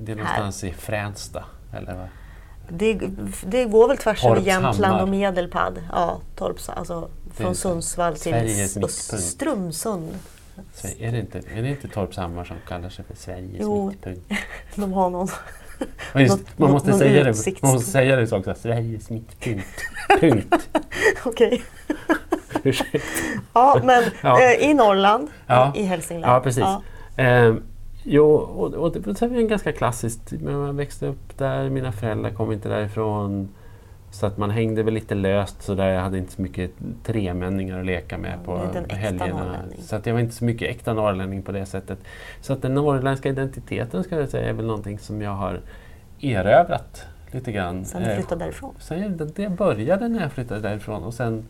Det 0.00 0.12
är 0.12 0.16
någonstans 0.16 0.64
i 0.64 0.72
Fränsta, 0.72 1.44
eller 1.76 1.94
vad? 1.94 2.08
Det, 2.68 3.00
det 3.46 3.64
går 3.64 3.88
väl 3.88 3.96
tvärs 3.96 4.24
över. 4.24 4.40
Jämtland 4.40 5.00
och 5.02 5.08
Medelpad. 5.08 5.82
Ja, 5.92 6.18
Torps, 6.36 6.68
alltså 6.68 7.08
från 7.34 7.50
är 7.50 7.54
Sundsvall 7.54 8.16
till. 8.16 8.32
Strömsund. 9.18 10.08
Är 10.98 11.12
det 11.12 11.18
inte, 11.18 11.38
är 11.56 11.62
det 11.62 11.68
inte 11.68 11.88
Torpshammar 11.88 12.44
som 12.44 12.56
kallar 12.68 12.88
sig 12.88 13.04
för 13.04 13.16
Sveriges 13.16 13.60
Jo. 13.60 13.88
mittpunkt? 13.88 14.32
De 14.74 14.92
har 14.92 15.10
någon... 15.10 15.28
Just, 16.14 16.38
Något- 16.38 16.58
man, 16.58 16.70
måste 16.70 16.90
någon 16.90 16.98
säga 16.98 17.24
det, 17.24 17.62
man 17.62 17.72
måste 17.72 17.90
säga 17.90 18.16
det 18.16 18.26
så 18.26 18.36
också. 18.38 18.54
Sveriges 18.54 19.10
mittpunkt. 19.10 19.66
Punkt. 20.20 20.68
Okej. 21.24 21.62
Ja, 23.52 23.80
men 23.84 24.04
Ja. 24.22 24.42
eh, 24.42 24.70
i 24.70 24.74
Norrland, 24.74 25.28
Ja. 25.46 25.72
i 25.76 25.82
Hälsingland. 25.82 26.32
Ja, 26.32 26.40
precis. 26.40 26.64
Eh, 27.16 27.54
jo, 28.02 28.26
och, 28.34 28.74
och 28.74 28.92
det 28.92 29.22
är 29.22 29.28
det 29.28 29.42
ganska 29.42 29.72
klassiskt. 29.72 30.32
Men 30.32 30.58
man 30.58 30.76
växte 30.76 31.06
upp 31.06 31.38
där, 31.38 31.70
mina 31.70 31.92
föräldrar 31.92 32.30
kom 32.30 32.52
inte 32.52 32.68
därifrån. 32.68 33.48
Så 34.12 34.26
att 34.26 34.38
man 34.38 34.50
hängde 34.50 34.82
väl 34.82 34.94
lite 34.94 35.14
löst 35.14 35.62
sådär. 35.62 35.88
Jag 35.88 36.00
hade 36.00 36.18
inte 36.18 36.32
så 36.32 36.42
mycket 36.42 36.70
tremänningar 37.04 37.78
att 37.80 37.86
leka 37.86 38.18
med 38.18 38.38
Du 38.38 38.44
på 38.44 38.78
inte 38.78 38.94
helgerna. 38.94 39.56
Så 39.78 39.96
att 39.96 40.06
jag 40.06 40.14
var 40.14 40.20
inte 40.20 40.34
så 40.34 40.44
mycket 40.44 40.70
äkta 40.70 40.94
norrlänning 40.94 41.42
på 41.42 41.52
det 41.52 41.66
sättet. 41.66 41.98
Så 42.40 42.52
att 42.52 42.62
den 42.62 42.74
norrländska 42.74 43.28
identiteten 43.28 44.04
ska 44.04 44.16
jag 44.16 44.28
säga 44.28 44.48
är 44.48 44.52
väl 44.52 44.66
någonting 44.66 44.98
som 44.98 45.22
jag 45.22 45.30
har 45.30 45.60
erövrat 46.20 47.06
lite 47.30 47.52
grann. 47.52 47.84
Sen 47.84 48.02
du 48.02 48.08
Eh, 48.08 48.16
flyttade 48.16 48.44
därifrån. 48.44 48.74
Sen 48.78 49.16
det, 49.16 49.24
det 49.24 49.48
började 49.48 50.08
när 50.08 50.20
jag 50.20 50.32
flyttade 50.32 50.60
därifrån 50.60 51.02
och 51.02 51.14
sen 51.14 51.44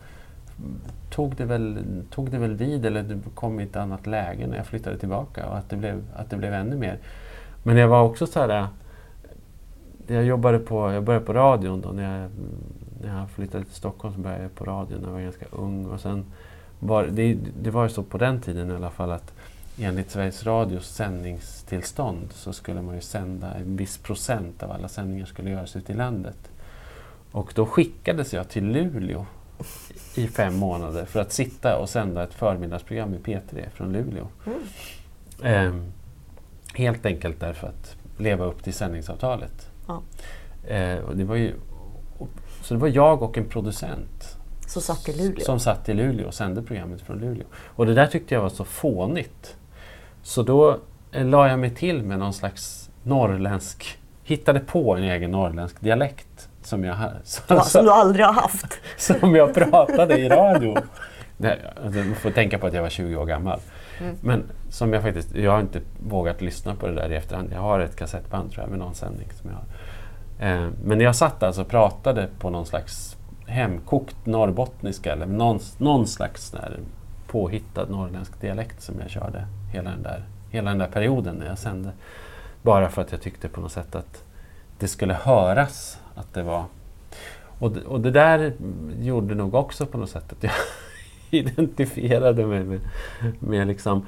tog 1.11 1.37
det 1.37 1.45
väl, 1.45 1.85
tog 2.11 2.31
det 2.31 2.39
väl 2.39 2.55
vid 2.55 2.87
eller 2.87 3.03
det 3.03 3.19
kom 3.35 3.61
i 3.61 3.63
ett 3.63 3.77
annat 3.77 4.07
läge 4.07 4.47
när 4.47 4.57
jag 4.57 4.67
flyttade 4.67 4.99
tillbaka 4.99 5.47
och 5.47 5.57
att 5.57 5.71
det 5.71 5.77
blev, 5.77 6.03
att 6.17 6.31
det 6.31 6.37
blev 6.37 6.55
ännu 6.55 6.77
mer. 6.77 6.99
Men 7.63 7.77
jag 7.77 7.89
var 7.89 8.03
också 8.03 8.27
så 8.27 8.41
här... 8.41 8.67
Jag 10.07 10.25
jobbade 10.25 10.59
på, 10.59 10.93
jag 10.93 11.05
började 11.05 11.27
på 11.27 11.33
radion 11.33 11.81
då 11.81 11.89
när 11.89 12.21
jag, 12.21 12.31
när 13.01 13.19
jag 13.19 13.31
flyttade 13.31 13.65
till 13.65 13.75
Stockholm 13.75 14.15
så 14.15 14.21
började 14.21 14.43
jag 14.43 14.55
på 14.55 14.65
radion 14.65 15.01
när 15.01 15.09
jag 15.09 15.15
var 15.15 15.21
ganska 15.21 15.47
ung. 15.51 15.87
Och 15.87 16.01
sen 16.01 16.25
var, 16.81 17.07
det, 17.07 17.39
det 17.63 17.71
var 17.71 17.83
ju 17.83 17.89
så 17.89 18.03
på 18.03 18.19
den 18.19 18.41
tiden 18.41 18.71
i 18.71 18.75
alla 18.75 18.91
fall 18.91 19.11
att 19.11 19.33
enligt 19.79 20.11
Sveriges 20.11 20.47
Radios 20.47 20.89
sändningstillstånd 20.89 22.29
så 22.33 22.53
skulle 22.53 22.83
man 22.83 22.95
ju 22.95 23.01
sända 23.01 23.55
en 23.55 23.77
viss 23.77 23.99
procent 23.99 24.63
av 24.63 24.71
alla 24.71 24.89
sändningar 24.89 25.27
skulle 25.27 25.51
göras 25.51 25.77
ute 25.77 25.93
i 25.93 25.97
landet. 25.97 26.51
Och 27.33 27.53
då 27.55 27.67
skickades 27.67 28.33
jag 28.33 28.49
till 28.49 28.65
Luleå 28.65 29.27
i 30.15 30.29
fem 30.29 30.57
månader 30.57 31.05
för 31.05 31.21
att 31.21 31.33
sitta 31.33 31.79
och 31.79 31.89
sända 31.89 32.23
ett 32.23 32.35
förmiddagsprogram 32.35 33.15
i 33.15 33.19
P3 33.19 33.71
från 33.75 33.93
Luleå. 33.93 34.29
Mm. 34.47 34.59
Ehm, 35.43 35.93
helt 36.75 37.07
enkelt 37.07 37.41
därför 37.41 37.67
att 37.67 37.97
leva 38.19 38.45
upp 38.45 38.65
till 38.65 38.75
sändningsavtalet. 38.75 39.72
Ja. 39.87 40.03
Eh, 40.69 40.99
och 40.99 41.17
det 41.17 41.25
var 41.25 41.37
ju, 41.37 41.55
och, 42.19 42.29
så 42.63 42.75
det 42.75 42.81
var 42.81 42.89
jag 42.89 43.23
och 43.23 43.39
en 43.39 43.49
producent 43.49 44.37
Så 44.67 44.81
satt 44.81 45.09
i 45.09 45.13
Luleå. 45.13 45.45
som 45.45 45.61
satt 45.61 45.89
i 45.89 45.95
Luleå 45.95 46.27
och 46.27 46.35
sände 46.35 46.63
programmet 46.63 47.01
från 47.01 47.19
Luleå. 47.19 47.47
Och 47.67 47.87
det 47.87 47.95
där 47.95 48.07
tyckte 48.07 48.35
jag 48.35 48.43
var 48.43 48.49
så 48.49 48.65
fånigt. 48.65 49.57
Så 50.23 50.43
då 50.43 50.79
eh, 51.13 51.25
la 51.27 51.49
jag 51.49 51.59
mig 51.59 51.71
till 51.71 52.03
med 52.03 52.19
någon 52.19 52.33
slags 52.33 52.91
norrländsk, 53.03 53.99
hittade 54.25 54.61
på 54.61 54.97
en 54.97 55.03
egen 55.03 55.31
norrländsk 55.31 55.81
dialekt 55.81 56.49
som 56.63 56.85
jag, 56.85 56.95
ha- 56.95 57.13
Ja, 57.49 57.61
som 57.63 57.85
du 57.85 57.91
aldrig 57.93 58.27
har 58.27 58.33
haft. 58.33 58.81
som 58.99 59.35
jag 59.35 59.55
pratade 59.55 60.19
i 60.19 60.29
radio. 60.29 60.77
Alltså, 61.85 61.99
man 62.01 62.15
får 62.15 62.31
tänka 62.31 62.59
på 62.59 62.67
att 62.67 62.75
jag 62.75 62.83
var 62.83 62.89
20 62.89 63.17
år 63.17 63.27
gammal. 63.27 63.61
Mm. 64.01 64.17
Men 64.21 64.45
som 64.71 64.93
jag 64.93 65.03
faktiskt, 65.03 65.35
jag 65.35 65.53
har 65.53 65.61
inte 65.61 65.81
vågat 66.09 66.41
lyssna 66.41 66.75
på 66.75 66.87
det 66.87 66.95
där 66.95 67.13
i 67.13 67.17
efterhand. 67.17 67.49
Jag 67.53 67.61
har 67.61 67.81
ett 67.81 67.97
kassettband 67.97 68.53
tror 68.53 68.63
jag 68.63 68.71
med 68.71 68.79
någon 68.79 68.95
sändning 68.95 69.29
som 69.41 69.51
jag 69.51 69.57
har. 69.57 69.65
Eh, 70.49 70.69
men 70.85 71.01
jag 71.01 71.17
satt 71.17 71.43
alltså 71.43 71.61
och 71.61 71.69
pratade 71.69 72.29
på 72.39 72.51
någon 72.51 72.67
slags 72.67 73.17
hemkokt 73.47 74.27
norrbottniska 74.27 75.13
eller 75.13 75.27
någon, 75.27 75.61
någon 75.79 76.07
slags 76.07 76.51
där 76.51 76.81
påhittad 77.27 77.87
norrländsk 77.89 78.41
dialekt 78.41 78.83
som 78.83 78.95
jag 79.01 79.11
körde 79.11 79.47
hela 79.73 79.91
den, 79.91 80.03
där, 80.03 80.25
hela 80.51 80.71
den 80.71 80.79
där 80.79 80.87
perioden 80.89 81.37
när 81.37 81.47
jag 81.47 81.59
sände. 81.59 81.93
Bara 82.63 82.89
för 82.89 83.03
att 83.03 83.13
jag 83.13 83.21
tyckte 83.21 83.49
på 83.49 83.61
något 83.61 83.73
sätt 83.73 83.95
att 83.95 84.25
det 84.79 84.89
skulle 84.89 85.15
höras 85.15 86.01
att 86.15 86.35
det 86.35 86.43
var... 86.43 86.65
Och 87.59 87.77
och 87.77 88.01
det 88.01 88.11
där 88.11 88.53
gjorde 89.01 89.35
nog 89.35 89.55
också 89.55 89.87
på 89.87 89.99
något 89.99 90.11
sätt 90.11 90.33
att 90.33 90.43
jag 90.43 90.53
identifierade 91.33 92.47
mig 92.47 92.65
med, 92.65 92.81
med 93.39 93.67
liksom... 93.67 94.07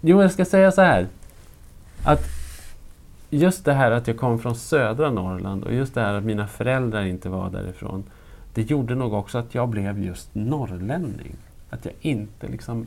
Jo, 0.00 0.22
jag 0.22 0.32
ska 0.32 0.44
säga 0.44 0.72
så 0.72 0.82
här. 0.82 1.06
Att 2.04 2.24
just 3.30 3.64
det 3.64 3.72
här 3.72 3.90
att 3.90 4.06
jag 4.06 4.16
kom 4.16 4.38
från 4.38 4.54
södra 4.56 5.10
Norrland 5.10 5.64
och 5.64 5.74
just 5.74 5.94
det 5.94 6.00
här 6.00 6.14
att 6.14 6.24
mina 6.24 6.46
föräldrar 6.46 7.04
inte 7.04 7.28
var 7.28 7.50
därifrån. 7.50 8.04
Det 8.54 8.62
gjorde 8.70 8.94
nog 8.94 9.12
också 9.12 9.38
att 9.38 9.54
jag 9.54 9.68
blev 9.68 10.04
just 10.04 10.34
norrlänning. 10.34 11.36
Att 11.70 11.84
jag 11.84 11.94
inte 12.00 12.48
liksom 12.48 12.86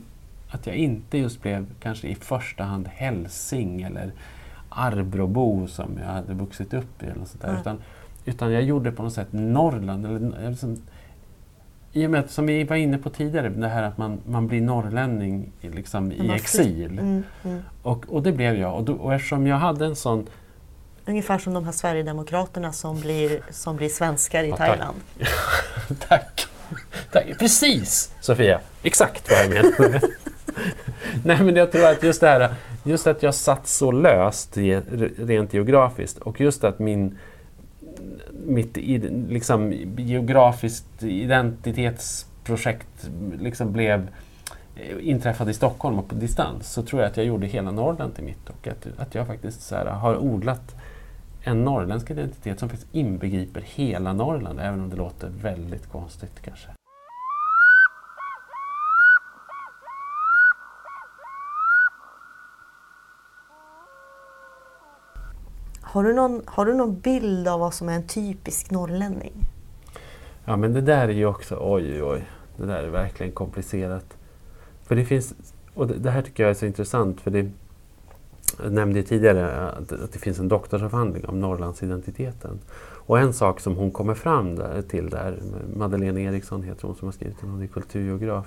att 0.50 0.66
jag 0.66 0.76
inte 0.76 1.18
just 1.18 1.42
blev 1.42 1.66
kanske 1.80 2.08
i 2.08 2.14
första 2.14 2.64
hand 2.64 2.88
hälsing 2.88 3.82
eller 3.82 4.12
Arbrobo 4.68 5.66
som 5.66 5.90
jag 5.98 6.06
hade 6.12 6.34
vuxit 6.34 6.74
upp 6.74 7.02
i. 7.02 7.06
Eller 7.06 7.14
sånt 7.24 7.40
där, 7.42 7.48
Mm. 7.48 7.60
utan, 7.60 7.78
utan 8.24 8.52
jag 8.52 8.62
gjorde 8.62 8.92
på 8.92 9.02
något 9.02 9.12
sätt 9.12 9.28
Norrland. 9.30 10.06
Eller, 10.06 10.16
eller 10.16 10.50
liksom, 10.50 10.76
I 11.96 12.06
och 12.06 12.10
med 12.10 12.20
att, 12.20 12.30
som 12.30 12.46
vi 12.46 12.64
var 12.64 12.76
inne 12.76 12.98
på 12.98 13.10
tidigare, 13.10 13.48
det 13.48 13.68
här 13.68 13.82
att 13.82 13.98
man, 13.98 14.20
man 14.26 14.46
blir 14.46 14.60
norrlänning 14.60 15.52
liksom, 15.60 16.12
i 16.12 16.30
exil. 16.30 16.98
Mm, 16.98 17.22
mm. 17.44 17.62
Och, 17.82 18.04
och 18.08 18.22
det 18.22 18.32
blev 18.32 18.56
jag. 18.56 18.74
Och, 18.74 18.84
då, 18.84 18.92
och 18.92 19.14
eftersom 19.14 19.46
jag 19.46 19.56
hade 19.56 19.86
en 19.86 19.96
sån... 19.96 20.28
Ungefär 21.06 21.38
som 21.38 21.54
de 21.54 21.64
här 21.64 21.72
Sverigedemokraterna 21.72 22.72
som 22.72 23.00
blir, 23.00 23.40
som 23.50 23.76
blir 23.76 23.88
svenskar 23.88 24.44
i 24.44 24.48
Ja, 24.48 24.56
tack. 24.56 24.68
Thailand. 24.68 24.96
Tack! 26.08 26.46
Tack. 27.12 27.38
Precis 27.38 28.12
Sofia! 28.20 28.60
Exakt 28.82 29.30
vad 29.30 29.38
jag 29.38 29.50
menar. 29.50 30.00
Nej 31.24 31.42
men 31.42 31.56
jag 31.56 31.72
tror 31.72 31.86
att 31.86 32.02
just 32.02 32.20
det 32.20 32.28
här, 32.28 32.54
just 32.84 33.06
att 33.06 33.22
jag 33.22 33.34
satt 33.34 33.66
så 33.66 33.92
löst 33.92 34.56
rent 35.18 35.54
geografiskt 35.54 36.18
och 36.18 36.40
just 36.40 36.64
att 36.64 36.78
min 36.78 37.18
mitt 38.46 38.78
i, 38.78 38.98
liksom, 39.28 39.72
geografiskt 39.96 41.02
identitetsprojekt 41.02 43.10
liksom 43.40 43.72
blev 43.72 44.08
eh, 44.76 45.08
inträffade 45.08 45.50
i 45.50 45.54
Stockholm 45.54 45.98
och 45.98 46.08
på 46.08 46.14
distans 46.14 46.72
så 46.72 46.82
tror 46.82 47.02
jag 47.02 47.10
att 47.10 47.16
jag 47.16 47.26
gjorde 47.26 47.46
hela 47.46 47.70
Norrland 47.70 48.14
till 48.14 48.24
mitt 48.24 48.50
och 48.50 48.68
att, 48.68 48.86
att 48.96 49.14
jag 49.14 49.26
faktiskt 49.26 49.62
så 49.62 49.74
här, 49.74 49.86
har 49.86 50.16
odlat 50.16 50.74
en 51.42 51.64
norrländsk 51.64 52.10
identitet 52.10 52.58
som 52.58 52.68
faktiskt 52.68 52.94
inbegriper 52.94 53.64
hela 53.66 54.12
Norrland, 54.12 54.60
även 54.60 54.80
om 54.80 54.90
det 54.90 54.96
låter 54.96 55.28
väldigt 55.28 55.86
konstigt 55.86 56.42
kanske. 56.44 56.75
Har 65.88 66.04
du, 66.04 66.14
någon, 66.14 66.42
har 66.46 66.66
du 66.66 66.74
någon 66.74 67.00
bild 67.00 67.48
av 67.48 67.60
vad 67.60 67.74
som 67.74 67.88
är 67.88 67.92
en 67.92 68.06
typisk 68.06 68.70
norrlänning? 68.70 69.32
Ja 70.44 70.56
men 70.56 70.72
det 70.72 70.80
där 70.80 71.08
är 71.08 71.12
ju 71.12 71.26
också, 71.26 71.58
oj 71.60 71.92
oj 71.92 72.02
oj, 72.02 72.28
det 72.56 72.66
där 72.66 72.82
är 72.82 72.88
verkligen 72.88 73.32
komplicerat. 73.32 74.16
För 74.82 74.96
det 74.96 75.04
finns, 75.04 75.34
och 75.74 75.86
det, 75.86 75.94
det 75.94 76.10
här 76.10 76.22
tycker 76.22 76.42
jag 76.42 76.50
är 76.50 76.54
så 76.54 76.66
intressant 76.66 77.20
för 77.20 77.30
det, 77.30 77.50
jag 78.62 78.72
nämnde 78.72 79.02
tidigare 79.02 79.68
att, 79.68 79.92
att 79.92 80.12
det 80.12 80.18
finns 80.18 80.38
en 80.38 80.48
doktorsavhandling 80.48 81.26
om 81.26 81.40
Norrlandsidentiteten. 81.40 82.58
Och 83.06 83.18
en 83.18 83.32
sak 83.32 83.60
som 83.60 83.76
hon 83.76 83.90
kommer 83.90 84.14
fram 84.14 84.56
där, 84.56 84.82
till 84.82 85.10
där, 85.10 85.38
Madeleine 85.76 86.20
Eriksson 86.20 86.62
heter 86.62 86.86
hon 86.86 86.96
som 86.96 87.08
har 87.08 87.12
skrivit 87.12 87.40
den, 87.40 87.50
hon 87.50 87.62
är 87.62 87.66
kulturgeograf. 87.66 88.46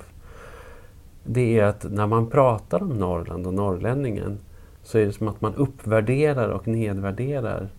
Det 1.24 1.60
är 1.60 1.64
att 1.64 1.86
när 1.92 2.08
man 2.08 2.28
pratar 2.28 2.82
om 2.82 2.90
Norrland 2.90 3.48
och 3.48 3.54
norrlänningen 3.54 4.40
så 4.84 4.98
är 4.98 5.06
det 5.06 5.14
som 5.14 5.28
att 5.28 5.42
man 5.42 5.56
uppvärderar 5.56 6.50
och 6.50 6.68
nedvärderar 6.68 7.70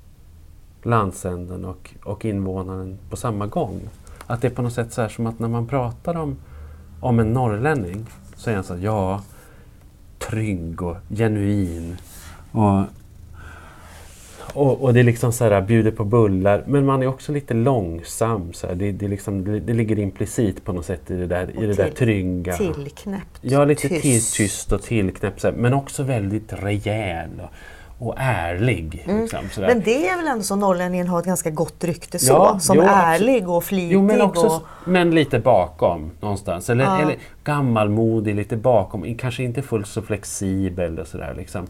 landsänden 0.82 1.64
och, 1.64 1.94
och 2.05 2.24
invånaren 2.24 2.98
på 3.11 3.16
samma 3.16 3.46
gång. 3.46 3.80
Att 4.26 4.42
det 4.42 4.48
är 4.48 4.55
på 4.55 4.62
något 4.62 4.72
sätt 4.72 4.92
så 4.92 5.03
här 5.03 5.09
som 5.09 5.26
att 5.26 5.38
när 5.38 5.48
man 5.48 5.66
pratar 5.66 6.14
om, 6.14 6.36
om 7.01 7.18
en 7.18 7.32
norrlänning 7.32 8.07
så 8.36 8.51
är 8.51 8.55
han 8.55 8.64
så 8.64 8.74
här, 8.74 8.84
ja, 8.84 9.22
trygg 10.18 10.82
och 10.82 10.96
genuin. 11.09 11.96
Och, 12.53 12.84
och, 14.55 14.82
och 14.82 14.94
det 14.94 15.01
är 15.01 15.05
liksom 15.05 15.32
så 15.32 15.44
här, 15.44 15.61
bjuder 15.61 15.90
på 15.90 16.05
bullar, 16.05 16.64
men 16.66 16.86
man 16.86 17.03
är 17.03 17.07
också 17.07 17.32
lite 17.32 17.55
långsam. 17.55 18.53
Så 18.53 18.66
här. 18.66 18.74
Det, 18.74 18.92
det, 18.92 19.09
liksom, 19.09 19.44
det, 19.44 19.61
det 19.61 19.72
ligger 19.74 19.98
implicit 19.98 20.64
på 20.64 20.72
något 20.72 20.86
sätt 20.86 21.11
i 21.11 21.16
det 21.16 21.26
där, 21.26 21.62
i 21.62 21.66
det 21.66 21.74
där 21.74 21.90
trygga. 21.90 22.57
Tillknäppt. 22.57 23.38
Ja, 23.40 23.64
lite 23.64 23.88
tyst. 23.88 24.03
till, 24.03 24.22
tyst 24.44 24.72
och 24.72 24.82
tillknäppt. 24.82 25.40
så 25.40 25.48
här, 25.48 25.55
Men 25.55 25.74
också 25.74 26.03
väldigt 26.03 26.53
rejäl 26.53 27.28
och, 27.98 28.09
och 28.09 28.14
ärlig. 28.18 29.05
Liksom, 29.07 29.38
sådär. 29.51 29.68
Mm. 29.68 29.78
Men 29.78 29.84
det 29.84 30.09
är 30.09 30.16
väl 30.16 30.26
ändå 30.26 30.42
så 30.42 30.57
norrlänningen 30.57 31.09
har 31.09 31.18
ett 31.18 31.26
ganska 31.26 31.51
gott 31.51 31.84
rykte 31.84 32.18
så? 32.18 32.32
Ja, 32.32 32.59
som 32.61 32.76
jo, 32.76 32.82
ärlig 32.82 33.48
och 33.48 33.64
flitig. 33.64 33.92
Jo, 33.92 34.03
men, 34.03 34.20
också, 34.20 34.46
och... 34.46 34.62
men 34.84 35.11
lite 35.11 35.38
bakom 35.38 36.11
någonstans. 36.20 36.70
Eller, 36.70 36.84
Ja. 36.84 37.03
eller 37.03 37.16
gammalmodig, 37.44 38.34
lite 38.34 38.57
bakom. 38.57 39.14
Kanske 39.14 39.42
inte 39.42 39.62
fullt 39.62 39.86
så 39.86 40.03
flexibel 40.03 40.98
och 40.98 41.07
sådär. 41.07 41.34
Liksom. 41.36 41.66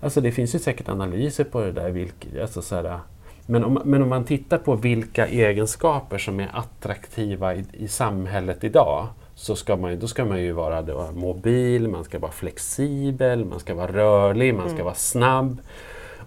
Alltså 0.00 0.20
det 0.20 0.32
finns 0.32 0.54
ju 0.54 0.58
säkert 0.58 0.88
analyser 0.88 1.44
på 1.44 1.60
det 1.60 1.72
där. 1.72 1.90
Vilk, 1.90 2.26
alltså 2.42 2.62
sådär, 2.62 2.98
men, 3.46 3.64
om, 3.64 3.80
men 3.84 4.02
om 4.02 4.08
man 4.08 4.24
tittar 4.24 4.58
på 4.58 4.74
vilka 4.74 5.26
egenskaper 5.26 6.18
som 6.18 6.40
är 6.40 6.50
attraktiva 6.52 7.54
i, 7.54 7.64
i 7.72 7.88
samhället 7.88 8.64
idag 8.64 9.06
så 9.34 9.56
ska 9.56 9.76
man, 9.76 9.98
då 9.98 10.06
ska 10.08 10.24
man 10.24 10.40
ju 10.40 10.52
vara 10.52 11.12
mobil, 11.12 11.88
man 11.88 12.04
ska 12.04 12.18
vara 12.18 12.32
flexibel, 12.32 13.44
man 13.44 13.60
ska 13.60 13.74
vara 13.74 13.92
rörlig, 13.92 14.54
man 14.54 14.66
ska 14.68 14.74
Mm. 14.74 14.84
vara 14.84 14.94
snabb. 14.94 15.58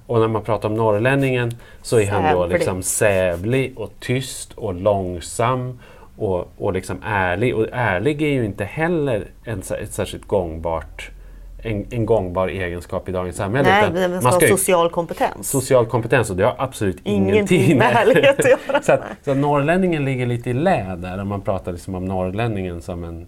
Och 0.08 0.20
när 0.20 0.28
man 0.28 0.44
pratar 0.44 0.70
om 0.70 0.76
norrlänningen 0.76 1.52
så 1.82 2.00
är 2.00 2.08
han 2.12 2.24
då 2.24 2.42
Sävlig. 2.42 2.58
liksom 2.58 2.84
sävlig 2.84 3.74
och 3.80 3.92
tyst 4.00 4.54
och 4.54 4.74
långsam 4.74 5.80
och, 6.18 6.48
och 6.58 6.74
liksom 6.74 6.98
ärlig. 7.04 7.56
Och 7.56 7.68
ärlig 7.72 8.22
är 8.22 8.28
ju 8.28 8.46
inte 8.46 8.64
heller 8.64 9.28
en, 9.44 9.60
ett 9.60 9.94
särskilt 9.94 10.28
gångbart, 10.28 11.12
en, 11.64 11.86
en 11.90 12.06
gångbar 12.06 12.48
egenskap 12.48 13.10
i 13.10 13.12
dagens 13.12 13.36
samhälle. 13.36 13.70
Nej, 13.70 13.92
men 13.94 14.12
man 14.12 14.22
ska 14.22 14.24
man 14.24 14.34
ha 14.34 14.40
ska 14.40 14.46
ju- 14.48 14.58
social 14.58 14.90
kompetens. 14.90 15.50
social 15.50 15.86
kompetens 15.86 16.30
och 16.30 16.36
det 16.36 16.44
har 16.44 16.56
absolut 16.58 16.98
Ingenting 17.04 17.34
ingenting 17.60 17.78
med 17.78 17.96
ärlighet 17.96 18.40
att 18.40 18.46
göra. 18.68 18.82
så, 18.82 18.92
att, 18.94 19.02
så 19.26 19.34
norrlänningen 19.34 20.06
ligger 20.06 20.26
lite 20.26 20.50
i 20.50 20.54
lä 20.54 20.96
där 20.96 21.22
om 21.22 21.28
man 21.28 21.42
pratar 21.42 21.72
liksom 21.72 21.96
om 21.96 22.06
norrlänningen 22.06 22.82
som 22.82 23.04
en 23.04 23.26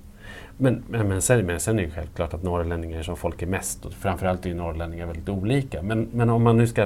men, 0.58 0.84
men, 0.90 1.08
men, 1.08 1.22
sen, 1.22 1.46
men 1.46 1.60
sen 1.60 1.76
är 1.80 1.82
det 1.82 1.88
ju 1.88 1.94
självklart 1.94 2.34
att 2.34 2.44
norrlänningar 2.44 3.00
är 3.00 3.04
som 3.04 3.18
folk 3.18 3.42
är 3.42 3.48
mest 3.48 3.86
och 3.86 3.94
framförallt 3.94 4.46
är 4.46 4.50
ju 4.50 4.56
norrlänningar 4.56 5.06
väldigt 5.06 5.30
olika. 5.30 5.82
Men, 5.82 6.08
men 6.12 6.30
om 6.30 6.44
man 6.44 6.58
nu 6.58 6.68
ska 6.68 6.86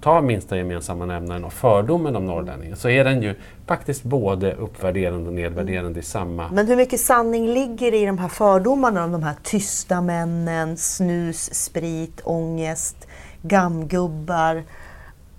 ta 0.00 0.20
minsta 0.20 0.56
gemensamma 0.56 1.06
nämnaren 1.06 1.44
och 1.44 1.52
fördomen 1.52 2.16
om 2.16 2.26
norrlänningen 2.26 2.76
så 2.76 2.88
är 2.88 3.04
den 3.04 3.22
ju 3.22 3.34
faktiskt 3.66 4.02
både 4.02 4.52
uppvärderande 4.52 5.28
och 5.28 5.34
nedvärderande 5.34 6.00
i 6.00 6.02
samma... 6.02 6.48
Men 6.52 6.66
hur 6.66 6.76
mycket 6.76 7.00
sanning 7.00 7.48
ligger 7.48 7.94
i 7.94 8.06
de 8.06 8.18
här 8.18 8.28
fördomarna 8.28 9.04
om 9.04 9.12
de 9.12 9.22
här 9.22 9.36
tysta 9.42 10.00
männen, 10.00 10.76
snus, 10.76 11.54
sprit, 11.54 12.20
ångest, 12.24 12.96
gammgubbar? 13.42 14.64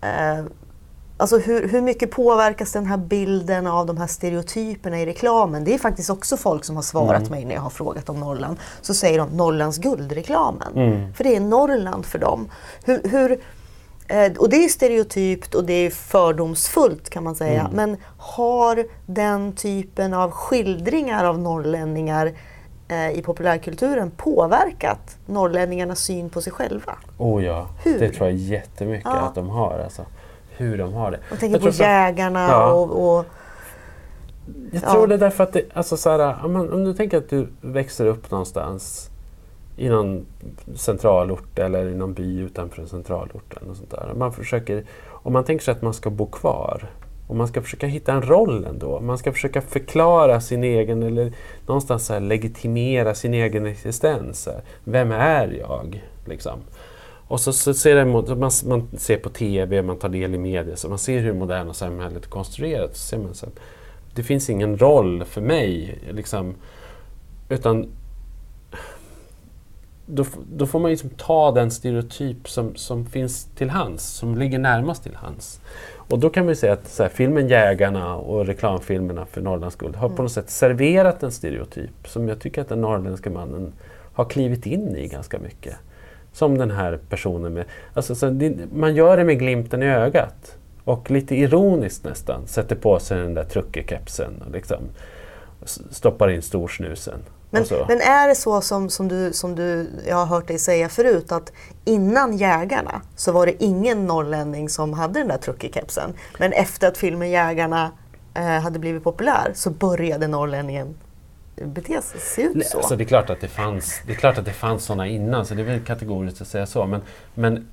Eh, 0.02 0.46
alltså 1.18 1.38
hur, 1.38 1.68
hur 1.68 1.82
mycket 1.82 2.12
påverkas 2.12 2.72
den 2.72 2.86
här 2.86 2.98
bilden 2.98 3.68
av 3.68 3.86
de 3.86 3.98
här 3.98 4.08
stereotyperna 4.08 5.00
i 5.00 5.06
reklamen? 5.06 5.64
Det 5.64 5.74
är 5.74 5.78
faktiskt 5.78 6.10
också 6.10 6.38
folk 6.38 6.66
som 6.66 6.76
har 6.76 6.84
svarat 6.84 7.30
mig 7.30 7.46
när 7.46 7.56
jag 7.56 7.62
har 7.62 7.70
frågat 7.70 8.10
om 8.10 8.20
Norrland. 8.20 8.58
Så 8.82 8.94
säger 8.94 9.20
de 9.20 9.30
Norrlands 9.30 9.78
guldreklamen. 9.78 10.74
Mm. 10.76 11.14
För 11.14 11.24
det 11.24 11.36
är 11.36 11.40
Norrland 11.40 12.06
för 12.06 12.20
dem. 12.20 12.50
Hur, 12.84 13.02
hur, 13.04 13.40
och 14.40 14.50
det 14.50 14.56
är 14.66 14.70
stereotypt 14.70 15.56
och 15.56 15.64
det 15.64 15.74
är 15.74 15.90
fördomsfullt 15.90 17.10
kan 17.10 17.24
man 17.24 17.36
säga. 17.36 17.60
Mm. 17.62 17.72
Men 17.74 17.98
har 18.18 18.86
den 19.06 19.54
typen 19.54 20.14
av 20.14 20.32
skildringar 20.32 21.26
av 21.26 21.40
norrlänningar 21.40 22.32
eh, 22.88 23.10
i 23.12 23.22
populärkulturen 23.22 24.12
påverkat 24.12 25.18
norrlänningarnas 25.26 26.00
syn 26.00 26.30
på 26.30 26.42
sig 26.42 26.54
själva? 26.54 26.94
Oh 27.18 27.46
ja, 27.46 27.68
Hur? 27.84 28.00
det 28.00 28.10
tror 28.10 28.30
jag 28.30 28.38
jättemycket 28.38 29.06
Ja. 29.06 29.20
att 29.20 29.36
de 29.36 29.50
har. 29.50 29.80
Alltså, 29.84 30.06
hur 30.58 30.78
de 30.78 30.94
har 30.94 31.12
det. 31.12 31.20
Jag 31.30 31.40
tänker 31.40 31.60
Jag 31.66 31.78
på 31.78 31.84
jägarna 31.84 32.48
Ja. 32.50 32.72
och, 32.72 33.18
och 33.18 33.26
Jag 34.72 34.84
Ja. 34.84 34.92
tror 34.92 35.08
det 35.08 35.14
är 35.16 35.20
därför 35.20 35.44
att 35.44 35.54
det, 35.54 35.64
alltså 35.74 35.98
så 35.98 36.10
här, 36.10 36.46
om, 36.46 36.54
man, 36.54 36.74
om 36.74 36.84
du 36.84 36.94
tänker 36.94 37.18
att 37.18 37.30
du 37.30 37.48
växer 37.62 38.06
upp 38.06 38.32
någonstans 38.32 39.10
i 39.80 39.90
någon 39.90 40.26
centralort 40.76 41.60
eller 41.60 41.88
i 41.88 41.96
någon 41.96 42.14
by 42.14 42.40
utanför 42.40 42.82
en 42.82 42.88
centralort. 42.88 43.54
Eller 43.58 43.68
något 43.68 43.78
sånt 43.78 43.92
där. 43.92 44.14
Man 44.16 44.34
försöker, 44.34 44.84
om 45.08 45.34
man 45.34 45.44
tänker 45.44 45.66
sig 45.66 45.72
att 45.72 45.82
man 45.82 45.94
ska 45.94 46.10
bo 46.10 46.26
kvar 46.26 46.90
och 47.28 47.36
man 47.36 47.48
ska 47.48 47.62
försöka 47.62 47.88
hitta 47.88 48.14
en 48.14 48.22
roll 48.22 48.66
ändå. 48.66 49.00
Man 49.00 49.18
ska 49.18 49.32
försöka 49.32 49.62
förklara 49.62 50.42
sin 50.42 50.64
egen 50.64 51.04
eller 51.04 51.34
någonstans 51.66 52.06
så 52.06 52.14
här, 52.14 52.20
legitimera 52.20 53.16
sin 53.16 53.34
egen 53.34 53.66
existens. 53.66 54.48
Vem 54.84 55.12
är 55.12 55.48
jag? 55.48 56.04
Liksom. 56.26 56.60
Och 57.28 57.40
så, 57.40 57.54
så 57.54 57.74
ser 57.74 58.06
man, 58.06 58.52
man 58.66 58.88
ser 58.98 59.18
på 59.18 59.30
TV, 59.30 59.82
man 59.82 59.98
tar 59.98 60.10
del 60.10 60.36
i 60.36 60.38
media, 60.38 60.76
så 60.76 60.90
man 60.90 60.98
ser 60.98 61.20
hur 61.20 61.34
moderna 61.34 61.74
samhället 61.74 62.26
är 62.26 62.30
konstruerat. 62.30 62.96
Så 62.96 63.08
ser 63.08 63.18
man 63.18 63.34
så 63.34 63.46
att 63.46 63.60
det 64.16 64.24
finns 64.24 64.50
ingen 64.50 64.78
roll 64.78 65.24
för 65.26 65.42
mig. 65.42 66.00
Liksom, 66.12 66.56
utan 67.50 67.90
då, 70.12 70.26
då 70.54 70.66
får 70.66 70.80
man 70.80 70.92
liksom 70.92 71.10
ta 71.10 71.52
den 71.52 71.72
stereotyp 71.72 72.50
som, 72.50 72.76
som 72.76 73.06
finns 73.06 73.46
till 73.46 73.70
hands, 73.70 74.04
som 74.04 74.38
ligger 74.38 74.60
närmast 74.60 75.04
till 75.04 75.16
hands. 75.16 75.62
Och 75.92 76.20
då 76.20 76.30
kan 76.30 76.48
vi 76.48 76.56
säga 76.56 76.74
att 76.74 77.00
här, 77.00 77.10
filmen 77.10 77.48
Jägarna 77.48 78.16
och 78.16 78.46
reklamfilmerna 78.46 79.26
för 79.26 79.42
Norrlands 79.42 79.76
guld 79.76 79.96
har 79.96 80.10
på 80.10 80.22
något 80.22 80.32
sätt 80.32 80.50
serverat 80.50 81.24
en 81.24 81.32
stereotyp 81.32 82.08
som 82.08 82.28
jag 82.28 82.40
tycker 82.40 82.62
att 82.62 82.70
den 82.70 82.82
norrländska 82.82 83.30
mannen 83.30 83.74
har 84.14 84.26
klivit 84.26 84.66
in 84.66 84.96
i 84.96 85.08
ganska 85.08 85.40
mycket. 85.40 85.76
Som 86.34 86.58
den 86.58 86.72
här 86.72 87.00
personen 87.10 87.54
med... 87.54 87.66
Alltså, 87.94 88.16
så 88.16 88.30
det, 88.30 88.56
man 88.74 88.96
gör 88.96 89.18
det 89.18 89.24
med 89.24 89.40
glimten 89.40 89.84
i 89.84 89.86
ögat 89.86 90.58
och 90.84 91.12
lite 91.12 91.36
ironiskt 91.36 92.04
nästan 92.04 92.48
sätter 92.48 92.76
på 92.76 93.00
sig 93.00 93.18
den 93.18 93.34
där 93.34 93.44
truckekepsen 93.44 94.44
och 94.46 94.52
liksom 94.52 94.80
stoppar 95.92 96.30
in 96.30 96.42
storsnusen. 96.42 97.20
Men, 97.50 97.62
och 97.62 97.68
så. 97.68 97.86
men 97.88 98.02
är 98.02 98.28
det 98.28 98.36
så 98.36 98.62
som, 98.62 98.90
som, 98.90 99.08
du, 99.08 99.34
som 99.34 99.56
du, 99.56 99.90
jag 100.08 100.16
har 100.16 100.26
hört 100.26 100.48
dig 100.48 100.60
säga 100.60 100.90
förut 100.90 101.32
att 101.32 101.52
innan 101.86 102.38
Jägarna 102.38 103.02
så 103.16 103.32
var 103.32 103.46
det 103.46 103.64
ingen 103.64 104.08
norrlänning 104.08 104.70
som 104.70 104.94
hade 104.94 105.20
den 105.20 105.28
där 105.28 105.38
truckekepsen. 105.38 106.14
Men 106.40 106.54
efter 106.54 106.88
att 106.88 106.98
filmen 106.98 107.30
Jägarna 107.30 107.92
eh, 108.34 108.44
hade 108.44 108.80
blivit 108.80 109.04
populär 109.04 109.52
så 109.56 109.70
började 109.70 110.28
norrlänningen 110.28 110.96
bete 111.66 112.02
sig, 112.02 112.20
se 112.20 112.42
ut 112.42 112.66
så. 112.66 112.78
Alltså 112.78 112.96
det 112.96 113.04
är 113.04 113.06
klart 113.06 113.30
att 113.30 113.42
det 113.42 113.48
fanns, 113.48 114.02
det 114.06 114.12
är 114.12 114.16
klart 114.16 114.38
att 114.38 114.46
det 114.46 114.54
fanns 114.54 114.86
sådana 114.86 115.08
innan, 115.08 115.46
så 115.46 115.54
det 115.54 115.62
är 115.62 115.66
väl 115.66 115.80
kategoriskt 115.80 116.42
att 116.42 116.48
säga 116.48 116.66
så. 116.66 116.86
Men, 116.86 117.02
men 117.34 117.68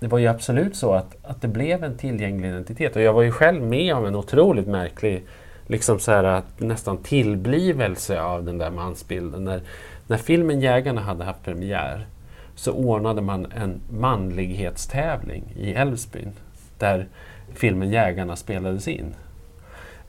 det 0.00 0.06
var 0.06 0.18
ju 0.18 0.26
absolut 0.26 0.76
så 0.76 0.92
att, 0.92 1.16
att 1.22 1.42
det 1.42 1.48
blev 1.48 1.84
en 1.84 1.96
tillgänglig 1.96 2.48
identitet. 2.48 2.96
Och 2.96 3.02
jag 3.02 3.12
var 3.12 3.22
ju 3.22 3.32
själv 3.32 3.62
med 3.62 3.94
om 3.94 4.04
en 4.04 4.14
otroligt 4.14 4.66
märklig 4.66 5.24
liksom 5.68 5.98
så 5.98 6.12
här, 6.12 6.42
nästan 6.58 6.98
tillblivelse 6.98 8.20
av 8.20 8.44
den 8.44 8.58
där 8.58 8.70
mansbilden. 8.70 9.44
När, 9.44 9.62
när 10.06 10.16
filmen 10.16 10.60
Jägarna 10.60 11.00
hade 11.00 11.24
haft 11.24 11.44
premiär 11.44 12.06
så 12.54 12.72
ordnade 12.72 13.20
man 13.20 13.52
en 13.52 13.80
manlighetstävling 13.90 15.44
i 15.56 15.72
Älvsbyn 15.72 16.32
där 16.78 17.08
filmen 17.54 17.90
Jägarna 17.90 18.36
spelades 18.36 18.88
in. 18.88 19.14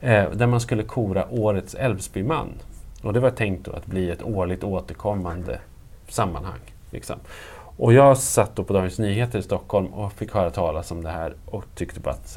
Eh, 0.00 0.30
där 0.30 0.46
man 0.46 0.60
skulle 0.60 0.82
kora 0.82 1.26
Årets 1.30 1.74
Älvsbyman. 1.74 2.48
Och 3.02 3.12
det 3.12 3.20
var 3.20 3.30
tänkt 3.30 3.64
då 3.64 3.72
att 3.72 3.86
bli 3.86 4.10
ett 4.10 4.22
årligt 4.22 4.64
återkommande 4.64 5.60
sammanhang. 6.08 6.60
Liksom. 6.90 7.16
Och 7.76 7.92
jag 7.92 8.18
satt 8.18 8.56
då 8.56 8.64
på 8.64 8.72
Dagens 8.72 8.98
Nyheter 8.98 9.38
i 9.38 9.42
Stockholm 9.42 9.86
och 9.86 10.12
fick 10.12 10.34
höra 10.34 10.50
talas 10.50 10.90
om 10.90 11.02
det 11.04 11.10
här 11.10 11.34
och 11.46 11.64
tyckte 11.74 12.00
bara 12.00 12.14
att 12.14 12.28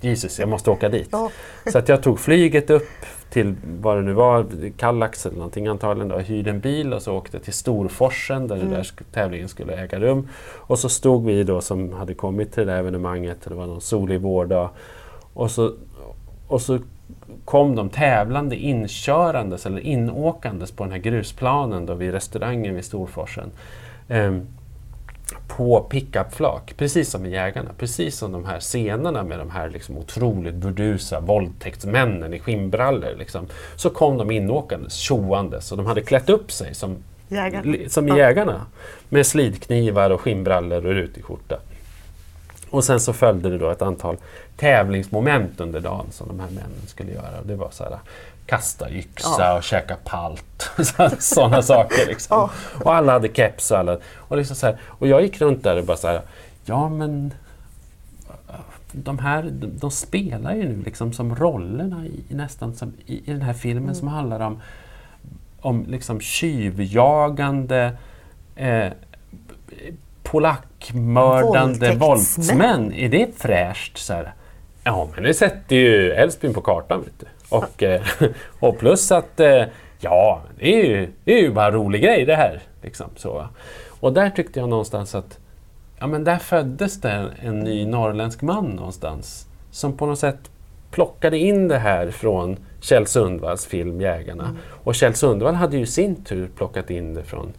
Jesus, 0.00 0.38
jag 0.38 0.48
måste 0.48 0.70
åka 0.70 0.88
dit. 0.88 1.08
Ja. 1.12 1.30
Så 1.72 1.78
att 1.78 1.88
jag 1.88 2.02
tog 2.02 2.20
flyget 2.20 2.70
upp 2.70 2.88
till 3.30 3.54
vad 3.80 3.96
det 3.96 4.02
nu 4.02 4.12
var, 4.12 4.46
Kallax 4.76 5.26
eller 5.26 5.36
någonting 5.36 5.66
antagligen, 5.66 6.08
då, 6.08 6.18
hyrde 6.18 6.50
en 6.50 6.60
bil 6.60 6.92
och 6.92 7.02
så 7.02 7.16
åkte 7.16 7.38
till 7.38 7.52
Storforsen 7.52 8.48
där 8.48 8.56
den 8.56 8.70
där 8.70 8.90
tävlingen 9.12 9.48
skulle 9.48 9.72
äga 9.72 10.00
rum. 10.00 10.28
Och 10.56 10.78
så 10.78 10.88
stod 10.88 11.24
vi 11.24 11.44
då 11.44 11.60
som 11.60 11.92
hade 11.92 12.14
kommit 12.14 12.52
till 12.52 12.66
det 12.66 12.72
där 12.72 12.78
evenemanget, 12.78 13.38
det 13.44 13.54
var 13.54 13.66
någon 13.66 13.80
solig 13.80 14.20
vårdag. 14.20 14.70
Och 15.34 15.50
så, 15.50 15.72
och 16.48 16.60
så 16.60 16.78
kom 17.44 17.76
de 17.76 17.88
tävlande 17.88 18.56
inkörandes 18.56 19.66
eller 19.66 19.80
inåkandes 19.80 20.72
på 20.72 20.84
den 20.84 20.92
här 20.92 20.98
grusplanen 20.98 21.86
då 21.86 21.94
vid 21.94 22.12
restaurangen 22.12 22.74
vid 22.74 22.84
Storforsen. 22.84 23.50
Ehm, 24.08 24.46
på 25.46 25.80
pickupflak, 25.80 26.74
precis 26.76 27.10
som 27.10 27.26
i 27.26 27.30
Jägarna. 27.30 27.70
Precis 27.78 28.16
som 28.16 28.32
de 28.32 28.44
här 28.44 28.60
scenerna 28.60 29.22
med 29.22 29.38
de 29.38 29.50
här 29.50 29.70
liksom 29.70 29.98
otroligt 29.98 30.54
burdusa 30.54 31.20
våldtäktsmännen 31.20 32.34
i 32.34 32.38
skinnbrallor. 32.38 33.14
Liksom. 33.18 33.46
Så 33.76 33.90
kom 33.90 34.18
de 34.18 34.30
inåkandes, 34.30 34.94
tjoandes 34.94 35.72
och 35.72 35.76
de 35.76 35.86
hade 35.86 36.00
klätt 36.00 36.28
upp 36.28 36.52
sig 36.52 36.74
som, 36.74 36.96
Jägarna. 37.28 37.76
som 37.88 38.08
i. 38.08 38.18
Jägarna. 38.18 38.66
Med 39.08 39.26
slidknivar 39.26 40.10
och 40.10 40.20
skinnbrallor 40.20 40.86
och 40.86 40.94
rutig 40.94 41.24
skjorta. 41.24 41.58
Och 42.70 42.84
sen 42.84 43.00
så 43.00 43.12
följde 43.12 43.50
det 43.50 43.58
då 43.58 43.70
ett 43.70 43.82
antal 43.82 44.16
tävlingsmoment 44.56 45.60
under 45.60 45.80
dagen 45.80 46.06
som 46.10 46.28
de 46.28 46.40
här 46.40 46.50
männen 46.50 46.86
skulle 46.86 47.12
göra. 47.12 47.42
Det 47.44 47.56
var 47.56 47.70
så 47.70 47.84
här, 47.84 47.98
kasta 48.48 48.90
yxa 48.90 49.28
Ja. 49.38 49.56
och 49.56 49.62
käka 49.62 49.96
palt. 50.04 50.70
Sådana 51.18 51.62
saker. 51.62 52.06
Liksom. 52.06 52.36
Ja. 52.36 52.50
Och 52.84 52.94
alla 52.94 53.12
hade 53.12 53.28
keps 53.28 53.70
och 53.70 53.78
alla. 53.78 53.98
Och, 54.16 54.36
liksom 54.36 54.56
så 54.56 54.66
här, 54.66 54.76
och 54.84 55.06
jag 55.08 55.22
gick 55.22 55.40
runt 55.40 55.62
där 55.64 55.76
och 55.78 55.84
bara 55.84 55.96
så 55.96 56.08
här, 56.08 56.20
ja 56.64 56.88
men 56.88 57.34
de 58.92 59.18
här, 59.18 59.42
de, 59.42 59.66
de 59.78 59.90
spelar 59.90 60.54
ju 60.54 60.62
nu 60.68 60.82
liksom 60.84 61.12
som 61.12 61.36
rollerna 61.36 62.06
i, 62.06 62.34
nästan 62.34 62.74
som 62.74 62.92
i, 63.06 63.14
i 63.30 63.32
den 63.32 63.42
här 63.42 63.52
filmen 63.52 63.82
Mm. 63.84 63.94
som 63.94 64.08
handlar 64.08 64.40
om, 64.40 64.60
om 65.60 65.84
liksom 65.88 66.20
tjuvjagande 66.20 67.92
eh, 68.56 68.92
polackmördande 70.22 71.94
Våldtäktsmän. 71.94 71.98
våldsmän. 71.98 72.92
Är 72.92 73.08
det 73.08 73.28
fräscht? 73.38 73.98
Så 73.98 74.12
här? 74.12 74.32
Ja, 74.84 75.08
men 75.14 75.24
det 75.24 75.34
sätter 75.34 75.76
ju 75.76 76.12
Älvsbyn 76.12 76.54
på 76.54 76.60
kartan. 76.60 77.00
Vet 77.00 77.12
du. 77.20 77.26
Och, 77.48 77.82
eh, 77.82 78.02
och 78.60 78.78
plus 78.78 79.12
att 79.12 79.40
eh, 79.40 79.64
ja, 80.00 80.42
det 80.58 80.74
är, 80.74 80.84
ju, 80.84 81.08
det 81.24 81.32
är 81.32 81.42
ju 81.42 81.50
bara 81.50 81.66
en 81.66 81.72
rolig 81.72 82.02
grej 82.02 82.24
det 82.24 82.36
här. 82.36 82.60
Liksom, 82.82 83.10
så. 83.16 83.48
Och 84.00 84.12
där 84.12 84.30
tyckte 84.30 84.60
jag 84.60 84.68
någonstans 84.68 85.14
att 85.14 85.38
ja, 85.98 86.06
men 86.06 86.24
där 86.24 86.38
föddes 86.38 87.00
det 87.00 87.30
en, 87.42 87.60
ny 87.60 87.86
norrländsk 87.86 88.42
man 88.42 88.64
någonstans. 88.64 89.46
Som 89.70 89.96
på 89.96 90.06
något 90.06 90.18
sätt 90.18 90.50
plockade 90.90 91.38
in 91.38 91.68
det 91.68 91.78
här 91.78 92.10
från 92.10 92.56
Kjell 92.80 93.06
Sundvalls 93.06 93.66
film 93.66 94.00
Jägarna. 94.00 94.56
Och 94.84 94.94
Kjell 94.94 95.14
Sundvall 95.14 95.54
hade 95.54 95.76
ju 95.76 95.82
i 95.82 95.86
sin 95.86 96.24
tur 96.24 96.50
plockat 96.56 96.90
in 96.90 97.14
det 97.14 97.22
från 97.22 97.52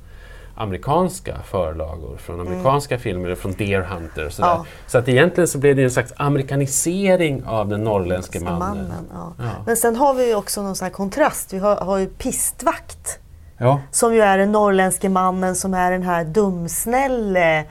amerikanska 0.59 1.37
förlagor, 1.45 2.17
från 2.17 2.39
amerikanska 2.39 2.99
filmer, 2.99 3.35
från 3.35 3.51
Deer 3.53 3.81
Hunter 3.81 4.25
och 4.25 4.33
sådär. 4.33 4.49
Ja. 4.49 4.65
Så 4.87 4.97
att 4.97 5.07
egentligen 5.07 5.47
så 5.47 5.57
blev 5.57 5.75
det 5.75 5.83
en 5.83 5.91
slags 5.91 6.13
amerikanisering 6.17 7.45
av 7.45 7.67
den 7.67 7.83
norrländske 7.83 8.39
mannen. 8.39 8.59
Mannen, 8.59 9.09
ja. 9.13 9.33
Ja. 9.37 9.51
Men 9.65 9.77
sen 9.77 9.95
har 9.95 10.13
vi 10.13 10.27
ju 10.27 10.35
också 10.35 10.61
någon 10.61 10.75
sån 10.75 10.89
kontrast. 10.89 11.53
Vi 11.53 11.57
har, 11.57 11.75
har 11.75 11.97
ju 11.97 12.07
pistvakt. 12.07 13.19
Som 13.91 14.15
ju 14.15 14.21
är 14.21 14.37
den 14.37 14.51
norrländske 14.51 15.09
mannen 15.09 15.55
som 15.55 15.73
är 15.73 15.91
den 15.91 16.03
här 16.03 16.23
dumsnälle, 16.23 17.65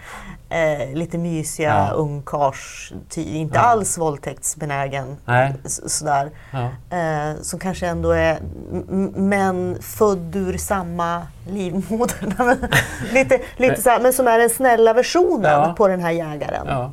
eh, 0.50 0.94
lite 0.94 1.18
mysiga 1.18 1.68
Ja. 1.88 1.94
ungkars, 1.94 2.92
inte 3.16 3.54
Ja. 3.58 3.60
alls 3.62 3.98
våldtäktsbenägen. 3.98 5.16
Nej. 5.24 5.54
Sådär. 5.64 6.30
Ja. 6.52 6.96
Eh, 6.98 7.36
som 7.42 7.58
kanske 7.58 7.86
ändå 7.86 8.10
är 8.10 8.36
m- 8.72 8.86
m- 8.90 9.12
men 9.16 9.82
född 9.82 10.36
ur 10.36 10.56
samma 10.58 11.26
livmoder. 11.50 12.56
Lite, 13.14 13.40
lite 13.56 13.82
så 13.82 13.90
här, 13.90 14.00
men 14.00 14.12
som 14.12 14.26
är 14.28 14.38
den 14.38 14.50
snälla 14.50 14.92
versionen 14.92 15.50
Ja. 15.52 15.74
på 15.78 15.88
den 15.88 16.00
här 16.00 16.10
jägaren. 16.10 16.66
Ja. 16.66 16.92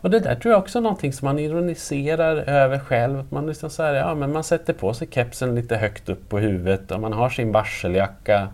Och 0.00 0.10
det 0.10 0.20
där 0.20 0.34
tror 0.34 0.52
jag 0.52 0.58
också 0.62 0.78
är 0.78 0.82
någonting 0.82 1.12
som 1.12 1.26
man 1.26 1.38
ironiserar 1.38 2.36
över 2.36 2.78
själv. 2.78 3.20
Att 3.20 3.30
man, 3.30 3.46
liksom 3.46 3.70
så 3.70 3.82
här, 3.82 3.94
ja, 3.94 4.14
men 4.14 4.32
man 4.32 4.44
sätter 4.44 4.72
på 4.72 4.94
sig 4.94 5.08
kepsen 5.10 5.54
lite 5.54 5.76
högt 5.76 6.08
upp 6.08 6.28
på 6.28 6.38
huvudet 6.38 6.90
och 6.90 7.00
man 7.00 7.12
har 7.12 7.28
sin 7.30 7.52
varseljacka. 7.52 8.48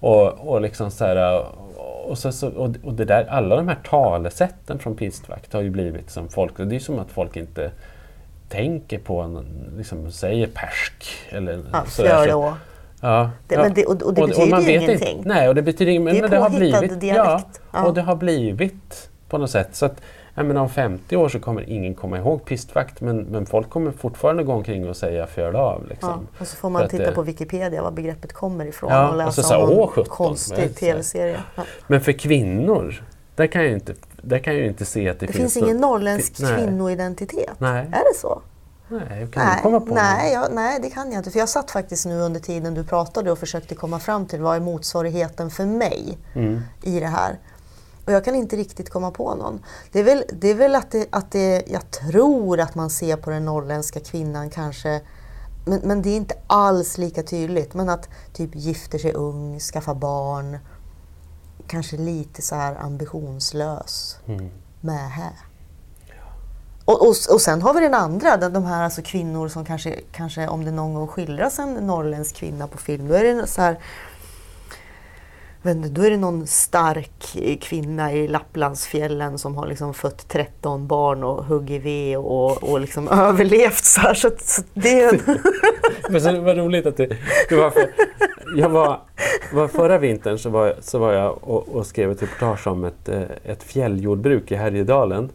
Och, 0.00 0.48
och, 0.48 0.60
liksom 0.60 0.90
så 0.90 1.04
här, 1.04 1.46
och, 2.10 2.18
så, 2.18 2.32
så, 2.32 2.48
och, 2.48 2.70
och 2.82 2.92
det 2.94 3.04
där, 3.04 3.24
alla 3.24 3.56
de 3.56 3.68
här 3.68 3.78
talesätten 3.90 4.78
från 4.78 4.96
pistvakt 4.96 5.52
har 5.52 5.60
ju 5.62 5.70
blivit 5.70 6.10
som 6.10 6.28
folk... 6.28 6.56
Det 6.56 6.62
är 6.62 6.66
ju 6.72 6.80
som 6.80 6.98
att 6.98 7.10
folk 7.10 7.36
inte 7.36 7.70
tänker 8.48 8.98
på, 8.98 9.20
en, 9.20 9.46
liksom 9.78 10.12
säger 10.12 10.46
persk. 10.46 11.04
Eller 11.30 11.64
Ja, 11.72 11.84
sådär. 11.88 12.24
Fjörå. 12.24 12.54
Ja, 13.00 13.30
Det- 13.48 13.54
ja. 13.54 13.62
men 13.62 13.74
det- 13.74 13.84
och- 13.86 14.02
och 14.02 14.14
det 14.14 14.26
betyder 14.26 14.50
man 14.50 14.60
ju 14.60 14.66
vet 14.66 14.82
ingenting. 14.82 15.16
Inte, 15.16 15.28
nej, 15.28 15.48
och 15.48 15.54
det 15.54 15.62
betyder 15.62 15.92
ingenting. 15.92 16.12
Det 16.14 16.18
är 16.18 16.22
Men 16.22 16.30
det 16.30 16.38
har 16.38 16.50
blivit, 16.50 17.00
dialekt. 17.00 17.46
Ja, 17.72 17.78
Ja. 17.78 17.84
och 17.86 17.94
det 17.94 18.02
har 18.02 18.16
blivit 18.16 19.10
på 19.28 19.38
något 19.38 19.50
sätt. 19.50 19.68
Så 19.72 19.86
att, 19.86 20.00
jag 20.34 20.46
menar, 20.46 20.60
om 20.60 20.68
50 20.68 21.16
år 21.16 21.28
så 21.28 21.40
kommer 21.40 21.70
ingen 21.70 21.94
komma 21.94 22.18
ihåg 22.18 22.44
pistvakt 22.44 23.00
men, 23.00 23.16
men 23.22 23.46
folk 23.46 23.70
kommer 23.70 23.90
fortfarande 23.92 24.42
gå 24.44 24.52
omkring 24.52 24.88
och 24.88 24.96
säga 24.96 25.26
föl 25.26 25.56
av. 25.56 25.80
Ja, 25.82 25.88
Liksom. 25.90 26.28
och 26.38 26.46
så 26.48 26.56
får 26.56 26.70
man 26.70 26.88
titta 26.88 27.04
det- 27.04 27.12
på 27.12 27.22
Wikipedia 27.22 27.82
var 27.82 27.90
begreppet 27.90 28.32
kommer 28.32 28.66
ifrån 28.66 28.90
Ja, 28.90 29.04
och 29.04 29.10
och 29.10 29.16
läsa 29.16 29.32
så 29.32 29.42
sa, 29.42 29.58
om 29.62 29.68
någon 29.70 29.78
"Åh, 29.78 29.88
17", 29.88 29.94
vad 29.96 30.06
är 30.06 30.10
konstig 30.28 30.56
det? 30.58 30.68
tv-serie. 30.68 31.40
Ja. 31.56 31.62
Men 31.86 32.00
för 32.00 32.12
kvinnor, 32.12 33.04
där 33.36 33.46
kan 33.46 33.62
jag 33.62 33.72
inte, 33.72 33.94
där 34.22 34.38
kan 34.38 34.56
jag 34.56 34.66
inte 34.66 34.84
se 34.84 35.08
att 35.08 35.20
det, 35.20 35.26
Det 35.26 35.32
finns 35.32 35.54
finns 35.54 35.64
ingen 35.66 35.76
norrländsk 35.80 36.40
Nej. 36.40 36.54
kvinnoidentitet. 36.56 37.54
Nej. 37.60 37.80
Är 37.80 38.12
det 38.12 38.18
så? 38.20 38.42
Nej, 38.88 39.06
kan 39.08 39.18
du 39.18 39.38
Nej, 39.38 39.60
komma 39.62 39.80
på 39.80 39.94
nej, 39.94 40.32
jag, 40.32 40.52
nej, 40.54 40.78
det 40.82 40.90
kan 40.90 41.12
jag 41.12 41.20
inte. 41.20 41.30
För 41.30 41.38
jag 41.38 41.48
satt 41.48 41.70
faktiskt 41.70 42.06
nu 42.06 42.20
under 42.20 42.40
tiden 42.40 42.74
du 42.74 42.84
pratade 42.84 43.32
och 43.32 43.38
försökte 43.38 43.74
komma 43.74 43.98
fram 43.98 44.26
till 44.26 44.40
vad 44.40 44.56
är 44.56 44.60
motsvarigheten 44.60 45.50
för 45.50 45.66
mig 45.66 46.18
Mm. 46.34 46.60
i 46.82 47.00
det 47.00 47.06
här. 47.06 47.38
Och 48.04 48.12
jag 48.12 48.24
kan 48.24 48.34
inte 48.34 48.56
riktigt 48.56 48.90
komma 48.90 49.10
på 49.10 49.34
någon. 49.34 49.60
Det 49.92 50.00
är 50.00 50.04
väl, 50.04 50.24
det 50.32 50.48
är 50.48 50.54
väl 50.54 50.74
att, 50.74 50.90
det, 50.90 51.06
att 51.10 51.30
det, 51.30 51.64
jag 51.66 51.90
tror 51.90 52.60
att 52.60 52.74
man 52.74 52.90
ser 52.90 53.16
på 53.16 53.30
den 53.30 53.44
norrländska 53.44 54.00
kvinnan 54.00 54.50
kanske 54.50 55.00
men, 55.64 55.80
men 55.84 56.02
det 56.02 56.10
är 56.10 56.16
inte 56.16 56.34
alls 56.46 56.98
lika 56.98 57.22
tydligt. 57.22 57.74
Men 57.74 57.88
att 57.88 58.08
typ 58.32 58.50
gifter 58.54 58.98
sig 58.98 59.12
ung, 59.12 59.60
skaffar 59.60 59.94
barn. 59.94 60.58
Kanske 61.66 61.96
lite 61.96 62.42
så 62.42 62.54
här 62.54 62.74
ambitionslös. 62.74 64.18
Mm. 64.26 64.50
Med 64.80 65.10
här. 65.10 65.32
Och, 66.84 67.02
och, 67.02 67.08
och 67.08 67.40
sen 67.40 67.62
har 67.62 67.74
vi 67.74 67.80
den 67.80 67.94
andra, 67.94 68.36
de 68.36 68.52
de 68.52 68.64
här 68.64 68.82
alltså 68.82 69.02
kvinnor 69.02 69.48
som 69.48 69.64
kanske, 69.64 70.00
kanske 70.12 70.48
om 70.48 70.64
det 70.64 70.70
någon 70.70 70.94
gång 70.94 71.08
skildras 71.08 71.58
en 71.58 71.74
norrländsk 71.74 72.36
kvinna 72.36 72.66
på 72.66 72.78
film, 72.78 73.08
då 73.08 73.14
är 73.14 73.24
det 73.24 73.46
så 73.46 73.62
här 73.62 73.78
inte, 75.70 75.88
då 75.88 76.02
är 76.02 76.10
det 76.10 76.16
någon 76.16 76.46
stark 76.46 77.36
kvinna 77.60 78.12
i 78.12 78.28
Lapplandsfjällen 78.28 79.38
som 79.38 79.56
har 79.56 79.66
liksom 79.66 79.94
fött 79.94 80.28
13 80.28 80.86
barn 80.86 81.24
och 81.24 81.44
huggit 81.44 81.82
ved 81.82 82.18
och, 82.18 82.62
och 82.62 82.80
liksom 82.80 83.08
överlevt. 83.12 83.84
Så, 83.84 84.00
här, 84.00 84.14
så, 84.14 84.30
så 84.38 84.62
det 84.74 85.02
är 85.02 85.14
en... 85.14 85.20
Men 86.08 86.20
så, 86.20 86.40
vad 86.40 86.56
roligt 86.56 86.86
att 86.86 86.96
det, 86.96 87.16
det 87.48 87.56
var 87.56 87.70
för, 87.70 87.86
jag 88.56 88.68
var, 88.68 89.00
var 89.52 89.68
Förra 89.68 89.98
vintern 89.98 90.38
så 90.38 90.50
var, 90.50 90.74
så 90.80 90.98
var 90.98 91.12
jag 91.12 91.38
och, 91.40 91.68
och 91.68 91.86
skrev 91.86 92.10
ett 92.10 92.22
reportage 92.22 92.66
om 92.66 92.84
ett, 92.84 93.08
eh, 93.08 93.22
ett 93.44 93.62
fjälljordbruk 93.62 94.52
i 94.52 94.54
Härjedalen. 94.54 95.30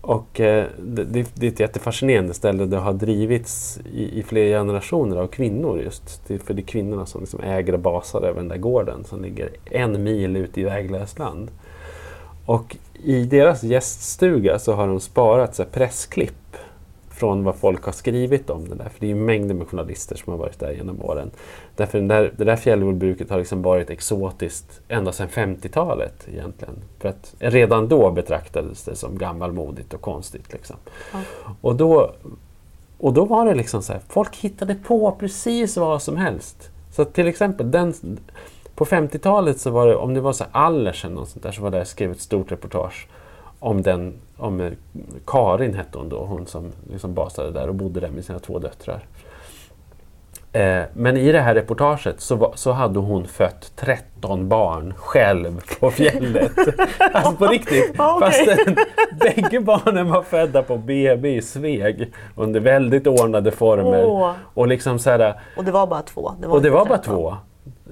Och 0.00 0.40
eh, 0.40 0.66
det, 0.78 1.04
det 1.34 1.46
är 1.46 1.50
ett 1.52 1.60
jättefascinerande 1.60 2.34
ställe. 2.34 2.64
Det 2.64 2.76
har 2.76 2.92
drivits 2.92 3.80
i, 3.92 4.18
i 4.18 4.22
flera 4.22 4.58
generationer 4.58 5.16
av 5.16 5.26
kvinnor 5.26 5.80
just. 5.80 6.22
Det, 6.26 6.38
för 6.38 6.54
det 6.54 6.62
är 6.62 6.66
kvinnorna 6.66 7.06
som 7.06 7.20
liksom 7.20 7.40
äger 7.40 7.72
och 7.72 7.80
basar 7.80 8.22
över 8.22 8.40
den 8.40 8.48
där 8.48 8.56
gården 8.56 9.04
som 9.04 9.22
ligger 9.22 9.50
en 9.70 10.02
mil 10.02 10.36
ute 10.36 10.60
i 10.60 10.64
väglöst 10.64 11.18
land. 11.18 11.50
Och 12.46 12.76
i 13.04 13.24
deras 13.24 13.62
gäststuga 13.62 14.58
så 14.58 14.72
har 14.72 14.86
de 14.86 15.00
sparat 15.00 15.54
så 15.54 15.62
här 15.62 15.70
pressklipp 15.70 16.56
från 17.14 17.44
vad 17.44 17.56
folk 17.56 17.84
har 17.84 17.92
skrivit 17.92 18.50
om 18.50 18.68
det 18.68 18.74
där. 18.74 18.88
För 18.88 19.00
det 19.00 19.10
är 19.10 19.14
mängder 19.14 19.54
med 19.54 19.68
journalister 19.68 20.16
som 20.16 20.30
har 20.30 20.38
varit 20.38 20.58
där 20.58 20.72
genom 20.72 21.02
åren. 21.02 21.30
Därför 21.76 21.98
den 21.98 22.08
där, 22.08 22.32
det 22.36 22.44
där 22.44 22.56
fjälljordbruket 22.56 23.30
har 23.30 23.38
liksom 23.38 23.62
varit 23.62 23.90
exotiskt 23.90 24.80
ända 24.88 25.12
sedan 25.12 25.28
50-talet 25.28 26.28
egentligen. 26.32 26.74
För 26.98 27.08
att 27.08 27.34
redan 27.38 27.88
då 27.88 28.10
betraktades 28.10 28.84
det 28.84 28.96
som 28.96 29.18
gammalmodigt 29.18 29.94
och 29.94 30.00
konstigt. 30.00 30.52
Liksom. 30.52 30.76
Ja. 31.12 31.18
Och, 31.60 31.76
då, 31.76 32.12
och 32.98 33.12
då 33.12 33.24
var 33.24 33.46
det 33.46 33.54
liksom 33.54 33.82
så 33.82 33.92
här, 33.92 34.02
folk 34.08 34.36
hittade 34.36 34.74
på 34.74 35.16
precis 35.20 35.76
vad 35.76 36.02
som 36.02 36.16
helst. 36.16 36.70
Så 36.92 37.04
till 37.04 37.26
exempel 37.26 37.70
den, 37.70 37.94
på 38.74 38.84
50-talet 38.84 39.60
så 39.60 39.70
var 39.70 39.86
det, 39.86 39.96
om 39.96 40.14
det 40.14 40.20
var 40.20 40.32
så 40.32 40.44
här 40.44 40.50
Allers 40.52 41.04
eller 41.04 41.14
något 41.14 41.28
sånt 41.28 41.42
där, 41.42 41.52
så 41.52 41.62
var 41.62 41.70
det 41.70 41.84
skrev 41.84 42.10
ett 42.10 42.20
stort 42.20 42.52
reportage 42.52 43.08
om 43.58 43.82
den, 43.82 44.14
om 44.36 44.70
Karin 45.26 45.74
hette 45.74 45.98
hon 45.98 46.08
då, 46.08 46.24
hon 46.24 46.46
som 46.46 46.72
liksom 46.90 47.14
basade 47.14 47.50
där 47.50 47.68
och 47.68 47.74
bodde 47.74 48.00
där 48.00 48.10
med 48.10 48.24
sina 48.24 48.38
två 48.38 48.58
döttrar. 48.58 49.06
Eh, 50.54 50.82
men 50.92 51.16
i 51.16 51.32
det 51.32 51.40
här 51.40 51.54
reportaget 51.54 52.20
så, 52.20 52.36
var, 52.36 52.52
så 52.54 52.72
hade 52.72 52.98
hon 52.98 53.26
fött 53.26 53.72
13 53.76 54.48
barn 54.48 54.94
själv 54.96 55.60
på 55.80 55.90
fjället. 55.90 56.52
alltså 57.12 57.32
på 57.32 57.46
riktigt. 57.46 57.96
Fast 57.96 58.46
bägge 59.20 59.60
barnen 59.60 60.10
var 60.10 60.22
födda 60.22 60.62
på 60.62 60.76
BB 60.76 61.36
i 61.36 61.42
Sveg 61.42 62.12
under 62.36 62.60
väldigt 62.60 63.06
ordnade 63.06 63.50
former. 63.50 64.34
Och 64.54 64.68
liksom 64.68 64.98
så 64.98 65.10
här, 65.10 65.40
Och 65.56 65.64
det 65.64 65.70
var 65.72 65.86
bara 65.86 66.02
två. 66.02 66.32
Det 66.40 66.46
och 66.46 66.62
det 66.62 66.70
var 66.70 66.86
bara 66.86 66.98
13. 66.98 67.14
två. 67.14 67.36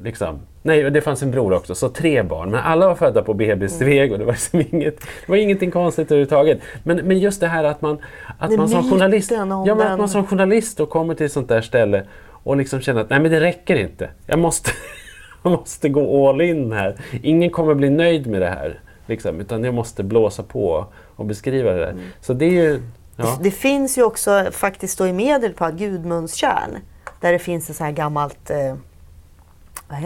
Liksom. 0.03 0.40
Nej, 0.62 0.90
det 0.90 1.00
fanns 1.00 1.22
en 1.22 1.30
bror 1.30 1.52
också, 1.52 1.74
så 1.74 1.88
tre 1.88 2.22
barn. 2.22 2.50
Men 2.50 2.60
alla 2.60 2.86
var 2.86 2.94
födda 2.94 3.22
på 3.22 3.34
BB 3.34 3.68
Sveg 3.68 4.12
och 4.12 4.18
det 4.18 4.24
var, 4.24 4.32
liksom 4.32 4.60
inget, 4.70 5.00
det 5.00 5.28
var 5.28 5.36
ingenting 5.36 5.70
konstigt 5.70 6.10
överhuvudtaget. 6.10 6.60
Men, 6.82 6.96
men 6.96 7.18
just 7.18 7.40
det 7.40 7.46
här 7.46 7.64
att 7.64 7.82
man, 7.82 7.98
att 8.38 8.50
Det 8.50 8.56
man 8.56 8.68
som 8.68 8.90
journalist 8.90 9.30
ja, 9.30 9.44
men 9.44 9.80
att 9.80 9.98
man 9.98 10.08
som 10.08 10.26
journalist 10.26 10.80
och 10.80 10.90
kommer 10.90 11.14
till 11.14 11.26
ett 11.26 11.32
sånt 11.32 11.48
där 11.48 11.60
ställe 11.60 12.06
och 12.28 12.56
liksom 12.56 12.80
känner 12.80 13.00
att 13.00 13.10
nej 13.10 13.20
men 13.20 13.30
det 13.30 13.40
räcker 13.40 13.76
inte. 13.76 14.10
Jag 14.26 14.38
måste, 14.38 14.70
jag 15.42 15.50
måste 15.50 15.88
gå 15.88 16.28
all 16.28 16.40
in 16.40 16.72
här. 16.72 16.96
Ingen 17.22 17.50
kommer 17.50 17.74
bli 17.74 17.90
nöjd 17.90 18.26
med 18.26 18.40
det 18.40 18.48
här. 18.48 18.80
Liksom, 19.06 19.40
utan 19.40 19.64
jag 19.64 19.74
måste 19.74 20.02
blåsa 20.02 20.42
på 20.42 20.86
och 21.16 21.26
beskriva 21.26 21.72
det 21.72 21.78
där. 21.78 21.90
Mm. 21.90 22.04
Så 22.20 22.32
det 22.32 22.44
är 22.44 22.50
ju... 22.50 22.82
Ja. 23.16 23.38
Det 23.42 23.50
finns 23.50 23.98
ju 23.98 24.02
också 24.02 24.46
faktiskt 24.52 24.98
då 24.98 25.06
i 25.06 25.12
Medelpad, 25.12 25.78
Gudmundstjärn, 25.78 26.78
där 27.20 27.32
det 27.32 27.38
finns 27.38 27.70
ett 27.70 27.76
så 27.76 27.84
här 27.84 27.92
gammalt 27.92 28.50
eh, 28.50 28.74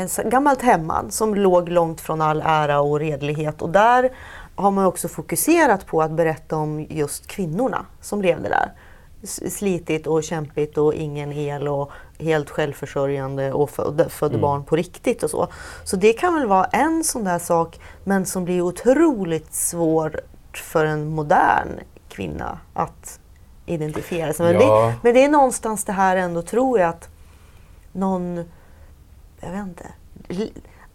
Så- 0.09 0.23
gammalt 0.29 0.63
hemman 0.63 1.11
som 1.11 1.35
låg 1.35 1.69
långt 1.69 2.01
från 2.01 2.21
all 2.21 2.43
ära 2.47 2.81
och 2.81 3.01
redlighet. 3.01 3.63
Och 3.63 3.71
där 3.71 4.11
har 4.55 4.71
man 4.71 4.87
också 4.87 5.09
fokuserat 5.09 5.87
på 5.87 6.03
att 6.03 6.11
berätta 6.11 6.57
om 6.57 6.87
just 6.91 7.27
kvinnorna 7.27 7.87
som 8.01 8.23
levde 8.23 8.49
där. 8.49 8.73
Slitigt 9.51 10.07
och 10.07 10.23
kämpigt 10.25 10.79
och 10.79 10.95
ingen 10.95 11.33
el 11.33 11.69
och 11.69 11.91
helt 12.19 12.51
självförsörjande 12.51 13.53
och 13.53 13.71
födde, 13.71 14.09
födde 14.09 14.35
Mm. 14.35 14.41
barn 14.43 14.65
på 14.65 14.77
riktigt 14.77 15.23
och 15.23 15.31
så. 15.31 15.49
Så 15.85 15.97
det 15.97 16.13
kan 16.13 16.35
väl 16.35 16.47
vara 16.47 16.65
en 16.65 17.05
sån 17.05 17.25
där 17.25 17.39
sak 17.39 17.81
men 18.05 18.27
som 18.27 18.45
blir 18.45 18.61
otroligt 18.63 19.55
svår 19.55 20.21
för 20.53 20.85
en 20.85 21.07
modern 21.09 21.69
kvinna 22.09 22.59
att 22.75 23.21
identifiera 23.67 24.33
sig 24.33 24.47
med. 24.47 24.55
Men, 24.55 24.67
Ja. 24.69 24.87
det, 24.87 24.95
men 25.03 25.15
det 25.15 25.25
är 25.25 25.29
någonstans 25.29 25.85
det 25.85 25.93
här 25.93 26.17
ändå 26.17 26.43
tror 26.43 26.79
jag 26.79 26.89
att 26.89 27.09
någon, 27.93 28.45
jag 29.47 29.53
vet 29.53 29.67
inte, 29.67 29.93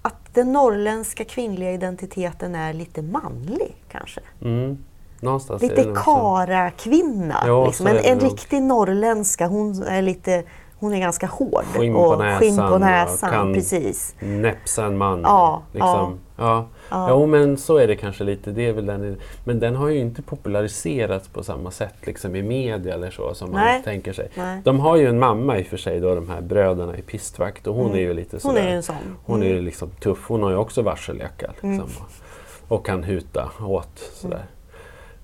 att 0.01 0.33
den 0.33 0.53
norrländska 0.53 1.25
kvinnliga 1.25 1.71
identiteten 1.71 2.55
är 2.55 2.73
lite 2.73 3.01
manlig 3.01 3.75
kanske. 3.91 4.21
Mm. 4.41 4.77
Någonstans 5.19 5.61
Lite 5.61 5.93
kara-kvinna. 5.95 7.65
Liksom. 7.65 7.87
En, 7.87 7.97
en 7.97 8.19
riktig 8.19 8.61
norrländska, 8.61 9.47
hon 9.47 9.83
är 9.83 10.01
lite 10.01 10.43
hon 10.81 10.93
är 10.93 10.99
ganska 10.99 11.27
hård. 11.27 11.63
Skinn 11.75 11.93
på 11.93 11.99
och 11.99 12.17
näsan 12.19 12.39
skinn 12.39 12.57
på 12.57 12.77
näsan, 12.77 13.29
kan- 13.29 13.53
precis. 13.53 14.15
Näpsa 14.19 14.85
en 14.85 14.97
man. 14.97 15.21
Ja, 15.21 15.61
liksom. 15.71 16.19
ja. 16.37 16.65
Ja. 16.89 17.07
Jo, 17.09 17.25
men 17.25 17.57
så 17.57 17.77
är 17.77 17.87
det 17.87 17.95
kanske 17.95 18.23
lite. 18.23 18.51
Det 18.51 18.67
är 18.67 18.73
väl 18.73 18.85
den, 18.85 19.17
men 19.43 19.59
den 19.59 19.75
har 19.75 19.87
ju 19.89 19.99
inte 19.99 20.21
populariserats 20.21 21.27
på 21.27 21.43
samma 21.43 21.71
sätt 21.71 21.93
liksom, 22.01 22.35
i 22.35 22.41
media 22.43 22.93
eller 22.93 23.11
så 23.11 23.33
som 23.33 23.49
Nej. 23.51 23.73
man 23.73 23.83
tänker 23.83 24.13
sig. 24.13 24.29
Nej. 24.35 24.61
De 24.63 24.79
har 24.79 24.95
ju 24.95 25.07
en 25.07 25.19
mamma 25.19 25.59
i 25.59 25.61
och 25.63 25.67
för 25.67 25.77
sig, 25.77 25.99
då, 25.99 26.15
de 26.15 26.29
här 26.29 26.41
bröderna 26.41 26.97
i 26.97 27.01
pistvakt 27.01 27.67
och 27.67 27.75
hon 27.75 27.91
är 27.91 27.99
ju 27.99 28.13
lite 28.13 28.37
Mm. 28.37 28.41
Hon 28.43 28.51
sådär. 28.51 28.61
är 28.65 28.69
ju 28.69 28.75
en 28.75 28.83
sån. 28.83 28.95
Hon 29.25 29.41
är 29.41 29.45
Mm. 29.45 29.57
ju 29.57 29.61
liksom 29.63 29.89
tuff. 29.89 30.25
Hon 30.27 30.43
har 30.43 30.49
ju 30.49 30.55
också 30.57 30.81
varseljacka. 30.81 31.47
Liksom, 31.47 31.69
Mm. 31.71 31.85
och, 32.67 32.77
och 32.77 32.85
kan 32.85 33.03
huta 33.03 33.51
åt. 33.61 33.99
Sådär. 34.13 34.45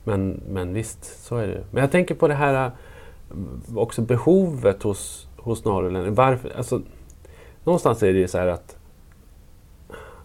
Men, 0.03 0.41
men 0.49 0.74
visst, 0.74 1.26
så 1.26 1.36
är 1.38 1.47
det. 1.47 1.64
Men 1.72 1.82
jag 1.82 1.91
tänker 1.91 2.16
på 2.16 2.28
det 2.28 2.34
här 2.34 2.66
äh, 2.66 2.72
också 3.76 4.01
behovet 4.01 4.84
hos, 4.84 5.26
hos 5.47 5.65
norrlänningar. 5.65 6.09
Varför, 6.11 6.53
alltså, 6.57 6.81
någonstans 7.63 8.03
är 8.03 8.13
det 8.13 8.19
ju 8.19 8.27
så 8.27 8.37
här 8.37 8.47
att 8.47 8.75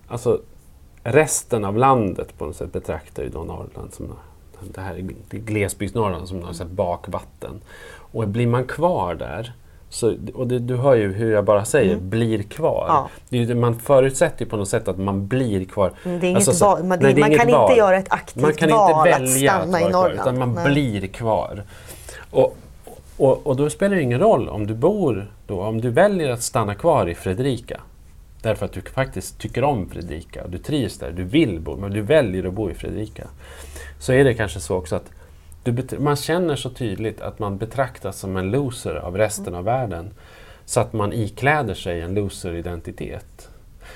alltså, 0.09 0.41
resten 1.05 1.65
av 1.65 1.77
landet 1.77 2.39
på 2.39 2.45
något 2.47 2.57
sätt 2.57 2.73
betraktar 2.73 3.23
ju 3.23 3.29
då 3.29 3.45
Norrland 3.45 3.93
som 3.95 4.09
det 4.75 4.81
här 4.81 4.97
glesbygdsnorrland 5.31 6.29
som 6.29 6.41
något 6.41 6.57
sätt 6.57 6.71
bakvatten. 6.71 7.61
Och 7.95 8.29
blir 8.29 8.47
man 8.47 8.65
kvar 8.65 9.15
där, 9.15 9.53
så, 9.89 10.15
och 10.35 10.47
det, 10.47 10.59
du 10.59 10.77
hör 10.77 10.95
ju 10.95 11.13
hur 11.13 11.33
jag 11.33 11.45
bara 11.45 11.65
säger, 11.65 11.97
blir 11.97 12.43
kvar. 12.43 12.85
Ja. 12.89 13.09
Det 13.29 13.55
man 13.55 13.75
förutsätter 13.75 14.45
ju 14.45 14.51
på 14.51 14.57
något 14.57 14.69
sätt 14.69 14.89
att 14.89 14.99
man 14.99 15.27
blir 15.27 15.65
kvar. 15.65 15.93
Mm, 16.05 16.21
det 16.21 16.27
är 16.27 16.29
inget 16.29 16.37
Alltså 16.37 16.53
så- 16.53 16.65
val. 16.67 16.85
Man- 16.85 16.99
det- 16.99 17.05
nej, 17.05 17.15
det 17.15 17.21
är 17.21 17.29
man 17.29 17.31
kan 17.39 17.49
inte 17.49 17.59
val. 17.59 17.77
göra 17.77 17.97
ett 17.97 18.13
aktivt 18.13 18.43
Man 18.43 18.53
kan 18.53 18.71
val 18.71 19.07
inte 19.09 19.17
att 19.17 19.29
stanna 19.31 19.81
i 19.81 19.83
vara 19.83 19.91
kvar, 19.91 20.01
Norrland. 20.03 20.21
utan 20.21 20.39
man 20.39 20.55
Nej. 20.55 20.65
blir 20.73 21.07
kvar. 21.07 21.63
Och, 22.31 22.57
och, 23.23 23.47
och 23.47 23.57
då 23.57 23.71
spelar 23.71 23.97
det 23.97 24.03
ingen 24.03 24.21
roll 24.21 24.49
om 24.49 24.67
du 24.67 24.75
bor 24.75 25.33
då, 25.47 25.63
om 25.63 25.81
du 25.81 25.91
väljer 25.91 26.31
att 26.31 26.43
stanna 26.43 26.75
kvar 26.75 27.09
i 27.09 27.15
Fredrika 27.15 27.81
därför 28.43 28.67
att 28.67 28.73
du 28.73 28.81
faktiskt 28.81 29.39
tycker 29.39 29.65
om 29.65 29.89
Fredrika 29.89 30.45
och 30.45 30.51
du 30.51 30.59
trivs 30.59 30.99
där, 30.99 31.11
du 31.11 31.25
vill 31.25 31.61
bo, 31.61 31.77
men 31.77 31.91
du 31.91 32.01
väljer 32.01 32.45
att 32.45 32.55
bo 32.55 32.71
i 32.71 32.75
Fredrika. 32.75 33.29
Så 33.99 34.13
är 34.13 34.25
det 34.25 34.35
kanske 34.35 34.61
så 34.61 34.77
också 34.77 34.97
att 34.97 35.11
du, 35.65 35.99
man 35.99 36.17
känner 36.17 36.57
så 36.57 36.71
tydligt 36.71 37.21
att 37.21 37.39
man 37.39 37.59
betraktas 37.59 38.19
som 38.19 38.37
en 38.37 38.51
loser 38.51 38.95
av 38.95 39.17
resten 39.17 39.55
av 39.55 39.65
världen. 39.65 40.11
Så 40.65 40.81
att 40.81 40.93
man 40.93 41.13
ikläder 41.13 41.75
sig 41.75 42.01
en 42.01 42.15
loser-identitet. 42.15 43.49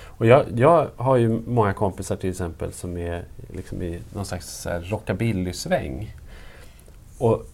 Och 0.04 0.26
jag, 0.26 0.44
jag 0.54 0.88
har 0.96 1.16
ju 1.16 1.40
många 1.46 1.72
kompisar 1.72 2.16
till 2.16 2.30
exempel 2.30 2.72
som 2.72 2.96
är 2.96 3.24
liksom 3.54 3.82
i 3.82 4.00
någon 4.14 4.24
slags 4.24 4.66
rockabilly-sväng. 4.66 6.16
Och, 7.18 7.46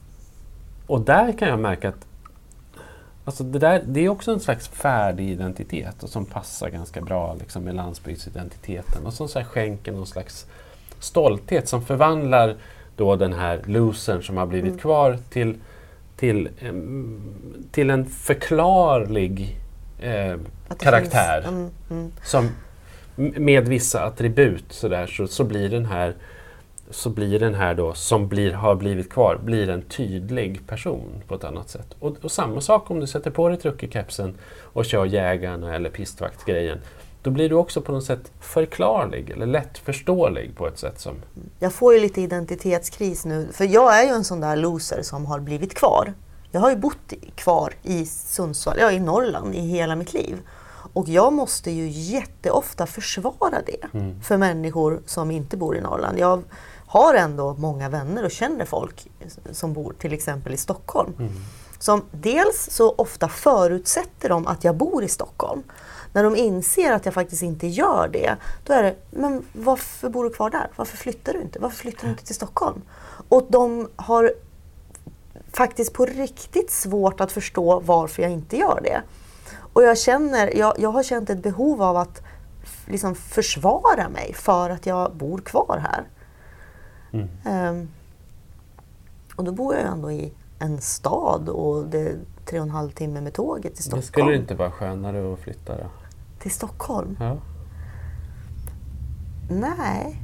och 0.86 1.00
där 1.00 1.32
kan 1.38 1.48
jag 1.48 1.58
märka 1.58 1.88
att 1.88 2.06
alltså 3.24 3.44
det, 3.44 3.58
där, 3.58 3.82
det 3.86 4.00
är 4.00 4.08
också 4.08 4.32
en 4.32 4.40
slags 4.40 4.68
färdig 4.68 5.30
identitet 5.30 6.02
och 6.02 6.08
som 6.08 6.24
passar 6.24 6.68
ganska 6.68 7.00
bra 7.00 7.34
liksom, 7.40 7.62
med 7.64 7.74
landsbygdsidentiteten 7.74 9.06
och 9.06 9.12
som 9.12 9.28
så 9.28 9.42
skänker 9.44 9.92
någon 9.92 10.06
slags 10.06 10.46
stolthet 10.98 11.68
som 11.68 11.84
förvandlar 11.84 12.56
då 12.96 13.16
den 13.16 13.32
här 13.32 13.60
losern 13.66 14.22
som 14.22 14.36
har 14.36 14.46
blivit 14.46 14.68
Mm. 14.70 14.78
kvar 14.80 15.18
till, 15.30 15.54
till, 16.16 16.48
till 17.70 17.90
en 17.90 18.06
förklarlig 18.06 19.56
eh, 20.00 20.36
karaktär. 20.78 21.44
mm, 21.48 21.70
mm. 21.90 22.10
Som, 22.24 22.48
med 23.16 23.68
vissa 23.68 24.04
attribut 24.04 24.64
så, 24.68 24.88
där, 24.88 25.06
så, 25.06 25.26
så 25.26 25.44
blir 25.44 25.68
den 25.68 25.86
här 25.86 26.14
så 26.92 27.10
blir 27.10 27.38
den 27.38 27.54
här 27.54 27.74
då, 27.74 27.94
som 27.94 28.28
blir, 28.28 28.52
har 28.52 28.74
blivit 28.74 29.10
kvar, 29.10 29.40
blir 29.44 29.68
en 29.68 29.82
tydlig 29.82 30.66
person 30.66 31.22
på 31.28 31.34
ett 31.34 31.44
annat 31.44 31.70
sätt. 31.70 31.96
Och, 31.98 32.16
och 32.22 32.32
samma 32.32 32.60
sak 32.60 32.90
om 32.90 33.00
du 33.00 33.06
sätter 33.06 33.30
på 33.30 33.48
dig 33.48 33.58
truckerkepsen 33.58 34.34
och 34.62 34.84
kör 34.84 35.04
jägarna 35.04 35.74
eller 35.74 35.90
pistvaktsgrejen. 35.90 36.78
Då 37.22 37.30
blir 37.30 37.48
du 37.48 37.54
också 37.54 37.80
på 37.80 37.92
något 37.92 38.04
sätt 38.04 38.32
förklarlig 38.40 39.30
eller 39.30 39.46
lättförståelig 39.46 40.56
på 40.56 40.68
ett 40.68 40.78
sätt 40.78 41.00
som... 41.00 41.14
Jag 41.58 41.72
får 41.72 41.94
ju 41.94 42.00
lite 42.00 42.20
identitetskris 42.20 43.24
nu, 43.24 43.48
för 43.52 43.64
jag 43.64 44.00
är 44.00 44.02
ju 44.04 44.08
en 44.08 44.24
sån 44.24 44.40
där 44.40 44.56
loser 44.56 45.02
som 45.02 45.26
har 45.26 45.40
blivit 45.40 45.74
kvar. 45.74 46.14
Jag 46.50 46.60
har 46.60 46.70
ju 46.70 46.76
bott 46.76 47.12
kvar 47.34 47.72
i 47.82 48.06
Sundsvall, 48.06 48.76
ja 48.80 48.90
i 48.90 49.00
Norrland 49.00 49.54
i 49.54 49.60
hela 49.60 49.96
mitt 49.96 50.14
liv. 50.14 50.38
Och 50.92 51.08
jag 51.08 51.32
måste 51.32 51.70
ju 51.70 51.88
jätteofta 51.88 52.86
försvara 52.86 53.62
det 53.66 53.88
för 54.22 54.36
människor 54.36 55.02
som 55.06 55.30
inte 55.30 55.56
bor 55.56 55.76
i 55.76 55.80
Norrland. 55.80 56.18
Jag 56.18 56.42
har 56.92 57.14
ändå 57.14 57.54
många 57.58 57.88
vänner 57.88 58.24
och 58.24 58.30
känner 58.30 58.64
folk 58.64 59.10
som 59.52 59.72
bor 59.72 59.94
till 59.98 60.12
exempel 60.12 60.54
i 60.54 60.56
Stockholm. 60.56 61.12
Som 61.78 62.04
dels 62.10 62.68
så 62.70 62.94
ofta 62.98 63.28
förutsätter 63.28 64.28
de 64.28 64.46
att 64.46 64.64
jag 64.64 64.76
bor 64.76 65.04
i 65.04 65.08
Stockholm. 65.08 65.62
När 66.12 66.24
de 66.24 66.36
inser 66.36 66.92
att 66.92 67.04
jag 67.04 67.14
faktiskt 67.14 67.42
inte 67.42 67.66
gör 67.66 68.08
det, 68.12 68.36
då 68.64 68.72
är 68.72 68.82
det, 68.82 68.94
men 69.10 69.44
varför 69.52 70.08
bor 70.08 70.24
du 70.24 70.30
kvar 70.30 70.50
där? 70.50 70.70
Varför 70.76 70.96
flyttar 70.96 71.32
du 71.32 71.40
inte? 71.42 71.58
Varför 71.58 71.76
flyttar 71.76 72.04
du 72.04 72.10
inte 72.10 72.24
till 72.24 72.34
Stockholm? 72.34 72.82
Och 73.28 73.46
de 73.48 73.88
har 73.96 74.32
faktiskt 75.52 75.92
på 75.92 76.06
riktigt 76.06 76.70
svårt 76.70 77.20
att 77.20 77.32
förstå 77.32 77.80
varför 77.80 78.22
jag 78.22 78.32
inte 78.32 78.56
gör 78.56 78.80
det. 78.82 79.02
Och 79.72 79.82
jag, 79.82 79.98
känner, 79.98 80.56
jag, 80.56 80.74
jag 80.78 80.92
har 80.92 81.02
känt 81.02 81.30
ett 81.30 81.42
behov 81.42 81.82
av 81.82 81.96
att 81.96 82.22
liksom 82.86 83.14
försvara 83.14 84.08
mig 84.08 84.34
för 84.34 84.70
att 84.70 84.86
jag 84.86 85.14
bor 85.16 85.38
kvar 85.38 85.78
här. 85.82 86.04
Mm. 87.12 87.28
Ehm, 87.44 87.88
och 89.36 89.44
då 89.44 89.52
bor 89.52 89.74
jag 89.74 89.82
ju 89.82 89.88
ändå 89.88 90.12
i 90.12 90.32
en 90.58 90.80
stad 90.80 91.48
och 91.48 91.86
det 91.86 92.00
är 92.00 92.16
tre 92.46 92.58
och 92.60 92.66
en 92.66 92.70
halv 92.70 92.90
timme 92.90 93.20
med 93.20 93.32
tåget 93.34 93.62
till 93.62 93.72
Det 93.76 93.82
Stockholm. 93.82 94.02
skulle 94.02 94.36
inte 94.36 94.54
vara 94.54 94.70
skönare 94.70 95.32
att 95.32 95.38
flytta 95.38 95.76
då? 95.76 95.84
Till 96.38 96.50
Stockholm? 96.50 97.16
Ja. 97.20 97.36
Nej. 99.50 100.22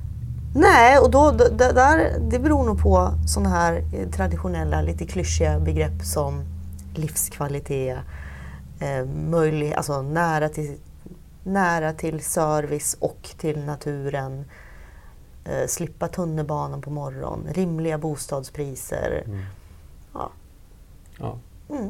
Nej, 0.55 0.99
och 0.99 1.11
då, 1.11 1.31
det, 1.31 1.49
det 1.49 1.73
där, 1.73 2.19
det 2.31 2.39
beror 2.39 2.65
nog 2.65 2.81
på 2.83 3.11
sådana 3.27 3.49
här 3.49 3.85
eh, 3.95 4.09
traditionella, 4.11 4.83
lite 4.83 5.07
klyschiga 5.07 5.61
begrepp 5.61 6.03
som 6.03 6.43
livskvalitet, 6.95 7.99
eh, 8.81 9.05
möjlig, 9.07 9.73
alltså 9.75 10.03
nära 10.03 10.49
till, 10.49 10.77
nära 11.45 11.93
till 11.93 12.21
service 12.25 12.97
och 13.01 13.29
till 13.39 13.65
naturen, 13.65 14.45
eh, 15.49 15.67
slippa 15.67 16.09
tunnelbanan 16.09 16.81
på 16.83 16.91
morgonen, 16.91 17.55
rimliga 17.55 17.99
bostadspriser. 17.99 19.23
Mm. 19.27 19.43
Ja. 20.15 20.31
Ja. 21.19 21.39
Mm. 21.71 21.89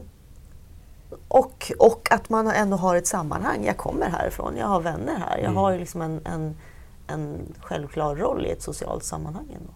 Och, 1.29 1.73
och 1.79 2.09
att 2.13 2.29
man 2.31 2.47
ändå 2.47 2.77
har 2.77 2.97
ett 2.97 3.07
sammanhang. 3.07 3.65
Jag 3.65 3.77
kommer 3.77 4.07
härifrån, 4.11 4.57
jag 4.57 4.67
har 4.67 4.81
vänner 4.81 5.17
här. 5.19 5.37
Jag 5.37 5.45
Mm. 5.45 5.57
har 5.57 5.73
ju 5.73 5.79
liksom 5.79 6.03
en, 6.03 6.21
en, 6.25 6.57
en 7.07 7.55
självklar 7.61 8.17
roll 8.17 8.47
i 8.47 8.51
ett 8.51 8.63
socialt 8.63 9.05
sammanhang. 9.05 9.47
Ändå. 9.57 9.73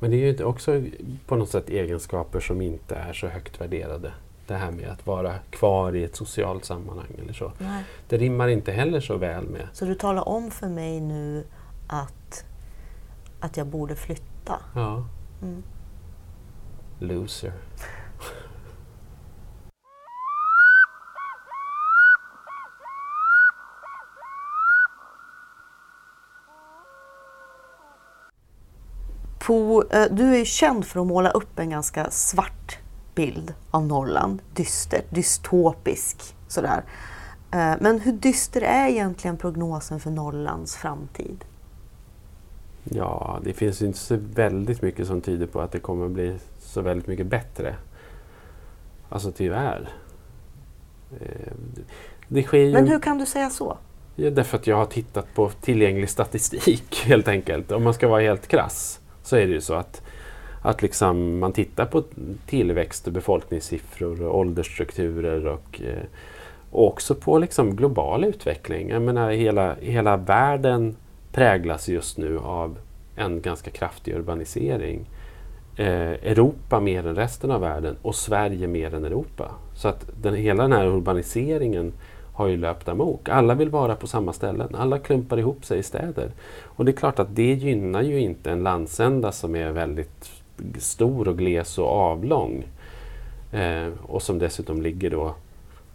Men 0.00 0.10
det 0.10 0.16
är 0.16 0.32
ju 0.32 0.44
också 0.44 0.82
på 1.26 1.36
något 1.36 1.48
sätt 1.50 1.68
egenskaper 1.68 2.40
som 2.40 2.60
inte 2.62 2.94
är 2.94 3.12
så 3.12 3.26
högt 3.26 3.60
värderade. 3.60 4.12
Det 4.46 4.54
här 4.54 4.70
med 4.70 4.88
att 4.88 5.06
vara 5.06 5.34
kvar 5.50 5.96
i 5.96 6.04
ett 6.04 6.16
socialt 6.16 6.64
sammanhang 6.64 7.10
eller 7.22 7.32
så. 7.32 7.52
Nej. 7.58 7.84
Det 8.08 8.16
rimmar 8.16 8.48
inte 8.48 8.72
heller 8.72 9.00
så 9.00 9.16
väl 9.16 9.44
med... 9.48 9.68
Så 9.72 9.84
du 9.84 9.94
talar 9.94 10.28
om 10.28 10.50
för 10.50 10.68
mig 10.68 11.00
nu 11.00 11.44
att, 11.88 12.44
att 13.40 13.56
jag 13.56 13.66
borde 13.66 13.96
flytta. 13.96 14.60
Ja. 14.74 15.04
Mm. 15.42 15.62
Loser. 16.98 17.52
På, 29.38 29.84
eh, 29.90 30.04
du 30.10 30.36
är 30.36 30.44
känd 30.44 30.84
för 30.84 31.00
att 31.00 31.06
måla 31.06 31.30
upp 31.30 31.58
en 31.58 31.70
ganska 31.70 32.10
svart 32.10 32.78
bild 33.14 33.54
av 33.70 33.86
Norrland. 33.86 34.42
Dyster, 34.54 35.02
dystopisk. 35.10 36.36
Sådär. 36.48 36.84
Eh, 37.50 37.74
Men 37.80 38.00
hur 38.00 38.12
dyster 38.12 38.60
är 38.60 38.88
egentligen 38.88 39.36
prognosen 39.36 40.00
för 40.00 40.10
Norrlands 40.10 40.76
framtid? 40.76 41.44
Ja, 42.84 43.40
det 43.44 43.52
finns 43.52 43.82
inte 43.82 43.98
så 43.98 44.18
väldigt 44.34 44.82
mycket 44.82 45.06
som 45.06 45.20
tyder 45.20 45.46
på 45.46 45.60
att 45.60 45.72
det 45.72 45.78
kommer 45.78 46.08
bli 46.08 46.36
så 46.58 46.80
väldigt 46.80 47.06
mycket 47.06 47.26
bättre. 47.26 47.76
Alltså 49.08 49.32
tyvärr. 49.32 49.88
Eh, 51.20 51.52
det 52.28 52.42
sker 52.42 52.58
ju... 52.58 52.72
Men 52.72 52.88
hur 52.88 53.00
kan 53.00 53.18
du 53.18 53.26
säga 53.26 53.50
så? 53.50 53.76
Ja, 54.16 54.30
därför 54.30 54.58
att 54.58 54.66
jag 54.66 54.76
har 54.76 54.86
tittat 54.86 55.34
på 55.34 55.50
tillgänglig 55.60 56.10
statistik 56.10 56.96
helt 57.04 57.28
enkelt. 57.28 57.72
Om 57.72 57.84
man 57.84 57.94
ska 57.94 58.08
vara 58.08 58.22
helt 58.22 58.46
krass 58.46 59.00
så 59.22 59.36
är 59.36 59.46
det 59.46 59.52
ju 59.52 59.60
så 59.60 59.74
att, 59.74 60.02
att 60.62 60.82
liksom 60.82 61.38
man 61.38 61.52
tittar 61.52 61.86
på 61.86 62.04
tillväxt 62.46 63.06
och 63.06 63.12
befolkningssiffror 63.12 64.22
och 64.22 64.38
åldersstrukturer 64.38 65.46
och, 65.46 65.80
eh, 65.82 66.02
också 66.70 67.14
på 67.14 67.38
liksom 67.38 67.76
global 67.76 68.24
utveckling. 68.24 68.90
Jag 68.90 69.02
menar 69.02 69.30
hela, 69.30 69.74
hela 69.74 70.16
världen 70.16 70.96
präglas 71.38 71.88
just 71.88 72.18
nu 72.18 72.38
av 72.38 72.78
en 73.16 73.40
ganska 73.40 73.70
kraftig 73.70 74.14
urbanisering. 74.14 75.06
Eh, 75.76 76.10
Europa 76.10 76.80
mer 76.80 77.06
än 77.06 77.16
resten 77.16 77.50
av 77.50 77.60
världen 77.60 77.96
och 78.02 78.14
Sverige 78.14 78.66
mer 78.66 78.94
än 78.94 79.04
Europa. 79.04 79.50
Så 79.74 79.88
att 79.88 80.06
den, 80.22 80.34
hela 80.34 80.62
den 80.62 80.72
här 80.72 80.86
urbaniseringen 80.86 81.92
har 82.32 82.46
ju 82.46 82.56
löpt 82.56 82.88
amok. 82.88 83.28
Alla 83.28 83.54
vill 83.54 83.70
vara 83.70 83.94
på 83.96 84.06
samma 84.06 84.32
ställen. 84.32 84.74
Alla 84.74 84.98
klumpar 84.98 85.38
ihop 85.38 85.64
sig 85.64 85.78
i 85.78 85.82
städer. 85.82 86.30
Och 86.62 86.84
det 86.84 86.90
är 86.90 86.96
klart 86.96 87.18
att 87.18 87.36
det 87.36 87.54
gynnar 87.54 88.02
ju 88.02 88.20
inte 88.20 88.50
en 88.50 88.62
landsända 88.62 89.32
som 89.32 89.56
är 89.56 89.72
väldigt 89.72 90.30
stor 90.78 91.28
och 91.28 91.38
gles 91.38 91.78
och 91.78 91.88
avlång. 91.88 92.64
Eh, 93.52 93.88
och 94.02 94.22
som 94.22 94.38
dessutom 94.38 94.82
ligger 94.82 95.10
då 95.10 95.34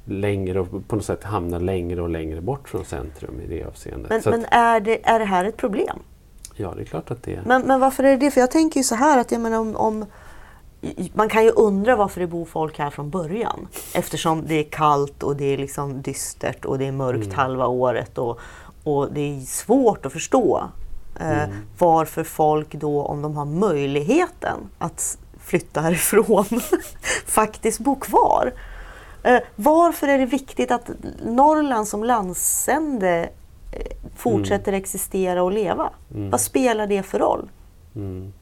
längre 0.06 0.60
och 0.60 0.88
på 0.88 0.96
något 0.96 1.06
sätt 1.06 1.24
hamnar 1.24 1.60
längre 1.60 2.02
och 2.02 2.10
längre 2.10 2.42
bort 2.42 2.70
från 2.70 2.86
centrum 2.86 3.42
i 3.42 3.48
det 3.48 3.64
avseendet. 3.64 4.10
Men, 4.10 4.22
men 4.26 4.46
är, 4.52 4.80
det, 4.80 5.10
är 5.10 5.20
det 5.20 5.26
här 5.26 5.46
ett 5.46 5.58
problem? 5.58 6.00
Ja, 6.56 6.74
det 6.76 6.82
är 6.82 6.86
klart 6.86 7.12
att 7.12 7.24
det 7.24 7.36
är. 7.36 7.42
Men, 7.46 7.62
men 7.62 7.80
varför 7.80 8.04
är 8.04 8.12
det 8.12 8.18
det? 8.18 8.32
För 8.32 8.42
jag 8.42 8.52
tänker 8.52 8.80
ju 8.80 8.84
så 8.84 8.96
här 8.96 9.20
att 9.20 9.32
jag 9.32 9.42
menar 9.42 9.60
om, 9.60 9.76
om 9.76 10.06
man 11.14 11.30
kan 11.30 11.44
ju 11.44 11.50
undra 11.50 11.96
varför 11.96 12.22
det 12.22 12.28
bor 12.28 12.46
folk 12.46 12.80
här 12.80 12.90
från 12.90 13.10
början. 13.10 13.68
Eftersom 13.94 14.44
det 14.48 14.56
är 14.56 14.64
kallt 14.64 15.24
och 15.24 15.36
det 15.36 15.46
är 15.46 15.58
liksom 15.58 16.02
dystert 16.02 16.66
och 16.66 16.80
det 16.80 16.86
är 16.86 16.92
mörkt 16.92 17.26
mm. 17.26 17.38
halva 17.38 17.68
året. 17.68 18.18
Och, 18.18 18.40
och 18.84 19.14
det 19.14 19.22
är 19.22 19.40
svårt 19.40 20.06
att 20.06 20.14
förstå 20.14 20.64
eh, 21.20 21.44
mm. 21.44 21.56
varför 21.78 22.24
folk 22.24 22.74
då, 22.74 23.04
om 23.04 23.22
de 23.22 23.38
har 23.38 23.46
möjligheten 23.46 24.58
att 24.78 25.18
flytta 25.40 25.82
härifrån, 25.82 26.46
faktiskt 27.26 27.80
bor 27.80 27.96
kvar. 27.96 28.54
Eh, 29.24 29.40
varför 29.56 30.08
är 30.08 30.18
det 30.18 30.26
viktigt 30.26 30.72
att 30.72 30.90
Norrland 31.26 31.88
som 31.88 32.04
landsände 32.04 33.30
eh, 33.72 33.98
fortsätter 34.16 34.72
mm. 34.72 34.82
existera 34.82 35.44
och 35.44 35.52
leva? 35.52 35.90
Mm. 36.16 36.30
Vad 36.30 36.42
spelar 36.42 36.88
det 36.88 37.04
för 37.04 37.20
roll? 37.20 37.50
Mm. 37.96 38.34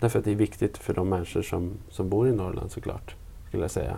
Därför 0.00 0.18
att 0.18 0.24
det 0.24 0.30
är 0.30 0.34
viktigt 0.34 0.78
för 0.78 0.94
de 0.94 1.08
människor 1.08 1.42
som, 1.42 1.72
som 1.90 2.08
bor 2.08 2.28
i 2.28 2.32
Norrland 2.32 2.70
såklart, 2.70 3.14
skulle 3.48 3.62
jag 3.64 3.70
säga. 3.70 3.96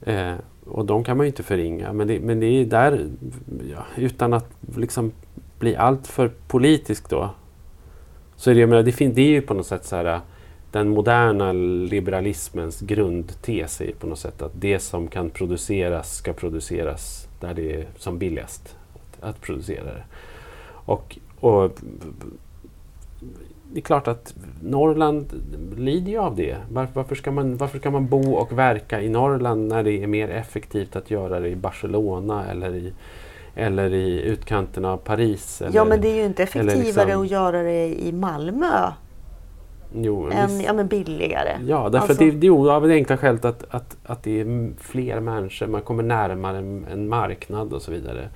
Eh, 0.00 0.34
och 0.66 0.84
de 0.86 1.04
kan 1.04 1.16
man 1.16 1.26
ju 1.26 1.28
inte 1.28 1.42
förringa, 1.42 1.92
men 1.92 2.08
det, 2.08 2.20
men 2.20 2.40
det 2.40 2.46
är 2.46 2.64
där, 2.64 3.08
ja, 3.70 3.86
utan 3.96 4.32
att 4.32 4.46
liksom 4.76 5.12
bli 5.58 5.76
alltför 5.76 6.30
politisk 6.48 7.10
då, 7.10 7.30
så 8.36 8.50
är 8.50 8.54
det, 8.54 8.60
jag 8.60 8.68
menar, 8.68 8.82
det, 8.82 9.06
det 9.06 9.22
är 9.22 9.30
ju 9.30 9.42
på 9.42 9.54
något 9.54 9.66
sätt 9.66 9.84
så 9.84 9.96
här, 9.96 10.20
den 10.76 10.88
moderna 10.88 11.52
liberalismens 11.52 12.80
grundtes 12.80 13.80
är 13.80 13.92
på 13.92 14.06
något 14.06 14.18
sätt 14.18 14.42
att 14.42 14.52
det 14.54 14.78
som 14.78 15.08
kan 15.08 15.30
produceras 15.30 16.16
ska 16.16 16.32
produceras 16.32 17.28
där 17.40 17.54
det 17.54 17.74
är 17.74 17.86
som 17.96 18.18
billigast 18.18 18.76
att, 18.94 19.24
att 19.24 19.40
producera 19.40 19.84
det. 19.84 20.04
Och, 20.68 21.18
och 21.40 21.70
det 23.72 23.80
är 23.80 23.82
klart 23.82 24.08
att 24.08 24.34
Norrland 24.62 25.26
lider 25.76 26.12
ju 26.12 26.18
av 26.18 26.36
det. 26.36 26.56
Varför, 26.70 26.94
varför, 26.94 27.14
ska 27.14 27.30
man, 27.30 27.56
varför 27.56 27.78
ska 27.78 27.90
man 27.90 28.06
bo 28.06 28.32
och 28.32 28.58
verka 28.58 29.02
i 29.02 29.08
Norrland 29.08 29.68
när 29.68 29.82
det 29.82 30.02
är 30.02 30.06
mer 30.06 30.28
effektivt 30.28 30.96
att 30.96 31.10
göra 31.10 31.40
det 31.40 31.48
i 31.48 31.56
Barcelona 31.56 32.50
eller 32.50 32.74
i, 32.74 32.92
eller 33.54 33.94
i 33.94 34.22
utkanten 34.22 34.84
av 34.84 34.96
Paris? 34.96 35.62
Eller, 35.62 35.76
ja, 35.76 35.84
men 35.84 36.00
det 36.00 36.08
är 36.08 36.16
ju 36.16 36.24
inte 36.24 36.42
effektivare 36.42 36.78
liksom, 36.78 37.22
att 37.22 37.30
göra 37.30 37.62
det 37.62 37.86
i 37.86 38.12
Malmö 38.12 38.92
Jo, 39.94 40.30
än, 40.32 40.60
ja, 40.60 40.72
men 40.72 40.88
billigare. 40.88 41.58
Ja, 41.66 41.88
därför 41.88 42.08
alltså. 42.08 42.24
det, 42.24 42.30
det 42.30 42.46
är 42.46 42.70
av 42.70 42.88
det 42.88 42.94
enkla 42.94 43.16
skälet 43.16 43.44
att, 43.44 43.64
att, 43.70 43.96
att 44.04 44.22
det 44.22 44.40
är 44.40 44.70
fler 44.80 45.20
människor, 45.20 45.66
man 45.66 45.82
kommer 45.82 46.02
närmare 46.02 46.58
en, 46.58 46.86
en 46.92 47.08
marknad 47.08 47.72
och 47.72 47.82
så 47.82 47.90
vidare. 47.90 48.28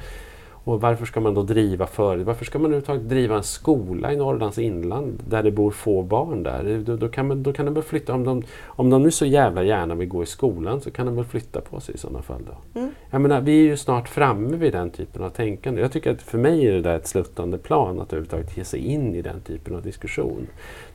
Och 0.71 0.81
varför 0.81 1.07
ska 1.07 1.21
man 1.21 1.35
då 1.35 1.43
driva 1.43 1.87
för, 1.87 2.17
Varför 2.17 2.45
ska 2.45 2.59
man 2.59 2.67
överhuvudtaget 2.67 3.09
driva 3.09 3.37
en 3.37 3.43
skola 3.43 4.13
i 4.13 4.17
Norrlands 4.17 4.59
inland 4.59 5.23
där 5.29 5.43
det 5.43 5.51
bor 5.51 5.71
få 5.71 6.03
barn 6.03 6.43
där? 6.43 6.83
Då, 6.87 6.97
då 6.97 7.09
kan, 7.09 7.29
man, 7.29 7.43
då 7.43 7.53
kan 7.53 7.65
de 7.65 7.75
väl 7.75 7.83
flytta, 7.83 8.15
om 8.15 8.25
de, 8.25 8.43
om 8.67 8.91
de 8.91 9.03
nu 9.03 9.11
så 9.11 9.27
jävla 9.27 9.63
gärna 9.63 9.95
vill 9.95 10.09
gå 10.09 10.23
i 10.23 10.27
skolan 10.27 10.81
så 10.81 10.91
kan 10.91 11.07
de 11.07 11.17
väl 11.17 11.25
flytta 11.25 11.61
på 11.61 11.81
sig 11.81 11.95
i 11.95 11.99
sådana 11.99 12.23
fall. 12.23 12.43
Då. 12.47 12.81
Mm. 12.81 12.93
Jag 13.11 13.21
menar, 13.21 13.41
vi 13.41 13.61
är 13.61 13.63
ju 13.63 13.77
snart 13.77 14.09
framme 14.09 14.57
vid 14.57 14.73
den 14.73 14.91
typen 14.91 15.23
av 15.23 15.31
tänkande. 15.31 15.81
Jag 15.81 15.93
tycker 15.93 16.11
att 16.11 16.23
för 16.23 16.39
mig 16.39 16.67
är 16.67 16.73
det 16.73 16.81
där 16.81 16.97
ett 16.97 17.07
sluttande 17.07 17.59
plan 17.59 18.01
att 18.01 18.13
överhuvudtaget 18.13 18.57
ge 18.57 18.65
sig 18.65 18.81
in 18.81 19.15
i 19.15 19.23
den 19.23 19.41
typen 19.41 19.75
av 19.77 19.83
diskussion. 19.83 20.47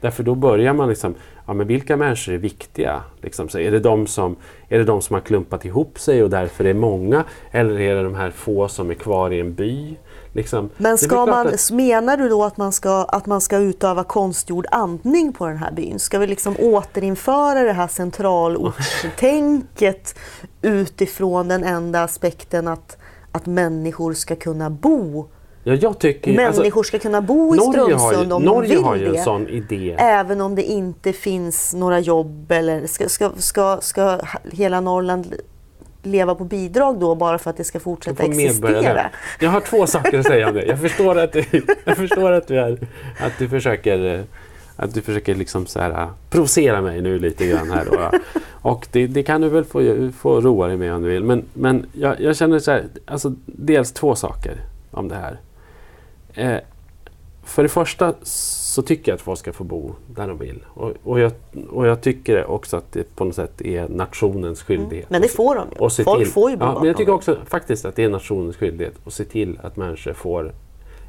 Därför 0.01 0.23
då 0.23 0.35
börjar 0.35 0.73
man 0.73 0.89
liksom, 0.89 1.15
ja 1.45 1.53
men 1.53 1.67
vilka 1.67 1.97
människor 1.97 2.33
är 2.33 2.37
viktiga? 2.37 3.03
Liksom, 3.21 3.49
så 3.49 3.59
är, 3.59 3.71
det 3.71 3.79
de 3.79 4.07
som, 4.07 4.35
är 4.69 4.77
det 4.77 4.83
de 4.83 5.01
som 5.01 5.13
har 5.13 5.21
klumpat 5.21 5.65
ihop 5.65 5.99
sig 5.99 6.23
och 6.23 6.29
därför 6.29 6.65
är 6.65 6.73
många? 6.73 7.23
Eller 7.51 7.79
är 7.79 7.95
det 7.95 8.03
de 8.03 8.15
här 8.15 8.31
få 8.31 8.67
som 8.67 8.89
är 8.89 8.93
kvar 8.93 9.31
i 9.31 9.39
en 9.39 9.53
by? 9.53 9.97
Liksom, 10.33 10.69
men 10.77 10.97
ska 10.97 11.25
man, 11.25 11.47
att... 11.47 11.71
menar 11.71 12.17
du 12.17 12.29
då 12.29 12.43
att 12.43 12.57
man, 12.57 12.71
ska, 12.71 13.03
att 13.03 13.25
man 13.25 13.41
ska 13.41 13.57
utöva 13.57 14.03
konstgjord 14.03 14.65
andning 14.71 15.33
på 15.33 15.47
den 15.47 15.57
här 15.57 15.71
byn? 15.71 15.99
Ska 15.99 16.19
vi 16.19 16.27
liksom 16.27 16.55
återinföra 16.59 17.63
det 17.63 17.73
här 17.73 17.87
centralortstänket 17.87 20.15
utifrån 20.61 21.47
den 21.47 21.63
enda 21.63 22.03
aspekten 22.03 22.67
att, 22.67 22.97
att 23.31 23.45
människor 23.45 24.13
ska 24.13 24.35
kunna 24.35 24.69
bo 24.69 25.27
Ja, 25.67 25.73
jag 25.73 25.99
tycker, 25.99 26.45
alltså, 26.45 26.61
Människor 26.61 26.83
ska 26.83 26.99
kunna 26.99 27.21
bo 27.21 27.55
i 27.55 27.59
Strömsund 27.59 28.33
om 28.33 28.43
Norge 28.43 28.69
de 28.69 28.75
vill 28.75 28.83
har 28.83 28.95
ju 28.95 29.15
en 29.15 29.23
sån 29.23 29.47
idé. 29.47 29.95
Även 29.99 30.41
om 30.41 30.55
det 30.55 30.63
inte 30.63 31.13
finns 31.13 31.73
några 31.73 31.99
jobb 31.99 32.51
eller 32.51 32.87
ska, 32.87 33.09
ska, 33.09 33.31
ska, 33.37 33.77
ska 33.81 34.19
hela 34.51 34.81
Norrland 34.81 35.35
leva 36.03 36.35
på 36.35 36.43
bidrag 36.43 36.99
då 36.99 37.15
bara 37.15 37.37
för 37.37 37.49
att 37.49 37.57
det 37.57 37.63
ska 37.63 37.79
fortsätta 37.79 38.23
existera? 38.23 39.09
Jag 39.39 39.49
har 39.49 39.61
två 39.61 39.87
saker 39.87 40.19
att 40.19 40.25
säga 40.25 40.47
om 40.47 40.53
det. 40.53 40.65
Jag 40.65 40.81
förstår 40.81 41.19
att 41.19 41.33
du, 41.33 41.45
jag 41.85 41.97
förstår 41.97 42.31
att 42.31 42.47
du, 42.47 42.59
är, 42.59 42.77
att 43.19 43.33
du 43.39 43.49
försöker 43.49 44.25
att 44.75 44.93
du 44.93 45.01
försöker 45.01 45.35
liksom 45.35 45.65
så 45.65 45.79
här, 45.79 46.09
provocera 46.29 46.81
mig 46.81 47.01
nu 47.01 47.19
lite 47.19 47.47
grann 47.47 47.71
här. 47.71 47.85
Då, 47.85 48.11
Och 48.51 48.87
det, 48.91 49.07
det, 49.07 49.23
kan 49.23 49.41
du 49.41 49.49
väl 49.49 49.63
få, 49.63 50.09
få 50.17 50.41
roa 50.41 50.67
dig 50.67 50.77
med 50.77 50.93
om 50.93 51.01
du 51.01 51.09
vill. 51.09 51.23
Men, 51.23 51.43
men 51.53 51.85
jag, 51.93 52.21
jag 52.21 52.35
känner 52.35 52.59
så 52.59 52.71
här, 52.71 52.83
alltså 53.05 53.33
dels 53.45 53.91
två 53.91 54.15
saker 54.15 54.57
om 54.91 55.07
det 55.07 55.15
här. 55.15 55.39
Eh, 56.35 56.57
för 57.43 57.63
det 57.63 57.69
första 57.69 58.13
så 58.23 58.81
tycker 58.81 59.11
jag 59.11 59.15
att 59.15 59.21
folk 59.21 59.39
ska 59.39 59.53
få 59.53 59.63
bo 59.63 59.95
där 60.07 60.27
de 60.27 60.37
vill. 60.37 60.65
Och, 60.73 60.93
och, 61.03 61.19
jag, 61.19 61.31
och 61.69 61.87
jag 61.87 62.01
tycker 62.01 62.45
också 62.45 62.77
att 62.77 62.91
det 62.91 63.15
på 63.15 63.25
något 63.25 63.35
sätt 63.35 63.61
är 63.61 63.87
nationens 63.89 64.69
mm. 64.69 64.81
skyldighet. 64.81 65.09
Mm. 65.09 65.21
Men 65.21 65.21
det 65.21 65.27
får 65.27 65.55
de 65.55 65.67
ju. 65.71 66.03
Folk 66.03 66.23
till, 66.23 66.27
får 66.27 66.51
ju 66.51 66.57
bo 66.57 66.65
ja, 66.65 66.79
Men 66.79 66.87
jag 66.87 66.97
tycker 66.97 67.11
också 67.11 67.37
faktiskt 67.45 67.85
att 67.85 67.95
det 67.95 68.03
är 68.03 68.09
nationens 68.09 68.55
skyldighet 68.55 68.93
att 69.05 69.13
se 69.13 69.23
till 69.23 69.59
att 69.63 69.75
människor 69.77 70.13
får 70.13 70.53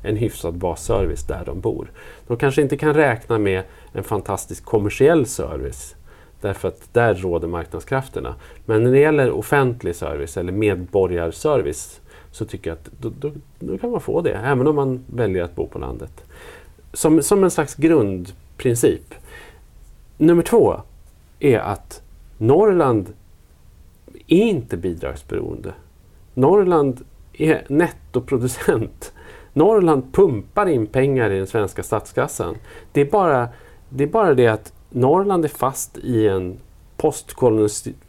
en 0.05 0.16
hyfsad 0.16 0.55
basservice 0.55 1.22
där 1.22 1.43
de 1.47 1.61
bor. 1.61 1.91
De 2.27 2.37
kanske 2.37 2.62
inte 2.62 2.77
kan 2.77 2.95
räkna 2.95 3.39
med 3.39 3.62
en 3.93 4.05
fantastisk 4.05 4.64
kommersiell 4.64 5.27
service 5.27 5.95
därför 6.41 6.68
att 6.68 6.95
där 6.95 7.14
råder 7.14 7.49
marknadskrafterna. 7.49 8.35
Men 8.64 8.85
när 8.85 8.91
det 8.91 8.99
gäller 8.99 9.31
offentlig 9.31 9.97
service 9.97 10.37
eller 10.37 10.53
medborgarservice 10.53 12.01
så 12.37 12.45
tycker 12.45 12.70
jag 12.70 12.78
att 12.78 12.91
då, 13.01 13.11
då, 13.20 13.30
då, 13.59 13.78
kan 13.78 13.91
man 13.91 14.01
få 14.01 14.20
det, 14.20 14.32
även 14.32 14.66
om 14.66 14.76
man 14.76 15.05
väljer 15.07 15.45
att 15.45 15.55
bo 15.55 15.66
på 15.66 15.78
landet. 15.78 16.24
Som, 16.93 17.22
som 17.22 17.45
en 17.45 17.51
slags 17.51 17.74
grundprincip. 17.74 19.14
Nummer 20.16 20.43
två 20.43 20.80
är 21.39 21.59
att 21.59 22.03
Norrland 22.39 23.12
är 24.26 24.37
inte 24.37 24.76
bidragsberoende. 24.76 25.72
Norrland 26.34 27.05
är 27.32 27.64
nettoproducent. 27.68 29.12
Norrland 29.53 30.12
pumpar 30.12 30.66
in 30.66 30.87
pengar 30.87 31.30
i 31.30 31.39
den 31.39 31.47
svenska 31.47 31.82
statskassan. 31.82 32.57
Det 32.93 33.01
är 33.01 33.11
bara 33.11 33.49
det, 33.89 34.05
är 34.05 34.09
bara 34.09 34.34
det 34.34 34.47
att 34.47 34.72
Norrland 34.91 35.45
är 35.45 35.49
fast 35.49 35.99
i 35.99 36.28
en 36.28 36.57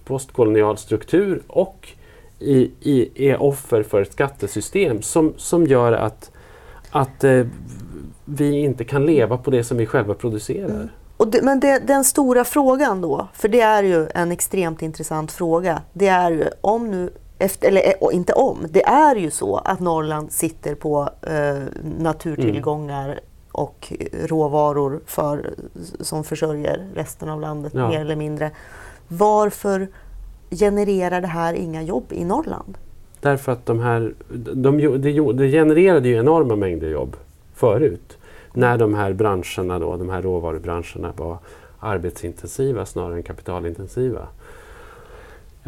postkolonial 0.04 0.78
struktur 0.78 1.42
och 1.48 1.97
i, 2.40 2.72
i, 2.80 3.30
är 3.30 3.42
offer 3.42 3.84
för 3.84 4.02
ett 4.02 4.12
skattesystem 4.12 5.02
som, 5.02 5.34
som 5.38 5.68
gör 5.68 5.94
att, 5.94 6.32
att 6.92 7.24
eh, 7.24 7.46
vi 8.26 8.60
inte 8.60 8.84
kan 8.84 9.06
leva 9.06 9.38
på 9.38 9.52
det 9.52 9.64
som 9.64 9.78
vi 9.78 9.86
själva 9.86 10.14
producerar. 10.14 10.70
Mm. 10.70 10.90
Och 11.18 11.28
det, 11.28 11.42
men 11.42 11.60
det, 11.60 11.80
den 11.80 12.04
stora 12.04 12.44
frågan 12.44 13.02
då, 13.02 13.28
för 13.34 13.48
det 13.48 13.62
är 13.62 13.84
ju 13.84 14.08
en 14.16 14.32
extremt 14.32 14.82
intressant 14.82 15.32
fråga, 15.32 15.82
det 15.94 16.08
är 16.08 16.32
ju 16.32 16.46
om 16.62 16.92
nu 16.92 17.10
efter, 17.40 17.68
eller 17.68 17.82
eh, 17.82 18.16
inte 18.16 18.34
om, 18.34 18.68
det 18.70 18.86
är 18.86 19.16
ju 19.16 19.32
så 19.32 19.58
att 19.58 19.80
Norrland 19.80 20.32
sitter 20.32 20.76
på 20.76 21.10
eh, 21.22 21.64
naturtillgångar 22.00 23.20
och 23.52 23.94
råvaror 24.26 25.02
för, 25.06 25.54
som 26.00 26.24
försörjer 26.24 26.88
resten 26.94 27.30
av 27.30 27.42
landet 27.42 27.74
Ja. 27.76 27.90
mer 27.90 28.00
eller 28.02 28.16
mindre. 28.16 28.52
Varför 29.08 29.88
genererar 30.50 31.22
det 31.22 31.28
här 31.28 31.54
inga 31.54 31.84
jobb 31.84 32.06
i 32.10 32.26
Norrland? 32.26 32.78
Därför 33.20 33.52
att 33.52 33.66
de 33.66 33.80
här, 33.80 34.14
de, 34.30 34.62
de, 34.62 35.38
det 35.38 35.52
genererade 35.52 36.10
ju 36.10 36.16
enorma 36.16 36.56
mängder 36.56 36.90
jobb 36.90 37.16
förut. 37.54 38.18
När 38.54 38.78
de 38.78 38.94
här 38.94 39.14
branscherna, 39.14 39.80
då, 39.80 39.98
de 39.98 40.10
här 40.10 40.22
råvarubranscherna 40.22 41.14
var 41.18 41.38
arbetsintensiva 41.80 42.86
snarare 42.86 43.16
än 43.16 43.24
kapitalintensiva. 43.24 44.28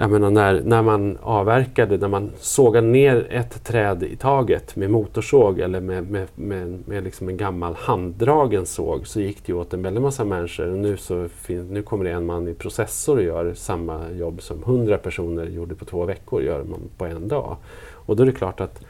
Jag 0.01 0.11
menar 0.11 0.29
när, 0.29 0.61
när 0.61 0.81
man 0.81 1.17
avverkade, 1.21 1.97
när 1.97 2.07
man 2.07 2.31
sågade 2.39 2.87
ner 2.87 3.27
ett 3.29 3.63
träd 3.63 4.03
i 4.03 4.15
taget 4.15 4.75
med 4.75 4.89
motorsåg 4.89 5.59
eller 5.59 5.81
med, 5.81 6.11
med, 6.11 6.27
med, 6.35 6.87
med 6.87 7.03
liksom 7.03 7.29
en 7.29 7.37
gammal 7.37 7.75
handdragen 7.75 8.65
såg 8.65 9.07
så 9.07 9.19
gick 9.19 9.45
det 9.45 9.53
åt 9.53 9.73
en 9.73 9.81
väldig 9.81 10.01
massa 10.01 10.25
människor. 10.25 10.71
Och 10.71 10.77
nu, 10.77 10.97
så 10.97 11.27
fin, 11.29 11.67
nu 11.67 11.81
kommer 11.81 12.05
det 12.05 12.11
en 12.11 12.25
man 12.25 12.47
i 12.47 12.53
processor 12.53 13.17
och 13.17 13.23
gör 13.23 13.53
samma 13.53 14.11
jobb 14.11 14.41
som 14.41 14.63
hundra 14.63 14.97
personer 14.97 15.45
gjorde 15.45 15.75
på 15.75 15.85
två 15.85 16.05
veckor, 16.05 16.41
gör 16.41 16.63
man 16.63 16.79
på 16.97 17.05
en 17.05 17.27
dag. 17.27 17.57
Och 17.91 18.15
då 18.15 18.23
är 18.23 18.27
det 18.27 18.33
klart 18.33 18.61
att, 18.61 18.81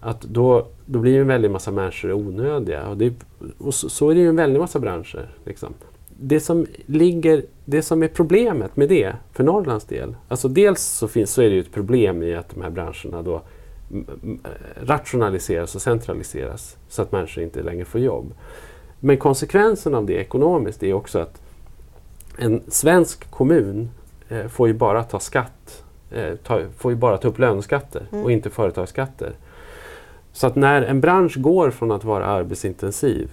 att 0.00 0.22
då, 0.22 0.66
då 0.86 0.98
blir 0.98 1.20
en 1.20 1.26
väldig 1.26 1.50
massa 1.50 1.70
människor 1.70 2.12
onödiga. 2.12 2.88
Och, 2.88 2.96
det, 2.96 3.14
och 3.58 3.74
så, 3.74 3.88
så 3.88 4.10
är 4.10 4.14
det 4.14 4.20
ju 4.20 4.28
en 4.28 4.36
väldig 4.36 4.60
massa 4.60 4.78
branscher. 4.78 5.30
Liksom 5.44 5.74
det 6.20 6.40
som, 6.40 6.66
ligger, 6.86 7.42
det 7.70 7.82
som 7.82 8.02
är 8.02 8.08
problemet 8.08 8.76
med 8.76 8.88
det 8.88 9.12
för 9.32 9.44
Norrlands 9.44 9.84
del, 9.84 10.16
alltså 10.28 10.48
dels 10.48 10.82
så, 10.82 11.08
finns, 11.08 11.30
så 11.30 11.42
är 11.42 11.48
det 11.48 11.54
ju 11.54 11.60
ett 11.60 11.72
problem 11.72 12.22
i 12.22 12.34
att 12.34 12.48
de 12.50 12.62
här 12.62 12.70
branscherna 12.70 13.22
då 13.22 13.42
rationaliseras 14.80 15.74
och 15.74 15.82
centraliseras 15.82 16.76
så 16.88 17.02
att 17.02 17.12
människor 17.12 17.44
inte 17.44 17.62
längre 17.62 17.84
får 17.84 18.00
jobb. 18.00 18.32
Men 19.00 19.16
konsekvensen 19.16 19.94
av 19.94 20.06
det 20.06 20.12
ekonomiskt 20.12 20.82
är 20.82 20.92
också 20.92 21.18
att 21.18 21.40
en 22.38 22.62
svensk 22.68 23.30
kommun 23.30 23.90
eh, 24.28 24.46
får 24.46 24.68
ju 24.68 24.74
bara 24.74 25.02
ta 25.02 25.20
skatt, 25.20 25.84
eh, 26.10 26.34
ta, 26.34 26.60
får 26.78 26.92
ju 26.92 26.96
bara 26.96 27.18
ta 27.18 27.28
upp 27.28 27.38
löneskatter 27.38 28.02
Mm. 28.12 28.24
och 28.24 28.32
inte 28.32 28.50
företagsskatter. 28.50 29.32
Så 30.32 30.46
att 30.46 30.56
när 30.56 30.82
en 30.82 31.00
bransch 31.00 31.36
går 31.38 31.70
från 31.70 31.90
att 31.90 32.04
vara 32.04 32.26
arbetsintensiv 32.26 33.30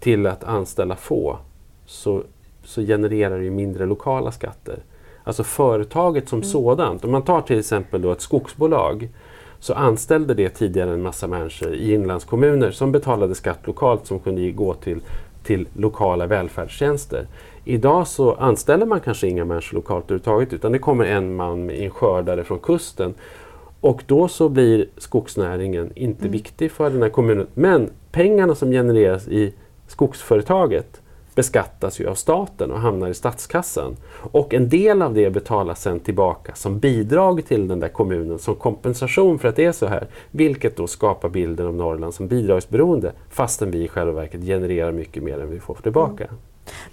till 0.00 0.26
att 0.26 0.44
anställa 0.44 0.96
få 0.96 1.38
så, 1.86 2.22
så 2.64 2.80
genererar 2.80 3.38
det 3.38 3.50
mindre 3.50 3.86
lokala 3.86 4.32
skatter. 4.32 4.78
Alltså 5.24 5.44
företaget 5.44 6.28
som 6.28 6.42
sådant, 6.42 7.04
om 7.04 7.10
man 7.10 7.22
tar 7.22 7.40
till 7.40 7.58
exempel 7.58 8.02
då 8.02 8.12
ett 8.12 8.20
skogsbolag 8.20 9.08
så 9.58 9.74
anställde 9.74 10.34
det 10.34 10.48
tidigare 10.48 10.90
en 10.90 11.02
massa 11.02 11.26
människor 11.26 11.74
i 11.74 11.92
inlandskommuner 11.92 12.70
som 12.70 12.92
betalade 12.92 13.34
skatt 13.34 13.66
lokalt 13.66 14.06
som 14.06 14.18
kunde 14.18 14.50
gå 14.50 14.74
till, 14.74 15.00
till 15.42 15.68
lokala 15.74 16.26
välfärdstjänster. 16.26 17.26
Idag 17.64 18.08
så 18.08 18.34
anställer 18.34 18.86
man 18.86 19.00
kanske 19.00 19.28
inga 19.28 19.44
människor 19.44 19.76
lokalt 19.76 20.04
överhuvudtaget 20.04 20.52
utan 20.52 20.72
det 20.72 20.78
kommer 20.78 21.04
en 21.04 21.36
man 21.36 21.66
med 21.66 21.78
en 21.78 21.90
skördare 21.90 22.44
från 22.44 22.58
kusten 22.58 23.14
och 23.80 24.02
då 24.06 24.28
så 24.28 24.48
blir 24.48 24.86
skogsnäringen 24.96 25.92
inte 25.94 26.28
viktig 26.28 26.70
för 26.70 26.90
den 26.90 27.02
här 27.02 27.08
kommunen. 27.08 27.46
Men 27.54 27.90
pengarna 28.12 28.54
som 28.54 28.70
genereras 28.70 29.28
i 29.28 29.52
skogsföretaget 29.86 31.00
beskattas 31.34 32.00
ju 32.00 32.08
av 32.08 32.14
staten 32.14 32.70
och 32.70 32.80
hamnar 32.80 33.08
i 33.08 33.14
statskassan. 33.14 33.96
Och 34.32 34.54
en 34.54 34.68
del 34.68 35.02
av 35.02 35.14
det 35.14 35.30
betalas 35.30 35.82
sen 35.82 36.00
tillbaka 36.00 36.54
som 36.54 36.78
bidrag 36.78 37.46
till 37.46 37.68
den 37.68 37.80
där 37.80 37.88
kommunen 37.88 38.38
som 38.38 38.54
kompensation 38.54 39.38
för 39.38 39.48
att 39.48 39.56
det 39.56 39.64
är 39.64 39.72
så 39.72 39.86
här. 39.86 40.06
Vilket 40.30 40.76
då 40.76 40.86
skapar 40.86 41.28
bilden 41.28 41.66
av 41.66 41.74
Norrland 41.74 42.14
som 42.14 42.28
bidragsberoende 42.28 43.12
fastän 43.30 43.70
vi 43.70 43.84
i 43.84 43.88
själva 43.88 44.12
verket 44.12 44.40
genererar 44.40 44.92
mycket 44.92 45.22
mer 45.22 45.40
än 45.40 45.50
vi 45.50 45.60
får 45.60 45.74
tillbaka. 45.74 46.24
Mm. 46.24 46.36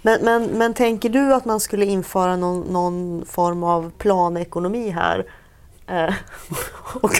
Men, 0.02 0.24
men, 0.24 0.58
men 0.58 0.74
tänker 0.74 1.08
du 1.08 1.34
att 1.34 1.44
man 1.44 1.60
skulle 1.60 1.86
införa 1.86 2.36
någon, 2.36 2.60
någon 2.60 3.24
form 3.26 3.64
av 3.64 3.90
planekonomi 3.98 4.90
här? 4.90 5.26
Eh, 5.92 6.14
och, 7.02 7.10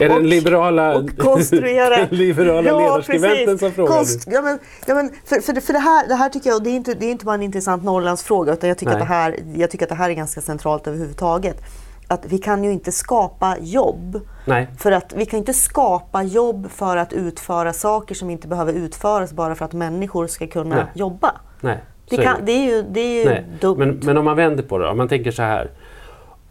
Är 0.00 0.08
det 0.08 0.14
och- 0.14 0.20
den 0.20 0.28
liberala, 0.28 0.96
och 0.96 1.10
konstruera- 1.18 2.06
liberala 2.10 2.68
Ja, 2.70 2.78
ledarskribenten 2.80 3.44
precis. 3.46 3.60
som 3.60 3.72
frågar? 3.72 3.92
Konst, 3.96 4.28
ja, 4.32 4.42
men, 4.42 4.58
ja, 4.86 4.94
men 4.94 5.10
för, 5.24 5.40
för, 5.40 5.52
det- 5.52 5.60
för 5.60 5.72
det, 5.72 5.78
här, 5.78 6.08
det 6.08 6.14
här 6.14 6.28
tycker 6.28 6.50
jag, 6.50 6.64
det 6.64 6.70
är 6.70 6.74
inte, 6.76 6.94
det 6.94 7.06
är 7.06 7.10
inte 7.10 7.24
bara 7.24 7.34
en 7.34 7.42
intressant 7.42 7.84
Norrlandsfråga 7.84 8.52
utan 8.52 8.68
jag 8.68 8.78
tycker, 8.78 8.92
att 8.92 8.98
det 8.98 9.04
här, 9.04 9.36
jag 9.54 9.70
tycker 9.70 9.84
att 9.84 9.88
det 9.88 9.94
här 9.94 10.10
är 10.10 10.14
ganska 10.14 10.40
centralt 10.40 10.86
överhuvudtaget. 10.86 11.60
Att 12.08 12.24
vi 12.26 12.38
kan 12.38 12.64
ju 12.64 12.72
inte 12.72 12.92
skapa 12.92 13.56
jobb 13.60 14.20
Nej, 14.44 14.68
för 14.78 14.92
att 14.92 15.12
vi 15.16 15.26
kan 15.26 15.38
inte 15.38 15.54
skapa 15.54 16.22
jobb 16.22 16.70
för 16.70 16.96
att 16.96 17.12
utföra 17.12 17.72
saker 17.72 18.14
som 18.14 18.30
inte 18.30 18.48
behöver 18.48 18.72
utföras 18.72 19.32
bara 19.32 19.54
för 19.54 19.64
att 19.64 19.72
människor 19.72 20.26
ska 20.26 20.46
kunna 20.46 20.74
Nej. 20.76 20.84
jobba. 20.94 21.32
nej. 21.60 21.84
Det, 22.08 22.16
kan, 22.16 22.36
det 22.44 22.52
är 22.52 22.64
ju, 22.76 22.82
det 22.82 23.00
är 23.00 23.24
ju 23.36 23.44
dumt. 23.60 23.78
men, 23.78 24.00
men 24.02 24.16
om 24.18 24.24
man 24.24 24.36
vänder 24.36 24.62
på 24.62 24.78
det, 24.78 24.88
om 24.88 24.96
man 24.96 25.08
tänker 25.08 25.30
så 25.30 25.42
här. 25.42 25.70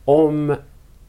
Om 0.05 0.55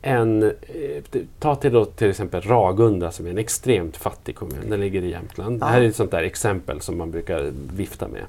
en, 0.06 0.42
eh, 0.42 1.22
ta 1.38 1.54
till, 1.54 1.72
då, 1.72 1.84
till 1.84 2.10
exempel 2.10 2.42
Ragunda 2.42 3.10
som 3.10 3.26
är 3.26 3.30
en 3.30 3.38
extremt 3.38 3.96
fattig 3.96 4.36
kommun, 4.36 4.70
den 4.70 4.80
ligger 4.80 5.02
i 5.02 5.10
Jämtland. 5.10 5.60
Det 5.60 5.66
här 5.66 5.80
är 5.80 5.88
ett 5.88 5.96
sånt 5.96 6.10
där 6.10 6.22
exempel 6.22 6.80
som 6.80 6.98
man 6.98 7.10
brukar 7.10 7.52
vifta 7.76 8.08
med. 8.08 8.22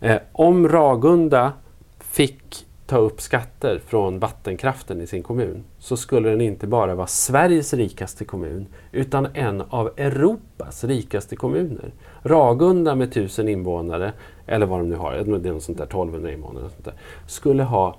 Eh, 0.00 0.20
om 0.32 0.68
Ragunda 0.68 1.52
fick 1.98 2.66
ta 2.86 2.96
upp 2.96 3.20
skatter 3.20 3.80
från 3.86 4.18
vattenkraften 4.18 5.00
i 5.00 5.06
sin 5.06 5.22
kommun 5.22 5.64
så 5.78 5.96
skulle 5.96 6.30
den 6.30 6.40
inte 6.40 6.66
bara 6.66 6.94
vara 6.94 7.06
Sveriges 7.06 7.74
rikaste 7.74 8.24
kommun 8.24 8.66
utan 8.92 9.28
en 9.34 9.62
av 9.70 9.90
Europas 9.96 10.84
rikaste 10.84 11.36
kommuner. 11.36 11.92
Ragunda 12.22 12.94
med 12.94 13.12
tusen 13.12 13.48
invånare, 13.48 14.12
eller 14.46 14.66
vad 14.66 14.80
de 14.80 14.88
nu 14.88 14.96
har, 14.96 15.12
det 15.12 15.48
är 15.48 15.52
något 15.52 15.62
sånt 15.62 15.78
där 15.78 15.84
1200 15.84 16.32
invånare, 16.32 16.70
sånt 16.70 16.84
där, 16.84 16.94
skulle 17.26 17.62
ha 17.62 17.96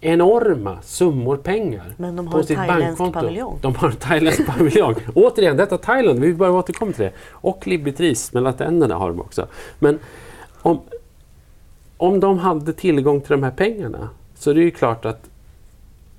enorma 0.00 0.78
summor 0.82 1.36
pengar 1.36 1.94
Men 1.96 2.16
de 2.16 2.26
har 2.26 2.40
på 2.40 2.46
sitt 2.46 2.56
bankkonto. 2.56 3.20
paviljong. 3.20 3.58
De 3.62 3.74
har 3.74 3.88
en 3.88 3.96
thailändsk 3.96 4.46
paviljong. 4.56 4.94
Återigen, 5.14 5.56
detta 5.56 5.78
Thailand, 5.78 6.18
vi 6.18 6.34
bara 6.34 6.52
återkommer 6.52 6.92
till 6.92 7.04
det. 7.04 7.12
Och 7.30 7.66
Libbitris, 7.66 8.32
mellan 8.32 8.54
tänderna 8.54 8.94
har 8.94 9.08
de 9.08 9.20
också. 9.20 9.46
Men 9.78 9.98
om, 10.62 10.80
om 11.96 12.20
de 12.20 12.38
hade 12.38 12.72
tillgång 12.72 13.20
till 13.20 13.30
de 13.30 13.42
här 13.42 13.50
pengarna 13.50 14.08
så 14.34 14.50
är 14.50 14.54
det 14.54 14.60
ju 14.60 14.70
klart 14.70 15.04
att 15.04 15.30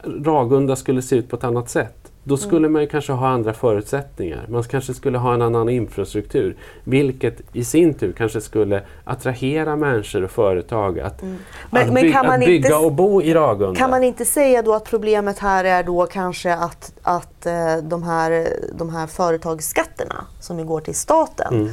Ragunda 0.04 0.76
skulle 0.76 1.02
se 1.02 1.16
ut 1.16 1.30
på 1.30 1.36
ett 1.36 1.44
annat 1.44 1.70
sätt. 1.70 1.97
Då 2.28 2.36
Mm. 2.36 2.48
skulle 2.48 2.70
man 2.70 2.88
kanske 2.88 3.14
ha 3.14 3.28
andra 3.28 3.54
förutsättningar. 3.54 4.46
Man 4.50 4.64
kanske 4.64 4.94
skulle 4.94 5.18
ha 5.18 5.34
en 5.34 5.42
annan 5.42 5.70
infrastruktur. 5.70 6.56
Vilket 6.84 7.42
i 7.54 7.64
sin 7.64 7.94
tur 7.94 8.12
kanske 8.14 8.42
skulle 8.42 8.84
attrahera 9.04 9.76
människor 9.76 10.24
och 10.24 10.32
företag 10.32 11.00
att, 11.00 11.22
Mm. 11.22 11.38
Men- 11.70 11.82
att, 11.88 11.94
men 11.94 12.04
by- 12.04 12.12
kan 12.12 12.26
man 12.26 12.34
att 12.40 12.40
bygga 12.46 12.68
inte- 12.70 12.86
och 12.86 12.92
bo 12.94 13.22
i 13.22 13.34
Ragunda. 13.34 13.80
Kan 13.80 13.90
man 13.90 14.04
inte 14.04 14.26
säga 14.26 14.62
då 14.62 14.74
att 14.74 14.86
problemet 14.86 15.40
här 15.40 15.64
är 15.64 15.84
då 15.84 16.06
kanske 16.06 16.54
att, 16.56 16.92
att 17.02 17.46
eh, 17.46 17.78
de, 17.84 18.04
här, 18.04 18.48
de 18.78 18.90
här 18.90 19.08
företagsskatterna 19.08 20.26
som 20.40 20.60
ju 20.60 20.66
går 20.66 20.82
till 20.82 20.96
staten, 20.96 21.54
Mm. 21.54 21.68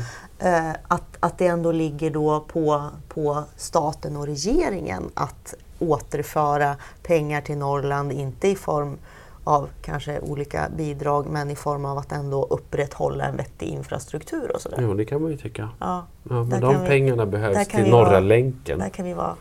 eh, 0.71 0.77
att, 0.89 1.17
att 1.21 1.39
det 1.39 1.47
ändå 1.47 1.73
ligger 1.73 2.11
då 2.11 2.41
på, 2.53 2.83
på 3.09 3.43
staten 3.57 4.17
och 4.17 4.27
regeringen 4.27 5.03
att 5.15 5.55
återföra 5.79 6.77
pengar 7.03 7.41
till 7.41 7.57
Norrland, 7.59 8.13
inte 8.13 8.49
i 8.49 8.55
form 8.57 8.99
av 9.45 9.69
kanske 9.83 10.21
olika 10.21 10.69
bidrag 10.77 11.27
men 11.27 11.51
i 11.51 11.57
form 11.57 11.85
av 11.85 11.99
att 11.99 12.13
ändå 12.13 12.45
upprätthålla 12.51 13.25
en 13.25 13.37
vettig 13.37 13.67
infrastruktur 13.67 14.51
och 14.55 14.61
sådär. 14.61 14.79
Jo, 14.81 14.95
det 14.95 15.05
kan 15.05 15.23
man 15.23 15.31
ju 15.31 15.37
tycka. 15.37 15.69
Ja, 15.81 16.07
Ja, 16.31 16.43
men 16.45 16.61
de 16.61 16.81
vi- 16.83 16.89
pengarna 16.89 17.25
där 17.25 17.33
behövs 17.33 17.69
till 17.69 17.85
vi 17.85 17.91
Norra 17.91 18.05
vara- 18.05 18.21
länken. 18.21 18.79
där 18.79 18.89
kan 18.89 19.05
vi 19.05 19.15
vara 19.15 19.37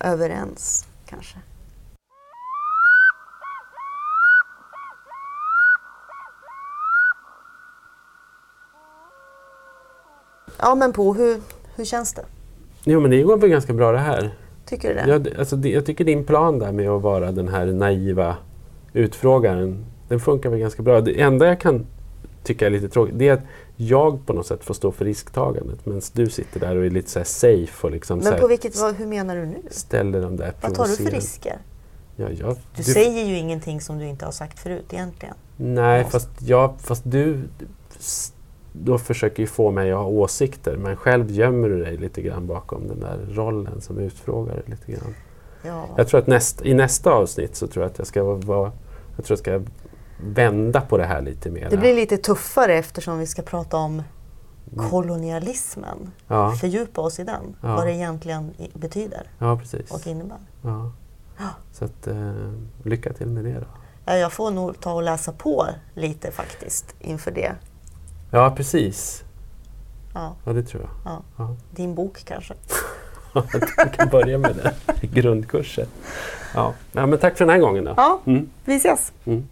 överens 0.00 0.86
kanske. 1.06 1.38
Ja 10.58 10.74
men 10.74 10.92
på 10.92 11.14
hur, 11.14 11.40
hur 11.76 11.84
känns 11.84 12.14
det? 12.14 12.24
Jo, 12.84 13.00
men 13.00 13.10
det 13.10 13.22
går 13.22 13.36
väl 13.36 13.50
ganska 13.50 13.72
bra 13.72 13.92
det 13.92 13.98
här. 13.98 14.30
Tycker 14.66 14.88
du 14.88 14.94
det? 14.94 15.06
Jag, 15.08 15.38
alltså, 15.38 15.56
jag 15.56 15.86
tycker 15.86 16.04
din 16.04 16.24
plan 16.24 16.58
där 16.58 16.72
med 16.72 16.88
att 16.90 17.02
vara 17.02 17.32
den 17.32 17.48
här 17.48 17.66
naiva 17.66 18.36
utfrågaren, 18.94 19.84
den 20.08 20.20
funkar 20.20 20.50
väl 20.50 20.58
ganska 20.58 20.82
bra. 20.82 21.00
Det 21.00 21.20
enda 21.20 21.46
jag 21.46 21.60
kan 21.60 21.86
tycka 22.42 22.66
är 22.66 22.70
lite 22.70 22.88
tråkigt, 22.88 23.18
det 23.18 23.28
är 23.28 23.32
att 23.32 23.44
jag 23.76 24.26
på 24.26 24.32
något 24.32 24.46
sätt 24.46 24.64
får 24.64 24.74
stå 24.74 24.92
för 24.92 25.04
risktagandet 25.04 25.86
medan 25.86 26.02
du 26.12 26.30
sitter 26.30 26.60
där 26.60 26.76
och 26.76 26.86
är 26.86 26.90
lite 26.90 27.10
så 27.10 27.18
här 27.18 27.24
safe 27.24 27.86
och 27.86 27.90
liksom 27.90 28.18
men 28.18 28.40
på 28.40 28.46
vilket, 28.46 28.76
vad, 28.76 28.94
hur 28.94 29.06
menar 29.06 29.36
du 29.36 29.46
nu? 29.46 29.62
ställer 29.70 30.22
de 30.22 30.36
där 30.36 30.52
Vad 30.60 30.74
tar 30.74 30.86
du 30.86 30.96
för 30.96 31.10
risker? 31.10 31.58
Ja, 32.16 32.28
jag, 32.30 32.56
Du, 32.76 32.82
säger 32.82 33.24
ju 33.24 33.36
ingenting 33.36 33.80
som 33.80 33.98
du 33.98 34.06
inte 34.06 34.24
har 34.24 34.32
sagt 34.32 34.58
förut 34.58 34.92
egentligen. 34.92 35.34
Nej, 35.56 36.04
fast, 36.04 36.28
jag, 36.40 36.74
fast 36.78 37.02
du 37.04 37.40
då 38.72 38.98
försöker 38.98 39.42
ju 39.42 39.46
få 39.46 39.70
mig 39.70 39.92
att 39.92 39.98
ha 39.98 40.06
åsikter 40.06 40.76
men 40.76 40.96
själv 40.96 41.30
gömmer 41.30 41.68
du 41.68 41.84
dig 41.84 41.96
lite 41.96 42.22
grann 42.22 42.46
bakom 42.46 42.88
den 42.88 43.00
där 43.00 43.18
rollen 43.30 43.80
som 43.80 43.98
utfrågare. 43.98 44.62
Lite 44.66 44.92
grann. 44.92 45.14
Ja. 45.62 45.86
Jag 45.96 46.08
tror 46.08 46.20
att 46.20 46.26
näst, 46.26 46.62
i 46.62 46.74
nästa 46.74 47.10
avsnitt 47.10 47.56
så 47.56 47.66
tror 47.66 47.84
jag 47.84 47.90
att 47.90 47.98
jag 47.98 48.06
ska 48.06 48.22
vara, 48.22 48.72
jag 49.16 49.24
tror 49.24 49.38
jag 49.38 49.38
ska 49.38 49.60
vända 50.20 50.80
på 50.80 50.98
det 50.98 51.04
här 51.04 51.22
lite 51.22 51.50
mer. 51.50 51.70
Det 51.70 51.76
blir 51.76 51.94
lite 51.94 52.16
tuffare 52.16 52.74
eftersom 52.74 53.18
vi 53.18 53.26
ska 53.26 53.42
prata 53.42 53.76
om 53.76 54.02
kolonialismen. 54.90 56.12
Ja, 56.28 56.52
Fördjupa 56.52 57.00
oss 57.00 57.18
i 57.20 57.24
den. 57.24 57.56
Ja. 57.60 57.76
Vad 57.76 57.86
det 57.86 57.92
egentligen 57.92 58.50
betyder 58.74 59.22
ja 59.38 59.58
precis. 59.58 59.90
och 59.90 60.06
innebär. 60.06 60.38
Ja. 60.62 60.90
Så 61.72 61.84
att, 61.84 62.06
eh, 62.06 62.32
lycka 62.82 63.12
till 63.12 63.26
med 63.26 63.44
det 63.44 63.54
då. 63.60 63.66
Ja, 64.04 64.16
jag 64.16 64.32
får 64.32 64.50
nog 64.50 64.80
ta 64.80 64.92
och 64.92 65.02
läsa 65.02 65.32
på 65.32 65.66
lite 65.94 66.30
faktiskt 66.30 66.94
inför 67.00 67.30
det. 67.30 67.52
Ja, 68.30 68.54
precis. 68.56 69.24
Ja, 70.14 70.34
Ja, 70.44 70.52
det 70.52 70.62
tror 70.62 70.82
jag. 71.04 71.22
ja. 71.36 71.56
Din 71.70 71.94
bok 71.94 72.22
kanske. 72.24 72.54
Du 73.52 73.88
kan 73.96 74.08
börja 74.08 74.38
med 74.38 74.56
det. 74.56 75.06
Grundkursen. 75.06 75.86
Ja. 76.54 76.74
ja, 76.92 77.06
men 77.06 77.18
tack 77.18 77.38
för 77.38 77.44
den 77.44 77.54
här 77.54 77.60
gången 77.60 77.84
då. 77.84 77.94
Ja, 77.96 78.20
mm. 78.26 78.48
vi 78.64 78.76
ses. 78.76 79.12
Mm. 79.24 79.48